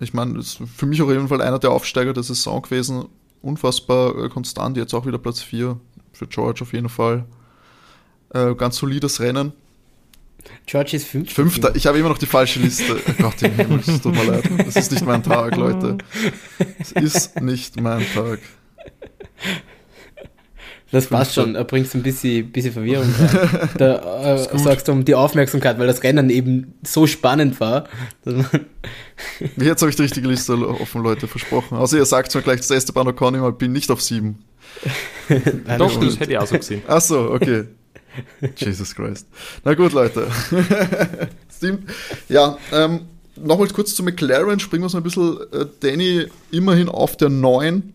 ich 0.00 0.14
meine, 0.14 0.38
ist 0.38 0.60
für 0.76 0.86
mich 0.86 1.02
auf 1.02 1.10
jeden 1.10 1.28
Fall 1.28 1.42
einer 1.42 1.58
der 1.58 1.70
Aufsteiger 1.70 2.12
der 2.12 2.22
Saison 2.22 2.62
gewesen. 2.62 3.06
Unfassbar 3.42 4.24
äh, 4.24 4.28
konstant, 4.28 4.76
jetzt 4.76 4.94
auch 4.94 5.06
wieder 5.06 5.18
Platz 5.18 5.42
4 5.42 5.78
für 6.12 6.26
George 6.26 6.62
auf 6.62 6.72
jeden 6.72 6.88
Fall. 6.88 7.24
Äh, 8.30 8.54
ganz 8.54 8.76
solides 8.76 9.20
Rennen. 9.20 9.52
George 10.66 10.96
ist 10.96 11.06
fünfter. 11.06 11.34
Fünfter. 11.34 11.76
Ich 11.76 11.86
habe 11.86 11.98
immer 11.98 12.08
noch 12.08 12.18
die 12.18 12.26
falsche 12.26 12.60
Liste. 12.60 13.00
Oh 13.08 13.22
Gott 13.22 13.42
im 13.42 13.54
Himmel, 13.54 13.80
es 13.80 14.00
tut 14.00 14.14
mir 14.14 14.24
leid. 14.24 14.44
Es 14.66 14.76
ist 14.76 14.92
nicht 14.92 15.04
mein 15.04 15.22
Tag, 15.22 15.56
Leute. 15.56 15.98
Es 16.78 16.92
ist 16.92 17.40
nicht 17.40 17.80
mein 17.80 18.04
Tag. 18.14 18.38
Das 20.90 21.06
passt 21.06 21.34
schon, 21.34 21.54
er 21.54 21.64
bringt 21.64 21.94
ein 21.94 22.02
bisschen, 22.02 22.50
bisschen 22.50 22.72
Verwirrung 22.72 23.12
rein. 23.18 23.68
Da 23.76 24.36
äh, 24.36 24.58
sagst 24.58 24.88
du 24.88 24.92
um 24.92 25.04
die 25.04 25.14
Aufmerksamkeit, 25.14 25.78
weil 25.78 25.86
das 25.86 26.02
Rennen 26.02 26.30
eben 26.30 26.74
so 26.82 27.06
spannend 27.06 27.60
war. 27.60 27.88
Jetzt 29.56 29.82
habe 29.82 29.90
ich 29.90 29.96
die 29.96 30.02
richtige 30.02 30.28
Liste 30.28 30.54
offen, 30.56 31.02
Leute, 31.02 31.28
versprochen. 31.28 31.76
Also 31.76 31.98
ihr 31.98 32.06
sagt 32.06 32.34
mir 32.34 32.40
gleich, 32.40 32.60
dass 32.60 32.70
Esteban 32.70 33.06
Ocon 33.08 33.34
im 33.34 33.44
Alpin 33.44 33.72
nicht 33.72 33.90
auf 33.90 34.00
7. 34.00 34.38
Doch, 35.78 36.00
das 36.00 36.20
hätte 36.20 36.32
ich 36.32 36.38
auch 36.38 36.46
so 36.46 36.56
gesehen. 36.56 36.82
Ach 36.86 37.02
so, 37.02 37.32
okay. 37.32 37.64
Jesus 38.56 38.94
Christ. 38.94 39.26
Na 39.64 39.74
gut, 39.74 39.92
Leute. 39.92 40.28
ja, 42.28 42.58
ähm, 42.72 43.00
nochmal 43.36 43.68
kurz 43.68 43.94
zu 43.94 44.02
McLaren, 44.02 44.60
springen 44.60 44.84
wir 44.84 44.88
so 44.88 44.98
ein 44.98 45.02
bisschen. 45.02 45.38
Äh, 45.52 45.66
Danny 45.80 46.26
immerhin 46.50 46.88
auf 46.88 47.16
der 47.16 47.28
9. 47.28 47.94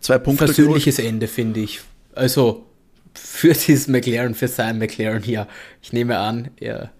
Zwei 0.00 0.18
Punkte. 0.18 0.44
Persönliches 0.44 0.98
Ende, 0.98 1.28
finde 1.28 1.60
ich. 1.60 1.80
Also 2.14 2.66
für 3.14 3.52
dieses 3.52 3.88
McLaren, 3.88 4.34
für 4.34 4.48
sein 4.48 4.78
McLaren 4.78 5.22
hier. 5.22 5.46
Ich 5.82 5.92
nehme 5.92 6.18
an, 6.18 6.50
er, 6.56 6.90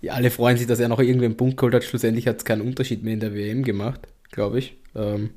ja, 0.00 0.14
alle 0.14 0.30
freuen 0.30 0.56
sich, 0.56 0.66
dass 0.66 0.80
er 0.80 0.88
noch 0.88 1.00
irgendwie 1.00 1.26
einen 1.26 1.36
Punkt 1.36 1.56
geholt 1.56 1.74
hat. 1.74 1.84
Schlussendlich 1.84 2.26
hat 2.26 2.38
es 2.38 2.44
keinen 2.44 2.62
Unterschied 2.62 3.02
mehr 3.02 3.14
in 3.14 3.20
der 3.20 3.34
WM 3.34 3.64
gemacht, 3.64 4.00
glaube 4.30 4.58
ich. 4.58 4.76
Ähm, 4.94 5.30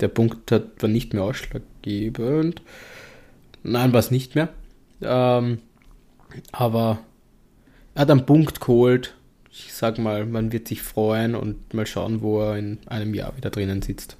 der 0.00 0.08
Punkt 0.08 0.50
hat, 0.50 0.82
war 0.82 0.88
nicht 0.88 1.14
mehr 1.14 1.22
ausschlaggebend. 1.22 2.62
Nein, 3.62 3.92
war 3.92 4.00
es 4.00 4.10
nicht 4.10 4.34
mehr. 4.34 4.48
Ähm, 5.02 5.58
aber 6.52 6.98
er 7.94 8.02
hat 8.02 8.10
einen 8.10 8.26
Punkt 8.26 8.60
geholt. 8.60 9.14
Ich 9.50 9.72
sag 9.72 9.98
mal, 9.98 10.26
man 10.26 10.52
wird 10.52 10.68
sich 10.68 10.82
freuen 10.82 11.34
und 11.34 11.74
mal 11.74 11.86
schauen, 11.86 12.22
wo 12.22 12.40
er 12.40 12.58
in 12.58 12.78
einem 12.86 13.14
Jahr 13.14 13.36
wieder 13.36 13.50
drinnen 13.50 13.82
sitzt. 13.82 14.16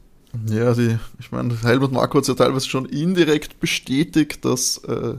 Ja, 0.48 0.74
die, 0.74 0.98
ich 1.18 1.32
meine, 1.32 1.60
Helmut 1.62 1.92
Marko 1.92 2.18
hat 2.18 2.28
ja 2.28 2.34
teilweise 2.34 2.68
schon 2.68 2.86
indirekt 2.86 3.60
bestätigt, 3.60 4.44
dass 4.44 4.78
äh, 4.84 5.14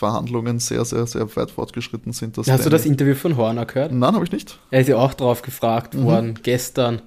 Verhandlungen 0.00 0.58
sehr, 0.58 0.84
sehr, 0.84 1.06
sehr 1.06 1.34
weit 1.36 1.50
fortgeschritten 1.50 2.12
sind. 2.12 2.36
Hast 2.36 2.48
Danny 2.48 2.62
du 2.62 2.70
das 2.70 2.86
Interview 2.86 3.14
von 3.14 3.36
Horner 3.36 3.66
gehört? 3.66 3.92
Nein, 3.92 4.14
habe 4.14 4.24
ich 4.24 4.32
nicht. 4.32 4.58
Er 4.70 4.80
ist 4.80 4.88
ja 4.88 4.96
auch 4.96 5.14
drauf 5.14 5.42
gefragt 5.42 5.94
mhm. 5.94 6.04
worden 6.04 6.38
gestern. 6.42 7.02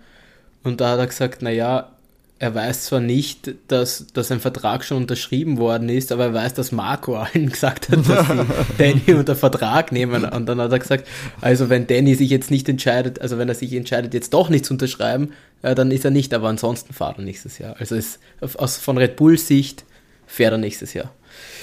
Und 0.64 0.82
da 0.82 0.92
hat 0.92 1.00
er 1.00 1.08
gesagt, 1.08 1.42
naja, 1.42 1.93
er 2.40 2.54
weiß 2.54 2.86
zwar 2.86 3.00
nicht, 3.00 3.54
dass, 3.70 4.08
dass 4.14 4.32
ein 4.32 4.40
Vertrag 4.40 4.84
schon 4.84 4.98
unterschrieben 4.98 5.58
worden 5.58 5.88
ist, 5.88 6.12
aber 6.12 6.26
er 6.26 6.34
weiß, 6.34 6.54
dass 6.54 6.72
Marco 6.72 7.16
allen 7.34 7.50
gesagt 7.50 7.90
hat, 7.90 8.08
dass 8.08 8.28
sie 8.28 8.46
Danny 8.78 9.18
unter 9.18 9.36
Vertrag 9.36 9.92
nehmen. 9.92 10.26
Und 10.26 10.48
dann 10.48 10.60
hat 10.60 10.72
er 10.72 10.80
gesagt, 10.80 11.08
also 11.42 11.70
wenn 11.70 11.88
Danny 11.88 12.16
sich 12.16 12.30
jetzt 12.30 12.52
nicht 12.52 12.68
entscheidet, 12.68 13.22
also 13.22 13.38
wenn 13.38 13.50
er 13.50 13.56
sich 13.56 13.74
entscheidet, 13.74 14.14
jetzt 14.14 14.34
doch 14.34 14.50
nicht 14.50 14.66
zu 14.66 14.74
unterschreiben, 14.74 15.32
äh, 15.62 15.76
dann 15.76 15.92
ist 15.92 16.06
er 16.06 16.12
nicht, 16.12 16.34
aber 16.34 16.50
ansonsten 16.50 16.94
fahrt 16.94 17.18
er 17.18 17.24
nächstes 17.24 17.60
Jahr. 17.60 17.76
Also 17.80 17.96
ist 17.96 18.20
aus, 18.42 18.78
von 18.78 18.98
Red 18.98 19.16
Bulls 19.16 19.48
Sicht 19.48 19.86
fährt 20.28 20.52
er 20.52 20.58
nächstes 20.58 20.94
Jahr. 20.94 21.12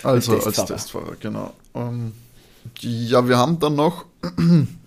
Also 0.03 0.33
als 0.33 0.45
Testfahrer, 0.45 0.71
als 0.71 0.83
Testfahrer 0.83 1.17
genau. 1.21 1.53
Um, 1.73 1.83
ähm, 1.83 2.13
ja, 2.81 3.29
wir 3.29 3.37
haben 3.37 3.59
dann 3.59 3.75
noch 3.75 4.07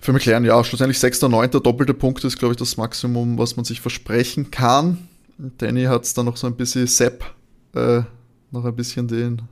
für 0.00 0.12
McLaren, 0.12 0.44
ja, 0.44 0.62
schlussendlich 0.64 0.98
6. 0.98 1.22
9. 1.22 1.50
doppelte 1.50 1.94
Punkt 1.94 2.24
ist, 2.24 2.38
glaube 2.38 2.52
ich, 2.52 2.58
das 2.58 2.76
Maximum, 2.76 3.38
was 3.38 3.56
man 3.56 3.64
sich 3.64 3.80
versprechen 3.80 4.50
kann. 4.50 5.08
Danny 5.38 5.84
hat 5.84 6.04
es 6.04 6.14
dann 6.14 6.26
noch 6.26 6.36
so 6.36 6.46
ein 6.46 6.56
bisschen 6.56 6.86
Sepp, 6.86 7.24
äh, 7.74 8.02
noch 8.50 8.64
ein 8.64 8.76
bisschen 8.76 9.08
den 9.08 9.42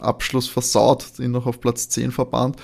Abschluss 0.00 0.48
versaut, 0.48 1.18
ihn 1.18 1.30
noch 1.30 1.46
auf 1.46 1.60
Platz 1.60 1.88
10 1.88 2.12
verbannt. 2.12 2.56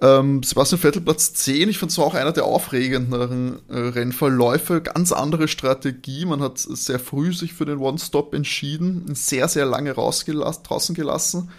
Ähm, 0.00 0.42
Sebastian 0.42 0.80
Vettel 0.80 1.02
Platz 1.02 1.32
10, 1.34 1.68
ich 1.68 1.78
finde 1.78 1.92
es 1.92 1.98
auch 2.00 2.14
einer 2.14 2.32
der 2.32 2.44
aufregenderen 2.44 3.60
äh, 3.68 3.78
Rennverläufe. 3.78 4.82
Ganz 4.82 5.12
andere 5.12 5.46
Strategie. 5.46 6.24
Man 6.24 6.42
hat 6.42 6.58
sehr 6.58 6.98
früh 6.98 7.32
sich 7.32 7.52
für 7.52 7.66
den 7.66 7.78
One-Stop 7.78 8.34
entschieden, 8.34 9.14
sehr, 9.14 9.46
sehr 9.46 9.64
lange 9.64 9.92
rausgelassen, 9.92 10.64
draußen 10.64 10.94
gelassen. 10.96 11.50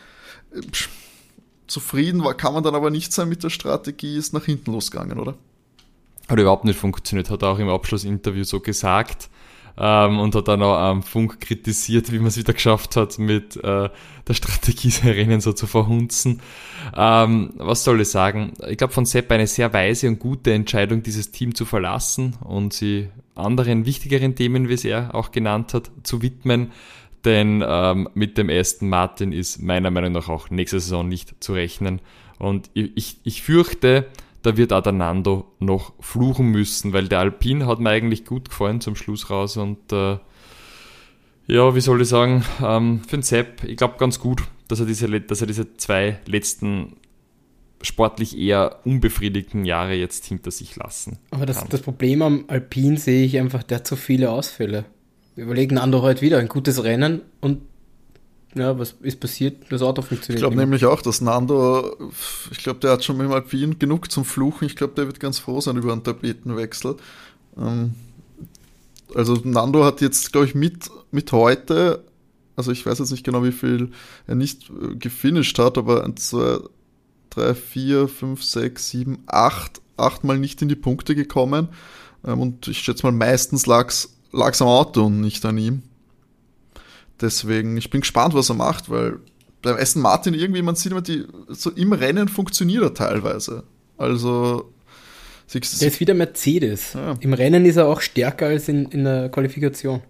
Äh, 0.53 0.59
Zufrieden 1.67 2.23
war, 2.23 2.33
kann 2.33 2.53
man 2.53 2.63
dann 2.63 2.75
aber 2.75 2.89
nicht 2.89 3.13
sein 3.13 3.29
mit 3.29 3.43
der 3.43 3.49
Strategie, 3.49 4.17
ist 4.17 4.33
nach 4.33 4.45
hinten 4.45 4.71
losgegangen, 4.71 5.19
oder? 5.19 5.35
Hat 6.27 6.39
überhaupt 6.39 6.65
nicht 6.65 6.79
funktioniert, 6.79 7.29
hat 7.29 7.41
er 7.41 7.49
auch 7.49 7.59
im 7.59 7.69
Abschlussinterview 7.69 8.43
so 8.43 8.59
gesagt. 8.59 9.29
Ähm, 9.75 10.19
und 10.19 10.35
hat 10.35 10.47
dann 10.47 10.61
auch 10.61 10.77
am 10.77 11.01
Funk 11.01 11.41
kritisiert, 11.41 12.11
wie 12.11 12.19
man 12.19 12.27
es 12.27 12.37
wieder 12.37 12.53
geschafft 12.53 12.95
hat, 12.95 13.17
mit 13.17 13.57
äh, 13.57 13.89
der 14.27 14.33
Strategie 14.33 14.93
der 15.03 15.15
Rennen 15.15 15.41
so 15.41 15.51
zu 15.51 15.65
verhunzen. 15.65 16.41
Ähm, 16.95 17.53
was 17.57 17.83
soll 17.83 18.01
ich 18.01 18.09
sagen? 18.09 18.53
Ich 18.67 18.77
glaube 18.77 18.93
von 18.93 19.07
Sepp 19.07 19.31
eine 19.31 19.47
sehr 19.47 19.73
weise 19.73 20.07
und 20.07 20.19
gute 20.19 20.53
Entscheidung, 20.53 21.01
dieses 21.01 21.31
Team 21.31 21.55
zu 21.55 21.65
verlassen 21.65 22.35
und 22.41 22.73
sie 22.73 23.09
anderen 23.33 23.87
wichtigeren 23.87 24.35
Themen, 24.35 24.69
wie 24.69 24.73
es 24.73 24.85
er 24.85 25.15
auch 25.15 25.31
genannt 25.31 25.73
hat, 25.73 25.89
zu 26.03 26.21
widmen 26.21 26.71
denn 27.25 27.63
ähm, 27.65 28.09
mit 28.13 28.37
dem 28.37 28.49
ersten 28.49 28.89
Martin 28.89 29.31
ist 29.31 29.61
meiner 29.61 29.91
Meinung 29.91 30.13
nach 30.13 30.29
auch 30.29 30.49
nächste 30.49 30.79
Saison 30.79 31.07
nicht 31.07 31.43
zu 31.43 31.53
rechnen. 31.53 32.01
Und 32.39 32.69
ich, 32.73 33.19
ich 33.23 33.41
fürchte, 33.41 34.07
da 34.41 34.57
wird 34.57 34.73
auch 34.73 34.83
der 34.83 34.91
Nando 34.91 35.45
noch 35.59 35.93
fluchen 35.99 36.47
müssen, 36.47 36.93
weil 36.93 37.07
der 37.07 37.19
Alpin 37.19 37.65
hat 37.65 37.79
mir 37.79 37.91
eigentlich 37.91 38.25
gut 38.25 38.49
gefallen 38.49 38.81
zum 38.81 38.95
Schluss 38.95 39.29
raus 39.29 39.57
und 39.57 39.91
äh, 39.91 40.17
ja, 41.47 41.75
wie 41.75 41.81
soll 41.81 42.01
ich 42.01 42.07
sagen, 42.07 42.43
ähm, 42.61 43.01
für 43.07 43.17
den 43.17 43.23
Sepp, 43.23 43.63
ich 43.63 43.77
glaube 43.77 43.95
ganz 43.97 44.19
gut, 44.19 44.43
dass 44.67 44.79
er, 44.79 44.85
diese, 44.85 45.09
dass 45.21 45.41
er 45.41 45.47
diese 45.47 45.75
zwei 45.75 46.19
letzten 46.25 46.97
sportlich 47.81 48.37
eher 48.37 48.79
unbefriedigten 48.85 49.65
Jahre 49.65 49.93
jetzt 49.93 50.25
hinter 50.25 50.51
sich 50.51 50.75
lassen. 50.77 51.19
Aber 51.31 51.45
das, 51.45 51.63
das 51.67 51.81
Problem 51.81 52.21
am 52.21 52.45
Alpin 52.47 52.95
sehe 52.95 53.25
ich 53.25 53.37
einfach, 53.37 53.63
der 53.63 53.79
hat 53.79 53.87
zu 53.87 53.97
viele 53.97 54.31
Ausfälle. 54.31 54.85
Wir 55.35 55.45
überlegen 55.45 55.77
Ando 55.77 56.01
heute 56.01 56.21
wieder 56.21 56.37
ein 56.37 56.47
gutes 56.47 56.83
Rennen 56.83 57.21
und 57.41 57.61
ja, 58.55 58.77
was 58.77 58.95
ist 59.01 59.19
passiert? 59.19 59.65
Das 59.71 59.81
Auto 59.81 60.03
funktioniert. 60.03 60.39
Ich 60.39 60.43
glaube 60.43 60.55
nämlich 60.55 60.85
auch, 60.85 61.01
dass 61.01 61.21
Nando, 61.21 62.11
ich 62.51 62.59
glaube, 62.59 62.79
der 62.79 62.91
hat 62.91 63.03
schon 63.03 63.17
mit 63.17 63.27
dem 63.27 63.51
Wien 63.51 63.79
genug 63.79 64.11
zum 64.11 64.25
Fluchen. 64.25 64.65
Ich 64.65 64.75
glaube, 64.75 64.93
der 64.93 65.07
wird 65.07 65.19
ganz 65.19 65.39
froh 65.39 65.59
sein 65.59 65.75
über 65.77 65.91
einen 65.91 66.03
Tapetenwechsel. 66.03 66.97
Ähm, 67.57 67.95
also 69.15 69.39
Nando 69.43 69.83
hat 69.83 70.01
jetzt, 70.01 70.31
glaube 70.31 70.45
ich, 70.45 70.53
mit, 70.53 70.91
mit 71.09 71.31
heute, 71.31 72.03
also 72.55 72.71
ich 72.71 72.85
weiß 72.85 72.99
jetzt 72.99 73.09
nicht 73.09 73.23
genau, 73.23 73.43
wie 73.43 73.51
viel 73.51 73.89
er 74.27 74.35
nicht 74.35 74.69
äh, 74.69 74.95
gefinisht 74.97 75.57
hat, 75.57 75.79
aber 75.79 76.03
ein, 76.03 76.15
zwei, 76.17 76.59
drei, 77.31 77.55
vier, 77.55 78.07
fünf, 78.07 78.43
sechs, 78.43 78.89
sieben, 78.89 79.23
acht, 79.25 79.81
achtmal 79.97 80.37
nicht 80.37 80.61
in 80.61 80.69
die 80.69 80.75
Punkte 80.75 81.15
gekommen. 81.15 81.69
Ähm, 82.23 82.39
und 82.39 82.67
ich 82.67 82.79
schätze 82.79 83.03
mal, 83.03 83.11
meistens 83.11 83.65
lag 83.65 83.89
es 83.89 84.12
lag 84.33 84.53
es 84.53 84.61
am 84.61 84.67
Auto 84.67 85.05
und 85.05 85.21
nicht 85.21 85.45
an 85.45 85.57
ihm. 85.57 85.83
Deswegen, 87.21 87.77
ich 87.77 87.89
bin 87.89 88.01
gespannt, 88.01 88.33
was 88.33 88.49
er 88.49 88.55
macht, 88.55 88.89
weil 88.89 89.19
beim 89.61 89.77
Aston 89.77 90.01
Martin 90.01 90.33
irgendwie, 90.33 90.61
man 90.61 90.75
sieht 90.75 90.91
immer, 90.91 91.01
die, 91.01 91.25
so 91.47 91.71
im 91.71 91.93
Rennen 91.93 92.27
funktioniert 92.27 92.83
er 92.83 92.93
teilweise. 92.93 93.63
Also. 93.97 94.69
Der 95.53 95.61
ist 95.61 95.99
wieder 95.99 96.15
Mercedes. 96.15 96.93
Ja. 96.93 97.13
Im 97.19 97.33
Rennen 97.33 97.65
ist 97.65 97.75
er 97.75 97.87
auch 97.87 98.01
stärker 98.01 98.47
als 98.47 98.67
in, 98.67 98.85
in 98.87 99.03
der 99.03 99.29
Qualifikation. 99.29 100.01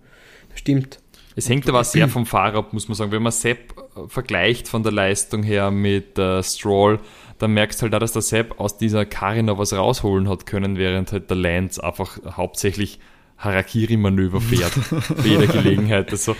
Das 0.49 0.59
stimmt. 0.59 0.99
Es 1.35 1.49
hängt 1.49 1.67
aber 1.67 1.83
sehr 1.83 2.07
vom 2.07 2.25
Fahrer 2.25 2.59
ab, 2.59 2.73
muss 2.73 2.87
man 2.87 2.95
sagen. 2.95 3.11
Wenn 3.11 3.23
man 3.23 3.31
Sepp 3.31 3.73
äh, 3.95 4.07
vergleicht 4.07 4.67
von 4.67 4.83
der 4.83 4.91
Leistung 4.91 5.43
her 5.43 5.71
mit 5.71 6.17
äh, 6.17 6.41
Stroll, 6.43 6.99
dann 7.39 7.51
merkst 7.51 7.81
du 7.81 7.83
halt 7.83 7.95
auch, 7.95 7.99
dass 7.99 8.13
der 8.13 8.21
Sepp 8.21 8.59
aus 8.59 8.77
dieser 8.77 9.05
Karre 9.05 9.43
noch 9.43 9.57
was 9.57 9.73
rausholen 9.73 10.29
hat 10.29 10.45
können, 10.45 10.77
während 10.77 11.11
halt 11.11 11.29
der 11.29 11.37
Lance 11.37 11.83
einfach 11.83 12.19
hauptsächlich 12.37 12.99
Harakiri-Manöver 13.43 14.41
fährt. 14.41 14.73
bei 15.17 15.25
jeder 15.25 15.47
Gelegenheit. 15.47 16.11
Also, 16.11 16.35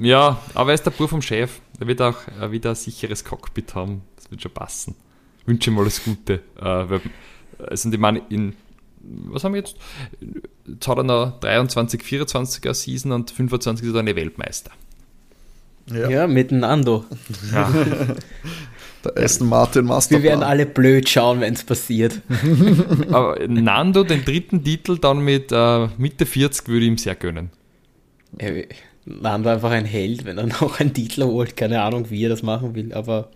ja, 0.00 0.40
aber 0.54 0.70
er 0.70 0.74
ist 0.74 0.84
der 0.84 0.90
Bur 0.90 1.08
vom 1.08 1.22
Chef. 1.22 1.60
Er 1.78 1.86
wird 1.86 2.00
auch 2.00 2.16
wieder 2.50 2.70
ein 2.70 2.76
sicheres 2.76 3.24
Cockpit 3.24 3.74
haben. 3.74 4.02
Das 4.16 4.30
wird 4.30 4.42
schon 4.42 4.52
passen. 4.52 4.94
Ich 5.40 5.48
wünsche 5.48 5.70
ihm 5.70 5.78
alles 5.78 6.04
Gute. 6.04 6.40
Äh, 6.60 7.00
also, 7.58 7.90
die 7.90 7.98
Mann 7.98 8.20
in, 8.28 8.54
was 9.00 9.44
haben 9.44 9.52
wir 9.54 9.60
jetzt? 9.60 9.76
Jetzt 10.66 10.88
hat 10.88 10.96
er 10.96 11.04
noch 11.04 11.40
23, 11.40 12.00
24er 12.02 12.74
Season 12.74 13.12
und 13.12 13.30
25 13.30 13.86
ist 13.86 13.94
er 13.94 14.00
eine 14.00 14.16
Weltmeister. 14.16 14.70
Ja, 15.86 16.08
ja 16.08 16.26
miteinander. 16.26 17.04
Ja. 17.52 17.72
Der 19.04 19.16
Aston 19.16 19.48
Martin 19.48 19.84
Masterplan. 19.84 20.22
Wir 20.22 20.30
werden 20.30 20.42
alle 20.42 20.66
blöd 20.66 21.08
schauen, 21.08 21.40
wenn 21.40 21.54
es 21.54 21.64
passiert. 21.64 22.20
Aber 23.10 23.38
Nando, 23.48 24.04
den 24.04 24.24
dritten 24.24 24.62
Titel 24.62 24.98
dann 24.98 25.24
mit 25.24 25.50
äh, 25.52 25.88
Mitte 25.98 26.26
40 26.26 26.68
würde 26.68 26.84
ich 26.84 26.90
ihm 26.90 26.98
sehr 26.98 27.14
gönnen. 27.14 27.50
Nando 29.04 29.50
einfach 29.50 29.70
ein 29.70 29.84
Held, 29.84 30.24
wenn 30.24 30.38
er 30.38 30.46
noch 30.60 30.80
einen 30.80 30.94
Titel 30.94 31.24
holt. 31.24 31.56
Keine 31.56 31.82
Ahnung, 31.82 32.10
wie 32.10 32.24
er 32.24 32.28
das 32.28 32.42
machen 32.42 32.74
will. 32.74 32.92
Aber 32.92 33.30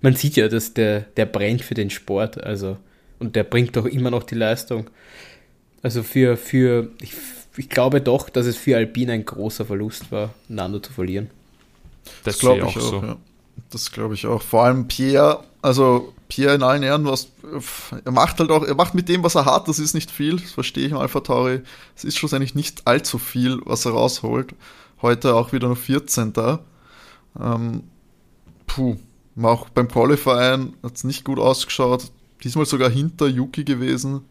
man 0.00 0.14
sieht 0.14 0.36
ja, 0.36 0.48
dass 0.48 0.74
der, 0.74 1.02
der 1.16 1.26
brennt 1.26 1.62
für 1.62 1.74
den 1.74 1.90
Sport. 1.90 2.42
Also, 2.42 2.76
und 3.18 3.36
der 3.36 3.44
bringt 3.44 3.76
doch 3.76 3.86
immer 3.86 4.10
noch 4.10 4.24
die 4.24 4.34
Leistung. 4.34 4.90
Also 5.82 6.02
für, 6.02 6.36
für 6.36 6.90
ich, 7.00 7.12
ich 7.56 7.68
glaube 7.68 8.00
doch, 8.00 8.28
dass 8.28 8.46
es 8.46 8.56
für 8.56 8.76
Alpine 8.76 9.12
ein 9.12 9.24
großer 9.24 9.64
Verlust 9.64 10.10
war, 10.12 10.34
Nando 10.48 10.78
zu 10.80 10.92
verlieren. 10.92 11.30
Das, 12.24 12.36
das 12.36 12.38
glaube 12.38 12.58
ich 12.58 12.64
auch, 12.64 12.76
auch 12.76 12.80
so. 12.80 13.02
Ja. 13.02 13.16
Das 13.70 13.90
glaube 13.90 14.14
ich 14.14 14.26
auch. 14.26 14.42
Vor 14.42 14.64
allem 14.64 14.88
Pierre, 14.88 15.44
also 15.62 16.12
Pierre 16.28 16.54
in 16.54 16.62
allen 16.62 16.82
Ehren, 16.82 17.04
was, 17.04 17.28
er 18.04 18.12
macht 18.12 18.40
halt 18.40 18.50
auch, 18.50 18.64
er 18.64 18.74
macht 18.74 18.94
mit 18.94 19.08
dem, 19.08 19.22
was 19.22 19.34
er 19.34 19.44
hat, 19.44 19.68
das 19.68 19.78
ist 19.78 19.94
nicht 19.94 20.10
viel, 20.10 20.38
das 20.38 20.52
verstehe 20.52 20.86
ich 20.86 20.92
im 20.92 20.98
Alpha 20.98 21.20
Tauri. 21.20 21.60
Es 21.96 22.04
ist 22.04 22.16
schlussendlich 22.16 22.54
nicht 22.54 22.86
allzu 22.86 23.18
viel, 23.18 23.60
was 23.64 23.84
er 23.84 23.92
rausholt. 23.92 24.54
Heute 25.00 25.34
auch 25.34 25.52
wieder 25.52 25.66
nur 25.66 25.76
14. 25.76 26.32
Ähm, 27.40 27.82
puh, 28.66 28.96
auch 29.42 29.68
beim 29.70 29.88
Qualifying 29.88 30.74
hat 30.82 30.96
es 30.96 31.04
nicht 31.04 31.24
gut 31.24 31.38
ausgeschaut. 31.38 32.10
Diesmal 32.44 32.66
sogar 32.66 32.90
hinter 32.90 33.26
Yuki 33.26 33.64
gewesen, 33.64 34.22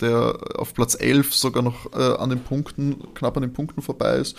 der 0.00 0.38
auf 0.56 0.74
Platz 0.74 0.96
11 0.98 1.34
sogar 1.34 1.62
noch 1.62 1.92
äh, 1.92 2.16
an 2.16 2.30
den 2.30 2.42
Punkten, 2.42 3.14
knapp 3.14 3.36
an 3.36 3.42
den 3.42 3.52
Punkten 3.52 3.82
vorbei 3.82 4.16
ist. 4.16 4.36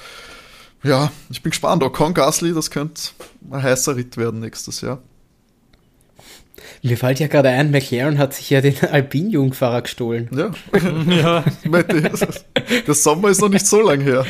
Ja, 0.83 1.11
ich 1.29 1.41
bin 1.43 1.51
gespannt. 1.51 1.83
Ocon 1.83 2.13
Gasly, 2.13 2.53
das 2.53 2.71
könnte 2.71 3.01
ein 3.51 3.61
heißer 3.61 3.95
Ritt 3.95 4.17
werden 4.17 4.39
nächstes 4.39 4.81
Jahr. 4.81 5.01
Mir 6.81 6.97
fällt 6.97 7.19
ja 7.19 7.27
gerade 7.27 7.49
ein, 7.49 7.71
McLaren 7.71 8.17
hat 8.17 8.33
sich 8.33 8.49
ja 8.49 8.61
den 8.61 8.75
Alpin-Jungfahrer 8.91 9.81
gestohlen. 9.81 10.29
Ja. 10.31 10.51
ja. 11.09 11.43
Der 12.87 12.93
Sommer 12.93 13.29
ist 13.29 13.41
noch 13.41 13.49
nicht 13.49 13.67
so 13.67 13.81
lang 13.81 14.01
her. 14.01 14.25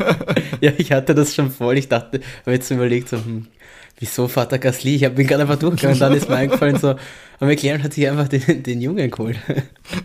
ja, 0.60 0.72
ich 0.76 0.92
hatte 0.92 1.14
das 1.14 1.34
schon 1.34 1.50
voll. 1.50 1.78
Ich 1.78 1.88
dachte, 1.88 2.20
habe 2.42 2.52
jetzt 2.52 2.70
überlegt, 2.70 3.08
so, 3.08 3.16
hm, 3.16 3.48
wieso 4.00 4.26
Vater 4.26 4.58
Gasly? 4.58 4.96
Ich 4.96 5.08
bin 5.10 5.26
gerade 5.26 5.42
einfach 5.42 5.58
durchgegangen 5.58 5.94
und 5.94 6.00
dann 6.00 6.12
ist 6.14 6.28
mir 6.28 6.36
eingefallen, 6.42 6.78
so, 6.78 6.88
aber 6.88 7.46
McLaren 7.46 7.82
hat 7.82 7.92
sich 7.92 8.08
einfach 8.08 8.26
den, 8.28 8.62
den 8.62 8.80
Jungen 8.80 9.10
geholt. 9.10 9.38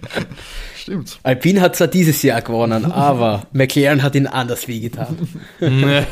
Stimmt. 0.77 1.19
Alpine 1.23 1.61
hat 1.61 1.75
zwar 1.75 1.87
dieses 1.87 2.21
Jahr 2.21 2.41
gewonnen, 2.41 2.85
aber 2.91 3.47
McLaren 3.53 4.03
hat 4.03 4.13
ihn 4.13 4.27
anders 4.27 4.67
wehgetan. 4.67 5.17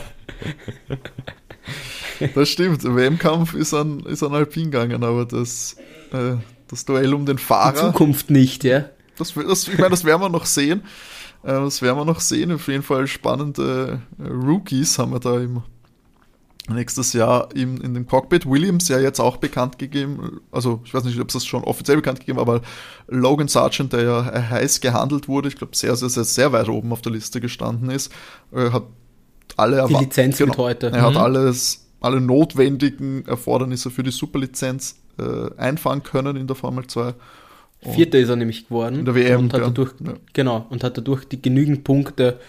Das 2.36 2.50
stimmt. 2.50 2.84
Der 2.84 2.96
WM-Kampf 2.96 3.54
ist 3.54 3.74
an, 3.74 4.02
ist 4.02 4.24
an 4.24 4.34
Alpine 4.34 4.70
gegangen, 4.70 5.04
aber 5.04 5.26
das, 5.26 5.76
äh, 6.12 6.36
das 6.68 6.86
Duell 6.86 7.14
um 7.14 7.26
den 7.26 7.38
Fahrer. 7.38 7.72
In 7.72 7.92
Zukunft 7.92 8.30
nicht, 8.30 8.64
ja. 8.64 8.86
Das, 9.18 9.34
das, 9.34 9.68
ich 9.68 9.78
meine, 9.78 9.90
das 9.90 10.06
werden 10.06 10.22
wir 10.22 10.30
noch 10.30 10.46
sehen. 10.46 10.84
Äh, 11.44 11.54
das 11.54 11.82
werden 11.82 11.98
wir 11.98 12.06
noch 12.06 12.20
sehen. 12.20 12.52
Auf 12.52 12.68
jeden 12.68 12.84
Fall 12.84 13.08
spannende 13.08 14.02
äh, 14.20 14.28
Rookies 14.28 14.98
haben 15.00 15.12
wir 15.12 15.20
da 15.20 15.40
im 15.40 15.64
nächstes 16.70 17.14
Jahr 17.14 17.50
in, 17.54 17.78
in 17.82 17.94
dem 17.94 18.08
Cockpit. 18.08 18.46
Williams 18.46 18.88
ja 18.88 19.00
jetzt 19.00 19.20
auch 19.20 19.38
bekannt 19.38 19.80
gegeben, 19.80 20.40
also 20.52 20.82
ich 20.86 20.94
weiß 20.94 21.04
nicht, 21.04 21.20
ob 21.20 21.28
es 21.28 21.34
das 21.34 21.46
schon 21.46 21.64
offiziell 21.64 21.98
bekannt 21.98 22.20
gegeben, 22.20 22.40
aber 22.40 22.62
Logan 23.08 23.48
Sargent, 23.48 23.92
der 23.94 24.04
ja 24.04 24.50
heiß 24.50 24.80
gehandelt 24.80 25.28
wurde, 25.28 25.50
ich 25.50 25.56
glaube 25.56 25.76
sehr, 25.76 25.96
sehr, 25.96 26.10
sehr, 26.10 26.24
sehr 26.24 26.52
weit 26.54 26.70
oben 26.70 26.92
auf 26.94 27.02
der 27.02 27.12
Liste 27.12 27.42
gestanden 27.42 27.90
ist, 27.90 28.12
äh, 28.54 28.70
hat 28.70 28.84
alle 29.58 29.86
Die 29.88 29.96
Lizenz 29.96 30.38
genau, 30.38 30.58
heute. 30.58 30.88
Er 30.88 31.02
mhm. 31.02 31.16
hat 31.16 31.18
alles 31.18 31.84
alle 32.04 32.20
notwendigen 32.20 33.26
Erfordernisse 33.26 33.90
für 33.90 34.04
die 34.04 34.12
Superlizenz 34.12 35.02
äh, 35.18 35.50
einfahren 35.58 36.04
können 36.04 36.36
in 36.36 36.48
der 36.48 36.56
Formel 36.56 36.86
2. 36.86 37.14
Und 37.82 37.94
Vierter 37.94 38.20
ist 38.20 38.30
er 38.30 38.36
nämlich 38.36 38.68
geworden. 38.68 39.00
In 39.00 39.06
der 39.06 39.16
WM. 39.16 39.40
Und 39.40 39.54
hat 39.54 39.62
ja. 39.62 39.68
dadurch, 39.68 39.94
ja. 40.04 40.14
Genau, 40.34 40.66
und 40.70 40.84
hat 40.84 40.98
dadurch 40.98 41.26
die 41.26 41.42
genügend 41.42 41.84
Punkte, 41.86 42.40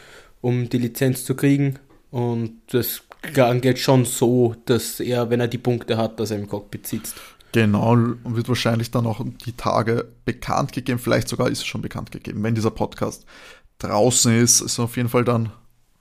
um 0.40 0.68
die 0.68 0.78
Lizenz 0.78 1.24
zu 1.24 1.36
kriegen. 1.36 1.78
Und 2.10 2.62
das 2.68 3.02
geht 3.32 3.78
schon 3.78 4.04
so, 4.04 4.54
dass 4.66 5.00
er, 5.00 5.30
wenn 5.30 5.40
er 5.40 5.48
die 5.48 5.58
Punkte 5.58 5.96
hat, 5.96 6.20
dass 6.20 6.30
er 6.30 6.38
im 6.38 6.48
Cockpit 6.48 6.86
sitzt. 6.86 7.14
Genau, 7.52 7.92
und 7.92 8.36
wird 8.36 8.48
wahrscheinlich 8.48 8.90
dann 8.90 9.06
auch 9.06 9.24
die 9.46 9.52
Tage 9.52 10.08
bekannt 10.24 10.72
gegeben. 10.72 10.98
Vielleicht 10.98 11.28
sogar 11.28 11.48
ist 11.48 11.58
es 11.58 11.66
schon 11.66 11.82
bekannt 11.82 12.10
gegeben. 12.10 12.42
Wenn 12.42 12.56
dieser 12.56 12.72
Podcast 12.72 13.24
draußen 13.78 14.36
ist, 14.36 14.60
ist 14.60 14.80
auf 14.80 14.96
jeden 14.96 15.08
Fall 15.08 15.24
dann 15.24 15.52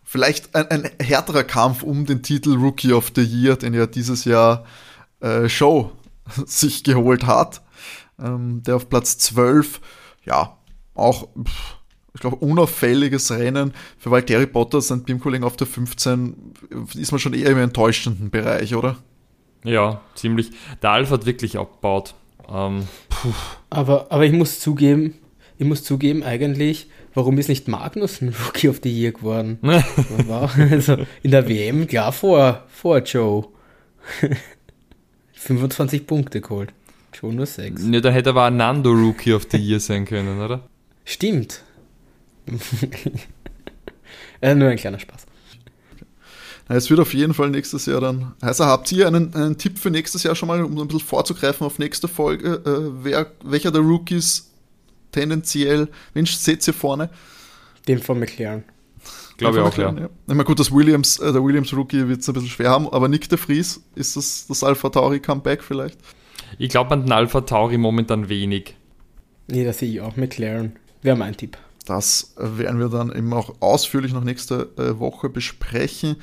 vielleicht 0.04 0.56
ein, 0.56 0.68
ein, 0.72 0.90
härterer 1.00 1.44
Kampf 1.44 1.84
um 1.84 2.06
den 2.06 2.24
Titel 2.24 2.56
Rookie 2.56 2.94
of 2.94 3.12
the 3.16 3.24
Year, 3.24 3.56
den 3.56 3.74
ja 3.74 3.86
dieses 3.86 4.26
Jahr 4.26 4.66
äh, 5.20 5.48
Show 5.48 5.92
sich 6.46 6.84
geholt 6.84 7.26
hat. 7.26 7.62
Ähm, 8.20 8.64
der 8.64 8.76
auf 8.76 8.90
Platz 8.90 9.18
12, 9.20 9.80
ja, 10.26 10.58
auch, 10.96 11.28
ich 12.14 12.22
glaube, 12.22 12.38
unauffälliges 12.38 13.32
Rennen. 13.32 13.74
Für 13.98 14.12
Valtteri 14.12 14.46
Bottas, 14.46 14.88
sein 14.88 15.06
Teamkollegen 15.06 15.46
auf 15.46 15.58
der 15.58 15.68
15, 15.68 16.54
ist 16.96 17.12
man 17.12 17.20
schon 17.20 17.34
eher 17.34 17.50
im 17.50 17.58
enttäuschenden 17.58 18.30
Bereich, 18.30 18.76
oder? 18.76 18.98
Ja, 19.64 20.02
ziemlich. 20.16 20.52
Der 20.82 20.92
Alpha 20.92 21.14
hat 21.14 21.26
wirklich 21.26 21.58
abgebaut. 21.58 22.16
Ähm, 22.50 22.88
aber, 23.70 24.12
aber 24.12 24.26
ich 24.26 24.34
muss 24.34 24.60
zugeben, 24.60 25.16
ich 25.58 25.66
muss 25.66 25.84
zugeben, 25.84 26.24
eigentlich 26.24 26.88
warum 27.14 27.38
ist 27.38 27.50
nicht 27.50 27.68
Magnussen 27.68 28.34
Rookie 28.46 28.70
of 28.70 28.80
the 28.84 28.92
Year 28.92 29.12
geworden? 29.12 29.60
also 30.58 30.98
in 31.22 31.32
der 31.32 31.48
WM, 31.48 31.88
klar, 31.88 32.12
vor, 32.12 32.64
vor 32.70 33.00
Joe. 33.00 33.46
25 35.34 36.08
Punkte 36.08 36.42
geholt. 36.42 36.74
Joe 37.14 37.34
nur 37.34 37.46
6. 37.46 37.84
Ne, 37.84 38.02
da 38.02 38.10
hätte 38.10 38.30
aber 38.30 38.50
Nando 38.50 38.92
Rookie 38.92 39.34
of 39.34 39.48
the 39.52 39.58
Year 39.58 39.80
sein 39.80 40.06
können, 40.06 40.42
oder? 40.42 40.68
Stimmt. 41.06 41.63
Äh, 44.42 44.56
nur 44.56 44.70
ein 44.70 44.78
kleiner 44.78 45.00
Spaß. 45.00 45.26
Es 46.70 46.90
wird 46.90 47.00
auf 47.00 47.14
jeden 47.14 47.34
Fall 47.34 47.50
nächstes 47.50 47.86
Jahr 47.86 48.00
dann. 48.00 48.34
Also 48.40 48.66
habt 48.66 48.92
ihr 48.92 49.08
einen, 49.08 49.34
einen 49.36 49.58
Tipp 49.58 49.78
für 49.78 49.92
nächstes 49.92 50.24
Jahr 50.24 50.36
schon 50.36 50.48
mal, 50.48 50.64
um 50.64 50.78
ein 50.78 50.88
bisschen 50.88 51.02
vorzugreifen 51.02 51.68
auf 51.68 51.78
nächste 51.78 52.08
Folge, 52.08 52.62
äh, 52.66 53.04
wer, 53.04 53.32
welcher 53.44 53.72
der 53.72 53.82
Rookies 53.82 54.50
tendenziell. 55.12 55.90
Wen 56.14 56.26
seht 56.26 56.66
ihr 56.66 56.74
vorne? 56.74 57.10
Den 57.88 58.00
von 58.00 58.20
McLaren. 58.20 58.64
Glaube 59.38 59.58
ich 59.58 59.64
auch, 59.64 59.68
McLaren, 59.68 59.98
ja. 59.98 60.04
ja. 60.04 60.10
Ich 60.28 60.34
meine, 60.34 60.46
gut, 60.46 60.60
das 60.60 60.72
Williams, 60.72 61.20
äh, 61.20 61.34
der 61.34 61.44
Williams-Rookie 61.44 62.08
wird 62.08 62.22
es 62.22 62.30
ein 62.30 62.34
bisschen 62.34 62.50
schwer 62.50 62.70
haben, 62.70 62.88
aber 62.88 63.08
Nick 63.10 63.28
de 63.28 63.38
Vries, 63.38 63.82
ist 63.96 64.16
das 64.16 64.48
das 64.48 64.64
Alpha 64.64 64.90
Tauri-Comeback 64.90 65.64
vielleicht? 65.64 66.00
Ich 66.58 66.70
glaube 66.70 66.92
an 66.92 67.04
den 67.04 67.12
Alpha 67.12 67.42
Tauri 67.42 67.78
momentan 67.78 68.30
wenig. 68.30 68.76
Nee, 69.48 69.66
das 69.66 69.80
sehe 69.80 69.92
ich 69.92 70.02
auch. 70.02 70.16
McLaren 70.16 70.74
wäre 71.02 71.18
mein 71.18 71.36
Tipp. 71.36 71.58
Das 71.86 72.34
werden 72.38 72.80
wir 72.80 72.90
dann 72.90 73.14
eben 73.14 73.34
auch 73.34 73.56
ausführlich 73.60 74.14
noch 74.14 74.24
nächste 74.24 74.70
äh, 74.78 75.00
Woche 75.00 75.30
besprechen. 75.30 76.18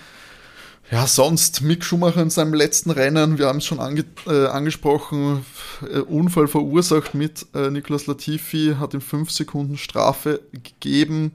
Ja, 0.91 1.07
sonst 1.07 1.61
Mick 1.61 1.85
Schumacher 1.85 2.21
in 2.21 2.31
seinem 2.31 2.53
letzten 2.53 2.91
Rennen, 2.91 3.39
wir 3.39 3.47
haben 3.47 3.59
es 3.59 3.65
schon 3.65 3.79
ange 3.79 4.05
äh, 4.27 4.47
angesprochen, 4.47 5.45
äh, 5.83 6.01
Unfall 6.01 6.49
verursacht 6.49 7.15
mit 7.15 7.47
äh, 7.55 7.71
Nicolas 7.71 8.07
Latifi, 8.07 8.75
hat 8.81 8.95
ihm 8.95 9.01
5 9.01 9.31
Sekunden 9.31 9.79
Strafe 9.79 10.41
gegeben. 10.53 11.31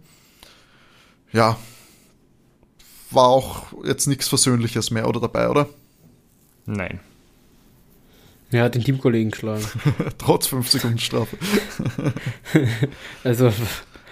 Ja, 1.32 1.58
war 3.12 3.28
auch 3.28 3.68
jetzt 3.86 4.08
nichts 4.08 4.28
Versöhnliches 4.28 4.92
mehr 4.92 5.08
oder 5.08 5.22
dabei, 5.22 5.50
oder? 5.50 5.70
Nein. 6.66 7.00
Er 8.52 8.66
hat 8.66 8.76
den 8.76 8.84
Teamkollegen 8.84 9.32
geschlagen. 9.32 9.66
Trotz 10.18 10.48
5 10.48 10.70
Sekunden 10.70 11.00
Strafe. 11.00 11.38
also. 13.24 13.54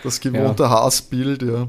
Das 0.03 0.19
gewohnte 0.19 0.63
ja. 0.63 0.69
Haasbild, 0.69 1.43
ja. 1.43 1.67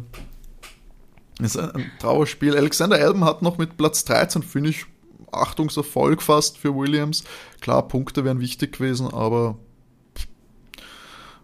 Ist 1.41 1.59
ein, 1.59 1.71
ein 1.71 1.93
Trauerspiel. 1.99 2.57
Alexander 2.57 2.97
Albon 2.97 3.25
hat 3.25 3.43
noch 3.43 3.59
mit 3.59 3.77
Platz 3.77 4.05
13, 4.05 4.43
finde 4.43 4.71
ich, 4.71 4.87
Achtungserfolg 5.33 6.23
fast 6.23 6.59
für 6.59 6.75
Williams. 6.75 7.25
Klar, 7.61 7.87
Punkte 7.89 8.25
wären 8.25 8.41
wichtig 8.41 8.79
gewesen, 8.79 9.13
aber 9.13 9.59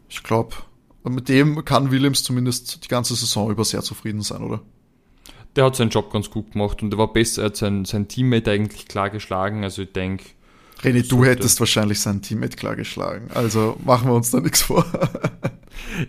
ich 0.09 0.23
glaube, 0.23 0.57
mit 1.05 1.29
dem 1.29 1.65
kann 1.65 1.91
Williams 1.91 2.23
zumindest 2.25 2.85
die 2.85 2.89
ganze 2.89 3.15
Saison 3.15 3.51
über 3.51 3.65
sehr 3.65 3.83
zufrieden 3.83 4.23
sein, 4.23 4.43
oder? 4.43 4.61
Der 5.57 5.65
hat 5.65 5.77
seinen 5.77 5.91
Job 5.91 6.13
ganz 6.13 6.31
gut 6.31 6.53
gemacht 6.53 6.83
und 6.83 6.93
er 6.95 6.99
war 6.99 7.13
besser, 7.13 7.43
er 7.43 7.47
hat 7.47 7.57
sein, 7.57 7.85
sein 7.85 8.07
Teammate 8.07 8.51
eigentlich 8.51 8.87
klar 8.87 9.11
geschlagen. 9.11 9.65
Also 9.65 9.83
ich 9.83 9.93
denke. 9.93 10.25
René, 10.83 11.07
du 11.07 11.25
hättest 11.25 11.61
wahrscheinlich 11.61 12.01
sein 12.01 12.23
Teammate 12.23 12.57
klar 12.57 12.77
geschlagen. 12.77 13.29
Also 13.35 13.77
machen 13.85 14.09
wir 14.09 14.15
uns 14.15 14.31
da 14.31 14.41
nichts 14.41 14.63
vor. 14.63 14.85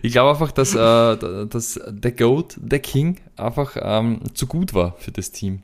Ich 0.02 0.12
glaube 0.12 0.30
einfach, 0.30 0.52
dass, 0.52 0.74
äh, 0.74 1.46
dass 1.46 1.80
der 1.86 2.12
Goat, 2.12 2.56
der 2.58 2.80
King, 2.80 3.20
einfach 3.36 3.76
ähm, 3.80 4.20
zu 4.34 4.46
gut 4.46 4.74
war 4.74 4.96
für 4.98 5.12
das 5.12 5.32
Team. 5.32 5.62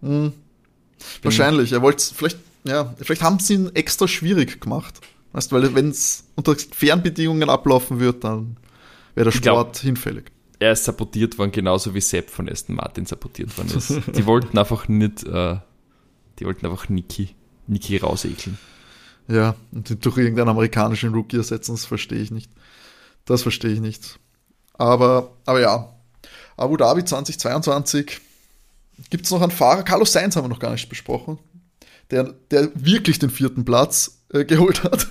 Mhm. 0.00 0.32
Wahrscheinlich. 1.22 1.72
Er 1.72 1.82
wollte 1.82 2.02
vielleicht, 2.14 2.38
ja, 2.64 2.94
vielleicht 2.98 3.22
haben 3.22 3.38
sie 3.38 3.54
ihn 3.54 3.70
extra 3.74 4.08
schwierig 4.08 4.60
gemacht. 4.60 5.00
Weißt 5.32 5.50
du, 5.50 5.56
weil 5.56 5.74
wenn 5.74 5.88
es 5.88 6.24
unter 6.34 6.54
fairen 6.56 7.02
Bedingungen 7.02 7.48
ablaufen 7.48 8.00
wird, 8.00 8.24
dann 8.24 8.56
wäre 9.14 9.26
der 9.26 9.30
Sport 9.32 9.72
glaub, 9.72 9.76
hinfällig. 9.76 10.24
Er 10.58 10.72
ist 10.72 10.84
sabotiert 10.84 11.38
worden, 11.38 11.52
genauso 11.52 11.94
wie 11.94 12.00
Sepp 12.00 12.30
von 12.30 12.48
Aston 12.48 12.76
Martin 12.76 13.06
sabotiert 13.06 13.56
worden 13.56 13.76
ist. 13.76 13.90
die 14.14 14.26
wollten 14.26 14.56
einfach 14.58 14.88
nicht, 14.88 15.24
äh, 15.24 15.56
die 16.38 16.44
wollten 16.44 16.66
einfach 16.66 16.88
Niki, 16.88 17.34
Niki 17.66 17.96
rausekeln. 17.98 18.58
Ja, 19.28 19.54
und 19.70 20.04
durch 20.04 20.18
irgendeinen 20.18 20.48
amerikanischen 20.48 21.14
Rookie 21.14 21.36
ersetzen, 21.36 21.72
das 21.72 21.84
verstehe 21.84 22.20
ich 22.20 22.30
nicht. 22.30 22.50
Das 23.24 23.42
verstehe 23.42 23.72
ich 23.72 23.80
nicht. 23.80 24.18
Aber, 24.74 25.36
aber 25.46 25.60
ja, 25.60 25.94
Abu 26.56 26.76
Dhabi 26.76 27.04
2022 27.04 28.20
gibt 29.10 29.24
es 29.24 29.30
noch 29.30 29.42
einen 29.42 29.52
Fahrer. 29.52 29.84
Carlos 29.84 30.12
Sainz 30.12 30.36
haben 30.36 30.44
wir 30.44 30.48
noch 30.48 30.58
gar 30.58 30.72
nicht 30.72 30.88
besprochen, 30.88 31.38
der, 32.10 32.34
der 32.50 32.70
wirklich 32.74 33.18
den 33.18 33.30
vierten 33.30 33.64
Platz 33.64 34.22
äh, 34.32 34.44
geholt 34.44 34.82
hat. 34.82 35.06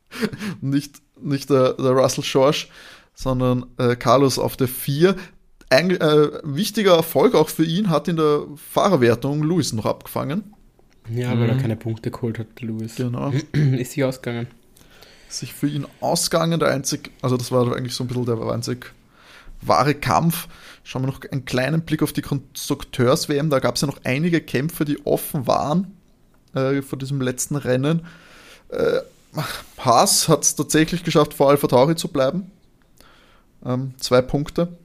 nicht 0.60 1.02
nicht 1.22 1.50
der, 1.50 1.74
der 1.74 1.92
Russell 1.92 2.24
Schorsch, 2.24 2.68
sondern 3.14 3.66
äh, 3.78 3.96
Carlos 3.96 4.38
auf 4.38 4.56
der 4.56 4.68
4. 4.68 5.16
Ein 5.70 5.90
äh, 5.90 6.28
wichtiger 6.42 6.94
Erfolg 6.94 7.34
auch 7.34 7.48
für 7.48 7.64
ihn 7.64 7.88
hat 7.88 8.08
in 8.08 8.16
der 8.16 8.42
Fahrerwertung 8.56 9.42
Lewis 9.42 9.72
noch 9.72 9.86
abgefangen. 9.86 10.54
Ja, 11.10 11.30
weil 11.30 11.48
mhm. 11.48 11.50
er 11.50 11.56
keine 11.56 11.76
Punkte 11.76 12.10
geholt 12.10 12.38
hat, 12.38 12.60
Lewis. 12.60 12.96
Genau. 12.96 13.32
Ist 13.52 13.92
sich 13.92 14.04
ausgegangen 14.04 14.46
sich 15.32 15.52
für 15.52 15.68
ihn 15.68 15.86
ausgegangen. 16.00 16.60
Der 16.60 16.70
einzig, 16.70 17.10
also 17.22 17.36
das 17.36 17.50
war 17.50 17.74
eigentlich 17.74 17.94
so 17.94 18.04
ein 18.04 18.06
bisschen 18.06 18.26
der 18.26 18.38
einzig 18.40 18.92
wahre 19.60 19.94
Kampf. 19.94 20.48
Schauen 20.84 21.02
wir 21.02 21.06
noch 21.08 21.20
einen 21.30 21.44
kleinen 21.44 21.82
Blick 21.82 22.02
auf 22.02 22.12
die 22.12 22.22
Konstrukteurs-WM. 22.22 23.50
Da 23.50 23.60
gab 23.60 23.76
es 23.76 23.82
ja 23.82 23.86
noch 23.86 24.00
einige 24.04 24.40
Kämpfe, 24.40 24.84
die 24.84 25.04
offen 25.06 25.46
waren 25.46 25.96
äh, 26.54 26.82
vor 26.82 26.98
diesem 26.98 27.20
letzten 27.20 27.56
Rennen. 27.56 28.06
Äh, 28.68 29.00
Haas 29.78 30.28
hat 30.28 30.42
es 30.42 30.56
tatsächlich 30.56 31.04
geschafft, 31.04 31.34
vor 31.34 31.50
Alpha 31.50 31.66
Tauri 31.66 31.96
zu 31.96 32.08
bleiben. 32.08 32.50
Ähm, 33.64 33.94
zwei 33.98 34.20
Punkte. 34.20 34.76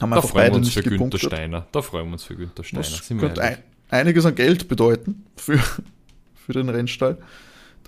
Haben 0.00 0.12
da 0.12 0.22
freuen 0.22 0.52
wir 0.52 0.56
uns 0.58 0.72
für 0.72 0.82
Günther 0.82 1.18
Steiner. 1.18 1.66
Da 1.72 1.82
freuen 1.82 2.06
wir 2.06 2.12
uns 2.12 2.24
für 2.24 2.36
Günther 2.36 2.64
Steiner. 2.64 2.82
Das 2.82 3.08
könnte 3.08 3.42
ein, 3.42 3.58
einiges 3.90 4.26
an 4.26 4.34
Geld 4.34 4.68
bedeuten 4.68 5.24
für, 5.36 5.58
für 6.34 6.52
den 6.52 6.68
Rennstall. 6.68 7.18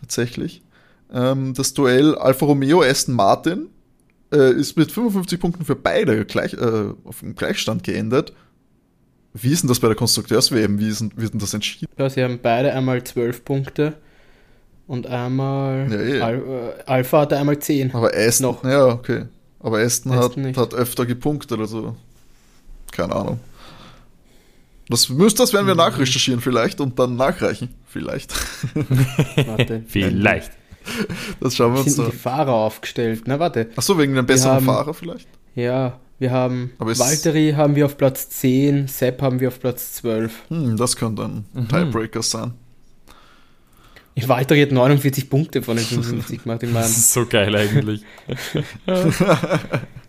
Tatsächlich. 0.00 0.62
Ähm, 1.12 1.54
das 1.54 1.74
Duell 1.74 2.14
Alfa 2.14 2.46
Romeo 2.46 2.82
Aston 2.82 3.14
Martin 3.14 3.68
äh, 4.32 4.52
ist 4.52 4.76
mit 4.76 4.90
55 4.90 5.38
Punkten 5.38 5.64
für 5.64 5.76
beide 5.76 6.24
gleich, 6.24 6.54
äh, 6.54 6.94
auf 7.04 7.20
dem 7.20 7.34
Gleichstand 7.34 7.84
geendet. 7.84 8.32
Wie 9.34 9.52
ist 9.52 9.62
denn 9.62 9.68
das 9.68 9.80
bei 9.80 9.88
der 9.88 9.96
Konstrukteurs-WM? 9.96 10.78
Wie, 10.78 10.88
ist 10.88 11.00
denn, 11.00 11.12
wie 11.16 11.24
ist 11.24 11.32
denn 11.32 11.40
das 11.40 11.54
entschieden? 11.54 11.86
Ja, 11.96 12.10
sie 12.10 12.22
haben 12.22 12.38
beide 12.42 12.72
einmal 12.72 13.02
12 13.02 13.44
Punkte 13.44 13.94
und 14.86 15.06
einmal 15.06 15.90
ja, 15.90 16.00
eh. 16.00 16.20
Al 16.20 16.36
äh, 16.36 16.82
Alpha 16.90 17.20
hatte 17.20 17.38
einmal 17.38 17.58
10. 17.58 17.94
Aber 17.94 18.10
Aston, 18.14 18.46
noch. 18.46 18.64
ja, 18.64 18.86
okay. 18.88 19.24
Aber 19.60 19.78
Aston, 19.78 20.12
Aston 20.12 20.46
hat, 20.46 20.56
hat 20.56 20.74
öfter 20.74 21.06
gepunktet, 21.06 21.58
also 21.60 21.96
keine 22.90 23.14
Ahnung. 23.14 23.40
Das, 24.88 25.08
müsst, 25.08 25.38
das 25.38 25.52
werden 25.52 25.66
wir 25.66 25.74
mhm. 25.74 25.78
nachrecherchieren 25.78 26.40
vielleicht 26.40 26.80
und 26.80 26.98
dann 26.98 27.16
nachreichen. 27.16 27.70
Vielleicht. 27.86 28.32
Warte. 29.46 29.84
vielleicht. 29.88 30.52
Das 31.40 31.56
schauen 31.56 31.74
wir 31.74 31.80
uns 31.80 31.98
an. 31.98 32.10
die 32.10 32.16
Fahrer 32.16 32.52
aufgestellt. 32.52 33.22
Na, 33.26 33.38
warte. 33.38 33.70
Achso, 33.76 33.96
wegen 33.98 34.16
einem 34.16 34.26
besseren 34.26 34.56
haben, 34.56 34.66
Fahrer 34.66 34.94
vielleicht? 34.94 35.28
Ja, 35.54 36.00
wir 36.18 36.30
haben 36.30 36.72
Valtteri 36.78 37.54
haben 37.56 37.76
wir 37.76 37.86
auf 37.86 37.96
Platz 37.96 38.28
10, 38.30 38.88
Sepp 38.88 39.22
haben 39.22 39.40
wir 39.40 39.48
auf 39.48 39.60
Platz 39.60 39.94
12. 39.94 40.32
Hm, 40.48 40.76
das 40.76 40.96
könnte 40.96 41.24
ein 41.24 41.44
mhm. 41.52 41.68
Tiebreaker 41.68 42.22
sein. 42.22 42.54
Valtteri 44.14 44.62
hat 44.62 44.72
49 44.72 45.30
Punkte 45.30 45.62
von 45.62 45.76
den 45.76 45.86
55 45.86 46.42
gemacht. 46.42 46.62
Das 46.62 46.90
ist 46.96 47.12
so 47.12 47.26
geil 47.26 47.54
eigentlich. 47.56 48.02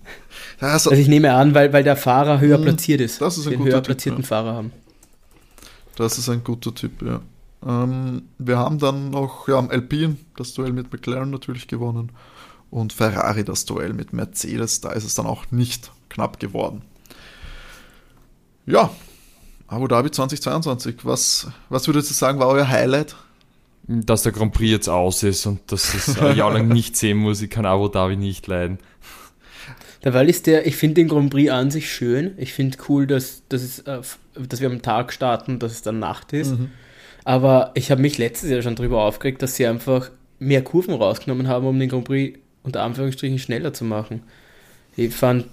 also, 0.60 0.90
also, 0.90 1.02
ich 1.02 1.08
nehme 1.08 1.34
an, 1.34 1.54
weil, 1.54 1.74
weil 1.74 1.84
der 1.84 1.98
Fahrer 1.98 2.40
höher 2.40 2.58
hm, 2.58 2.64
platziert 2.64 3.02
ist. 3.02 3.22
Das 3.22 3.38
ist 3.38 3.46
ein 3.48 3.52
den 3.52 3.60
guter 3.60 3.72
höher 3.72 3.78
Tipp, 3.78 3.86
platzierten 3.86 4.22
ja. 4.22 4.28
Fahrer 4.28 4.54
haben. 4.54 4.72
Das 5.96 6.18
ist 6.18 6.30
ein 6.30 6.44
guter 6.44 6.74
Tipp, 6.74 7.02
ja. 7.02 7.22
Ähm, 7.66 8.24
wir 8.38 8.58
haben 8.58 8.80
dann 8.80 9.10
noch 9.10 9.48
ja, 9.48 9.60
Alpine 9.60 10.18
das 10.38 10.54
Duell 10.54 10.74
mit 10.74 10.92
McLaren 10.92 11.30
natürlich 11.30 11.68
gewonnen 11.68 12.12
und 12.72 12.94
Ferrari 12.94 13.44
das 13.44 13.66
Duell 13.66 13.94
mit 13.94 14.14
Mercedes. 14.14 14.82
Da 14.82 14.92
ist 14.92 15.04
es 15.04 15.16
dann 15.16 15.26
auch 15.26 15.52
nicht 15.52 15.92
knapp 16.10 16.40
geworden. 16.40 16.82
Ja, 18.66 18.90
Abu 19.68 19.88
Dhabi 19.88 20.12
2022. 20.12 20.98
Was, 21.04 21.48
was 21.70 21.88
würdet 21.88 22.10
ihr 22.10 22.14
sagen, 22.14 22.40
war 22.40 22.48
euer 22.48 22.68
Highlight? 22.68 23.16
Dass 23.86 24.24
der 24.24 24.32
Grand 24.32 24.54
Prix 24.54 24.72
jetzt 24.72 24.88
aus 24.90 25.24
ist 25.24 25.46
und 25.46 25.60
dass 25.72 25.94
es 25.94 26.18
ein 26.18 26.38
Jahr 26.38 26.54
lang 26.54 26.68
nicht 26.70 26.96
sehen 26.96 27.18
muss. 27.18 27.42
Ich 27.42 27.50
kann 27.50 27.66
Abu 27.66 27.90
Dhabi 27.90 28.16
nicht 28.16 28.48
leiden. 28.48 28.80
Derweil 30.04 30.30
ist 30.30 30.48
der, 30.48 30.68
ich 30.68 30.76
finde 30.76 30.96
den 30.96 31.08
Grand 31.08 31.30
Prix 31.30 31.50
an 31.50 31.72
sich 31.72 31.92
schön. 31.92 32.34
Ich 32.38 32.54
finde 32.54 32.78
cool, 32.90 33.08
dass, 33.08 33.44
dass, 33.48 33.62
es, 33.62 33.80
äh, 33.80 34.02
dass 34.36 34.60
wir 34.60 34.70
am 34.70 34.82
Tag 34.82 35.14
starten, 35.14 35.60
dass 35.60 35.72
es 35.72 35.82
dann 35.82 36.00
Nacht 36.00 36.34
ist. 36.34 36.52
Mhm. 36.52 36.72
Aber 37.24 37.72
ich 37.74 37.90
habe 37.90 38.02
mich 38.02 38.18
letztes 38.18 38.50
Jahr 38.50 38.62
schon 38.62 38.76
darüber 38.76 39.04
aufgeregt, 39.04 39.42
dass 39.42 39.56
sie 39.56 39.66
einfach 39.66 40.12
mehr 40.40 40.62
Kurven 40.62 40.94
rausgenommen 40.94 41.48
haben, 41.48 41.66
um 41.66 41.80
den 41.80 41.88
Grand 41.88 42.04
Prix 42.04 42.38
unter 42.64 42.84
Anführungsstrichen 42.84 43.40
schneller 43.40 43.74
zu 43.74 43.86
machen. 43.86 44.24
Ich 44.98 45.14
fand, 45.14 45.46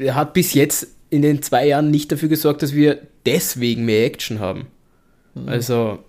er 0.00 0.16
hat 0.16 0.32
bis 0.32 0.54
jetzt 0.54 0.88
in 1.10 1.22
den 1.22 1.42
zwei 1.42 1.66
Jahren 1.66 1.90
nicht 1.90 2.10
dafür 2.10 2.28
gesorgt, 2.28 2.62
dass 2.62 2.74
wir 2.74 3.00
deswegen 3.24 3.84
mehr 3.84 4.04
Action 4.06 4.40
haben. 4.40 4.66
Mhm. 5.34 5.48
Also, 5.48 6.00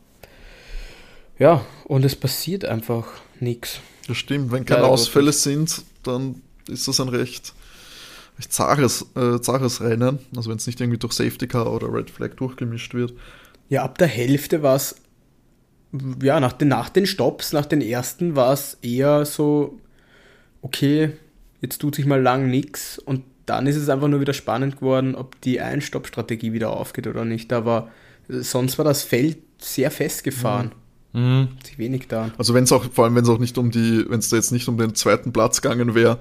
ja, 1.38 1.64
und 1.86 2.06
es 2.06 2.16
passiert 2.16 2.66
einfach 2.66 3.08
nichts. 3.40 3.82
Das 4.08 4.18
stimmt, 4.18 4.52
wenn 4.52 4.66
keine 4.66 4.84
Ausfälle 4.84 5.32
sind, 5.32 5.84
dann 6.04 6.42
ist 6.68 6.88
das 6.88 7.00
ein 7.00 7.10
recht, 7.10 7.54
recht 8.38 8.54
zaches, 8.54 9.06
äh, 9.16 9.40
zaches 9.40 9.82
Rennen. 9.82 10.20
Also 10.36 10.50
wenn 10.50 10.58
es 10.58 10.68
nicht 10.68 10.82
irgendwie 10.82 11.00
durch 11.00 11.14
Safety 11.14 11.48
Car 11.48 11.72
oder 11.72 11.94
Red 11.94 12.10
Flag 12.10 12.36
durchgemischt 12.36 12.94
wird. 12.94 13.14
Ja, 13.70 13.84
ab 13.84 13.98
der 13.98 14.08
Hälfte 14.08 14.64
war 14.64 14.76
es, 14.76 14.96
ja, 16.22 16.40
nach 16.40 16.54
den, 16.54 16.68
nach 16.70 16.90
den 16.90 17.06
Stops, 17.06 17.54
nach 17.54 17.66
den 17.66 17.82
ersten 17.82 18.36
war 18.36 18.54
es 18.54 18.78
eher 18.82 19.26
so, 19.26 19.80
okay, 20.62 21.12
jetzt 21.62 21.80
tut 21.80 21.96
sich 21.96 22.06
mal 22.06 22.22
lang 22.22 22.50
nichts 22.50 23.00
und 23.00 23.24
dann 23.46 23.68
ist 23.68 23.76
es 23.76 23.90
einfach 23.90 24.08
nur 24.08 24.22
wieder 24.22 24.34
spannend 24.34 24.78
geworden, 24.78 25.16
ob 25.16 25.40
die 25.42 25.60
Einstopp-Strategie 25.60 26.54
wieder 26.54 26.72
aufgeht 26.72 27.08
oder 27.08 27.26
nicht. 27.26 27.52
Aber 27.54 27.90
sonst 28.28 28.78
war 28.78 28.86
das 28.86 29.04
Feld 29.04 29.38
sehr 29.60 29.92
festgefahren. 29.92 30.72
Mhm. 31.14 31.22
mhm. 31.22 31.48
Sich 31.64 31.78
wenig 31.78 32.08
da. 32.08 32.32
Also 32.38 32.54
wenn 32.54 32.64
es 32.64 32.72
auch, 32.72 32.86
vor 32.92 33.06
allem 33.06 33.16
wenn 33.16 33.24
es 33.24 33.30
auch 33.30 33.40
nicht 33.40 33.58
um 33.58 33.72
die, 33.72 34.06
wenn 34.08 34.20
es 34.20 34.30
da 34.30 34.38
jetzt 34.38 34.52
nicht 34.52 34.68
um 34.68 34.78
den 34.78 34.96
zweiten 34.96 35.34
Platz 35.34 35.62
gegangen 35.62 35.96
wäre, 35.96 36.20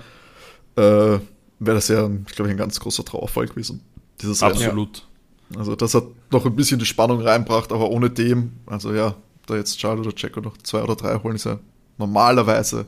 äh, 0.77 0.81
wäre 0.81 1.25
das 1.59 1.89
ja, 1.89 2.09
ich 2.27 2.35
glaube, 2.35 2.51
ein 2.51 2.57
ganz 2.57 2.81
großer 2.81 3.05
Trauerfall 3.05 3.47
gewesen. 3.47 3.83
Dieses 4.21 4.43
Absolut. 4.43 5.07
Also 5.57 5.75
das 5.75 5.95
hat 5.95 6.05
noch 6.31 6.47
ein 6.47 6.55
bisschen 6.55 6.79
die 6.79 6.87
Spannung 6.87 7.21
reinbracht, 7.21 7.73
aber 7.73 7.91
ohne 7.91 8.11
dem, 8.11 8.53
also 8.67 8.95
ja, 8.95 9.15
da 9.47 9.57
jetzt 9.57 9.79
Charles 9.79 10.07
oder 10.07 10.15
Checo 10.15 10.41
noch 10.41 10.57
zwei 10.59 10.83
oder 10.83 10.95
drei 10.95 11.17
holen, 11.17 11.35
ist 11.35 11.45
ja 11.45 11.59
normalerweise 11.99 12.87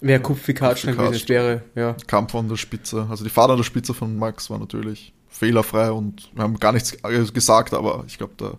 Wäre 0.00 0.20
Kupfikatsch 0.20 0.86
gewesen, 0.86 1.28
wäre, 1.28 1.62
ja. 1.74 1.96
Kampf 2.06 2.34
an 2.34 2.48
der 2.48 2.56
Spitze. 2.56 3.06
Also 3.10 3.24
die 3.24 3.30
Fahrt 3.30 3.50
an 3.50 3.56
der 3.56 3.64
Spitze 3.64 3.94
von 3.94 4.16
Max 4.16 4.48
war 4.48 4.58
natürlich 4.58 5.12
fehlerfrei 5.28 5.90
und 5.90 6.30
wir 6.34 6.44
haben 6.44 6.58
gar 6.58 6.72
nichts 6.72 6.96
gesagt, 7.32 7.74
aber 7.74 8.04
ich 8.06 8.16
glaube, 8.16 8.34
da 8.36 8.58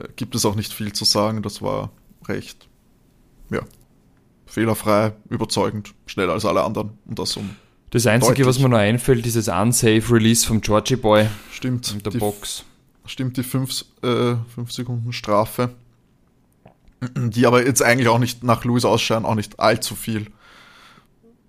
äh, 0.00 0.08
gibt 0.14 0.34
es 0.34 0.44
auch 0.44 0.54
nicht 0.54 0.72
viel 0.72 0.92
zu 0.92 1.04
sagen. 1.04 1.42
Das 1.42 1.62
war 1.62 1.90
recht, 2.28 2.68
ja, 3.50 3.60
fehlerfrei, 4.56 5.12
überzeugend, 5.28 5.92
schneller 6.06 6.32
als 6.32 6.46
alle 6.46 6.64
anderen 6.64 6.96
und 7.04 7.18
das 7.18 7.36
um 7.36 7.50
das 7.90 8.06
Einzige, 8.06 8.36
deutlich. 8.36 8.46
was 8.46 8.58
mir 8.58 8.70
noch 8.70 8.78
einfällt, 8.78 9.22
dieses 9.26 9.48
Unsafe 9.48 10.02
Release 10.10 10.46
vom 10.46 10.62
Georgie 10.62 10.96
Boy. 10.96 11.26
Stimmt. 11.52 11.92
In 11.92 12.02
der 12.02 12.12
die, 12.12 12.18
Box. 12.18 12.64
Stimmt, 13.04 13.36
die 13.36 13.42
5 13.42 13.84
äh, 14.02 14.36
fünf 14.54 14.72
Sekunden 14.72 15.12
Strafe. 15.12 15.74
Die 17.14 17.44
aber 17.44 17.66
jetzt 17.66 17.82
eigentlich 17.82 18.08
auch 18.08 18.18
nicht 18.18 18.44
nach 18.44 18.64
Louis 18.64 18.86
ausschauen, 18.86 19.26
auch 19.26 19.34
nicht 19.34 19.60
allzu 19.60 19.94
viel. 19.94 20.28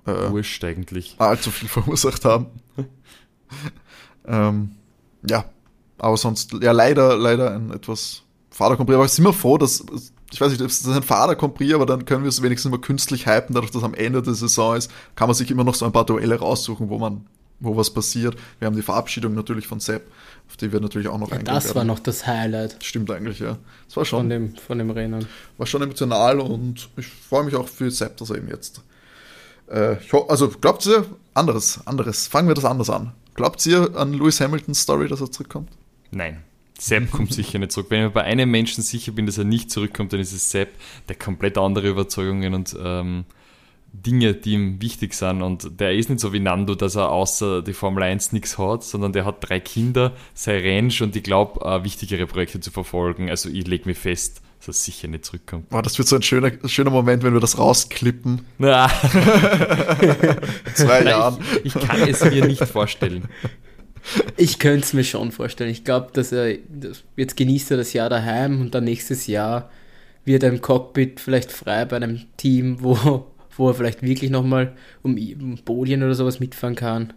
Äh, 0.06 0.30
Wurscht 0.30 0.62
eigentlich. 0.66 1.16
Allzu 1.18 1.50
viel 1.50 1.70
verursacht 1.70 2.26
haben. 2.26 2.48
ähm, 4.28 4.72
ja, 5.30 5.46
aber 5.98 6.18
sonst, 6.18 6.58
ja, 6.62 6.74
leider, 6.74 7.16
leider 7.16 7.56
ein 7.56 7.72
etwas 7.72 8.24
Vater 8.52 8.78
Aber 8.78 9.06
ich 9.06 9.16
bin 9.16 9.24
immer 9.24 9.34
froh, 9.34 9.58
dass 9.58 9.86
ich 10.32 10.42
weiß 10.42 10.52
nicht, 10.52 10.62
ob 10.62 10.68
es 10.68 10.86
ein 10.86 11.04
Vater 11.04 11.36
Compris, 11.36 11.74
aber 11.74 11.86
dann 11.86 12.06
können 12.06 12.24
wir 12.24 12.30
es 12.30 12.42
wenigstens 12.42 12.70
immer 12.70 12.82
künstlich 12.82 13.28
hypen, 13.28 13.54
dadurch, 13.54 13.72
dass 13.72 13.84
am 13.84 13.94
Ende 13.94 14.22
der 14.22 14.34
Saison 14.34 14.76
ist, 14.76 14.92
kann 15.16 15.28
man 15.28 15.36
sich 15.36 15.50
immer 15.50 15.64
noch 15.64 15.76
so 15.76 15.86
ein 15.86 15.92
paar 15.92 16.06
Duelle 16.06 16.36
raussuchen, 16.36 16.90
wo 16.90 16.98
man, 16.98 17.26
wo 17.60 17.78
was 17.78 17.92
passiert. 17.92 18.36
Wir 18.60 18.66
haben 18.66 18.76
die 18.76 18.82
Verabschiedung 18.82 19.34
natürlich 19.36 19.68
von 19.68 19.80
Sepp, 19.80 20.12
auf 20.50 20.58
die 20.58 20.72
wir 20.72 20.82
natürlich 20.82 21.08
auch 21.08 21.18
noch 21.18 21.32
ja, 21.32 21.40
Das 21.40 21.74
war 21.76 21.86
noch 21.86 22.00
das 22.00 22.28
Highlight. 22.28 22.84
Stimmt 22.84 23.10
eigentlich, 23.10 23.40
ja. 23.40 23.58
Das 23.88 23.98
war 23.98 24.06
schon. 24.06 24.20
Von 24.20 24.30
dem, 24.30 24.56
von 24.56 24.78
dem 24.78 24.92
Rennen. 24.92 25.26
War 25.58 25.66
schon 25.66 25.82
emotional 25.82 26.40
und 26.42 26.90
ich 26.98 27.08
freue 27.08 27.46
mich 27.46 27.56
auch 27.56 27.68
für 27.68 27.90
Sepp, 27.90 28.18
dass 28.18 28.30
er 28.30 28.38
eben 28.38 28.50
jetzt. 28.50 28.82
Äh, 29.68 29.96
also, 30.28 30.50
glaubt 30.50 30.86
ihr, 30.86 31.06
anderes, 31.34 31.80
anderes, 31.86 32.28
fangen 32.28 32.48
wir 32.50 32.56
das 32.56 32.66
anders 32.66 32.90
an. 32.90 33.14
Glaubt 33.34 33.66
ihr 33.66 33.96
an 33.96 34.14
Lewis 34.14 34.42
Hamiltons 34.42 34.82
Story, 34.82 35.08
dass 35.08 35.22
er 35.22 35.32
zurückkommt? 35.32 35.70
Nein. 36.12 36.44
Sepp 36.80 37.12
kommt 37.12 37.34
sicher 37.34 37.60
nicht 37.60 37.72
zurück. 37.72 37.88
Wenn 37.90 38.08
ich 38.08 38.14
bei 38.14 38.24
einem 38.24 38.52
Menschen 38.52 38.84
sicher 38.84 39.12
bin, 39.12 39.26
dass 39.26 39.38
er 39.38 39.44
nicht 39.44 39.72
zurückkommt, 39.72 40.14
dann 40.14 40.20
ist 40.20 40.34
es 40.34 40.52
Sepp, 40.52 40.70
der 41.10 41.16
komplett 41.16 41.58
andere 41.58 41.88
Überzeugungen 41.90 42.54
und 42.54 42.76
ähm, 42.84 43.26
Dinge, 43.94 44.34
die 44.34 44.54
ihm 44.54 44.82
wichtig 44.82 45.14
sind. 45.14 45.42
Und 45.42 45.80
der 45.80 45.94
ist 45.94 46.10
nicht 46.10 46.20
so 46.20 46.34
wie 46.34 46.40
Nando, 46.40 46.76
dass 46.76 46.96
er 46.96 47.10
außer 47.10 47.62
die 47.62 47.74
Formel 47.74 48.04
1 48.04 48.32
nichts 48.32 48.58
hat, 48.58 48.84
sondern 48.84 49.14
der 49.14 49.26
hat 49.26 49.38
drei 49.48 49.60
Kinder, 49.60 50.14
sein 50.34 50.62
Ranch 50.64 51.02
und 51.02 51.16
ich 51.16 51.24
glaube, 51.24 51.66
äh, 51.66 51.84
wichtigere 51.84 52.28
Projekte 52.28 52.60
zu 52.60 52.72
verfolgen. 52.72 53.30
Also 53.30 53.50
ich 53.50 53.66
lege 53.66 53.88
mir 53.88 53.96
fest, 53.96 54.42
dass 54.60 54.68
er 54.68 54.74
sicher 54.74 55.08
nicht 55.08 55.26
zurückkommt. 55.26 55.70
Boah, 55.70 55.82
das 55.82 55.98
wird 55.98 56.08
so 56.08 56.16
ein 56.16 56.22
schöner, 56.22 56.52
schöner 56.66 56.92
Moment, 56.92 57.24
wenn 57.24 57.34
wir 57.34 57.40
das 57.40 57.58
rausklippen. 57.58 58.46
Ja. 58.60 58.90
Zwei 60.74 61.04
Jahren. 61.04 61.38
Ich, 61.64 61.76
ich 61.76 61.88
kann 61.88 62.02
es 62.02 62.24
mir 62.24 62.46
nicht 62.46 62.64
vorstellen. 62.66 63.28
Ich 64.38 64.60
könnte 64.60 64.86
es 64.86 64.94
mir 64.94 65.04
schon 65.04 65.32
vorstellen. 65.32 65.70
Ich 65.70 65.84
glaube, 65.84 66.10
dass 66.14 66.32
er 66.32 66.58
jetzt 67.16 67.38
genießt 67.38 67.72
er 67.72 67.78
das 67.78 67.94
Jahr 67.94 68.10
daheim 68.10 68.62
und 68.62 68.76
dann 68.76 68.84
nächstes 68.84 69.28
Jahr 69.28 69.70
wird 70.26 70.44
er 70.44 70.50
im 70.50 70.62
Cockpit 70.62 71.20
vielleicht 71.20 71.52
frei 71.52 71.86
bei 71.86 71.96
einem 71.96 72.22
Team, 72.38 72.78
wo, 72.82 73.26
wo 73.56 73.70
er 73.70 73.74
vielleicht 73.74 74.04
wirklich 74.04 74.30
nochmal 74.30 74.76
um, 75.04 75.18
um 75.18 75.58
Podien 75.60 76.04
oder 76.04 76.16
sowas 76.16 76.40
mitfahren 76.40 76.76
kann. 76.76 77.14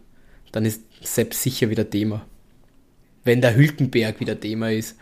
Dann 0.52 0.64
ist 0.64 0.82
Sepp 1.02 1.34
sicher 1.34 1.70
wieder 1.70 1.88
Thema. 1.88 2.24
Wenn 3.24 3.40
der 3.40 3.54
Hülkenberg 3.54 4.20
wieder 4.20 4.38
Thema 4.38 4.70
ist. 4.70 4.96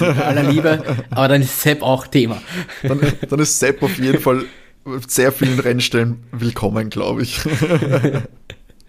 aller 0.00 0.42
Liebe, 0.42 0.82
aber 1.10 1.28
dann 1.28 1.42
ist 1.42 1.60
Sepp 1.60 1.82
auch 1.82 2.06
Thema. 2.06 2.42
Dann, 2.82 3.00
dann 3.28 3.38
ist 3.38 3.58
Sepp 3.58 3.82
auf 3.82 3.98
jeden 3.98 4.20
Fall 4.20 4.44
sehr 5.06 5.32
vielen 5.32 5.60
Rennstellen 5.60 6.24
willkommen, 6.32 6.90
glaube 6.90 7.22
ich. 7.22 7.40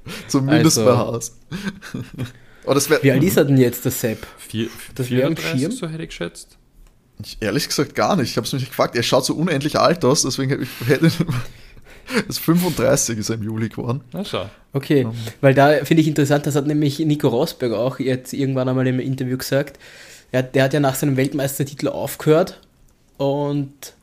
Zumindest 0.28 0.78
Also- 0.78 0.90
bei 0.92 0.98
Haas. 0.98 1.38
Aber 2.66 2.74
das 2.74 2.90
wär, 2.90 3.02
Wie 3.04 3.12
alt 3.12 3.24
ist 3.24 3.38
er 3.38 3.46
denn 3.46 3.58
jetzt, 3.58 3.86
der 3.86 3.92
Sepp? 3.92 4.26
Vier, 4.40 4.70
Das 4.96 5.10
wäre 5.12 5.28
ein 5.28 5.38
34, 5.38 5.60
Schirm? 5.62 5.72
so 5.72 5.88
hätte 5.88 6.02
ich 6.04 6.10
geschätzt. 6.10 6.58
Ich, 7.24 7.38
ehrlich 7.40 7.68
gesagt 7.68 7.94
gar 7.96 8.16
nicht. 8.16 8.32
Ich 8.32 8.38
habe 8.38 8.46
es 8.48 8.54
mich 8.54 8.66
gefragt. 8.68 8.96
Er 8.96 9.04
schaut 9.04 9.24
so 9.26 9.36
unendlich 9.36 9.78
alt 9.80 10.04
aus, 10.04 10.24
deswegen 10.24 10.50
hätte 10.50 10.64
ich 10.64 10.88
hätte 10.88 11.12
das 12.28 12.38
35 12.40 13.18
ist 13.20 13.30
er 13.30 13.36
im 13.36 13.44
Juli 13.44 13.70
geworden. 13.70 14.02
Na 14.12 14.26
schau. 14.26 14.50
Okay, 14.74 15.08
weil 15.42 15.54
da 15.54 15.86
finde 15.86 16.02
ich 16.02 16.08
interessant, 16.08 16.46
das 16.48 16.56
hat 16.56 16.66
nämlich 16.68 17.00
Nico 17.00 17.28
Rosberg 17.30 17.72
auch 17.74 18.00
jetzt 18.00 18.34
irgendwann 18.34 18.68
einmal 18.68 18.86
im 18.88 19.00
Interview 19.00 19.38
gesagt. 19.38 19.80
Er, 20.32 20.44
der 20.44 20.64
hat 20.66 20.74
ja 20.74 20.80
nach 20.80 20.96
seinem 20.96 21.18
Weltmeistertitel 21.18 21.88
aufgehört 21.88 22.60
und 23.18 23.94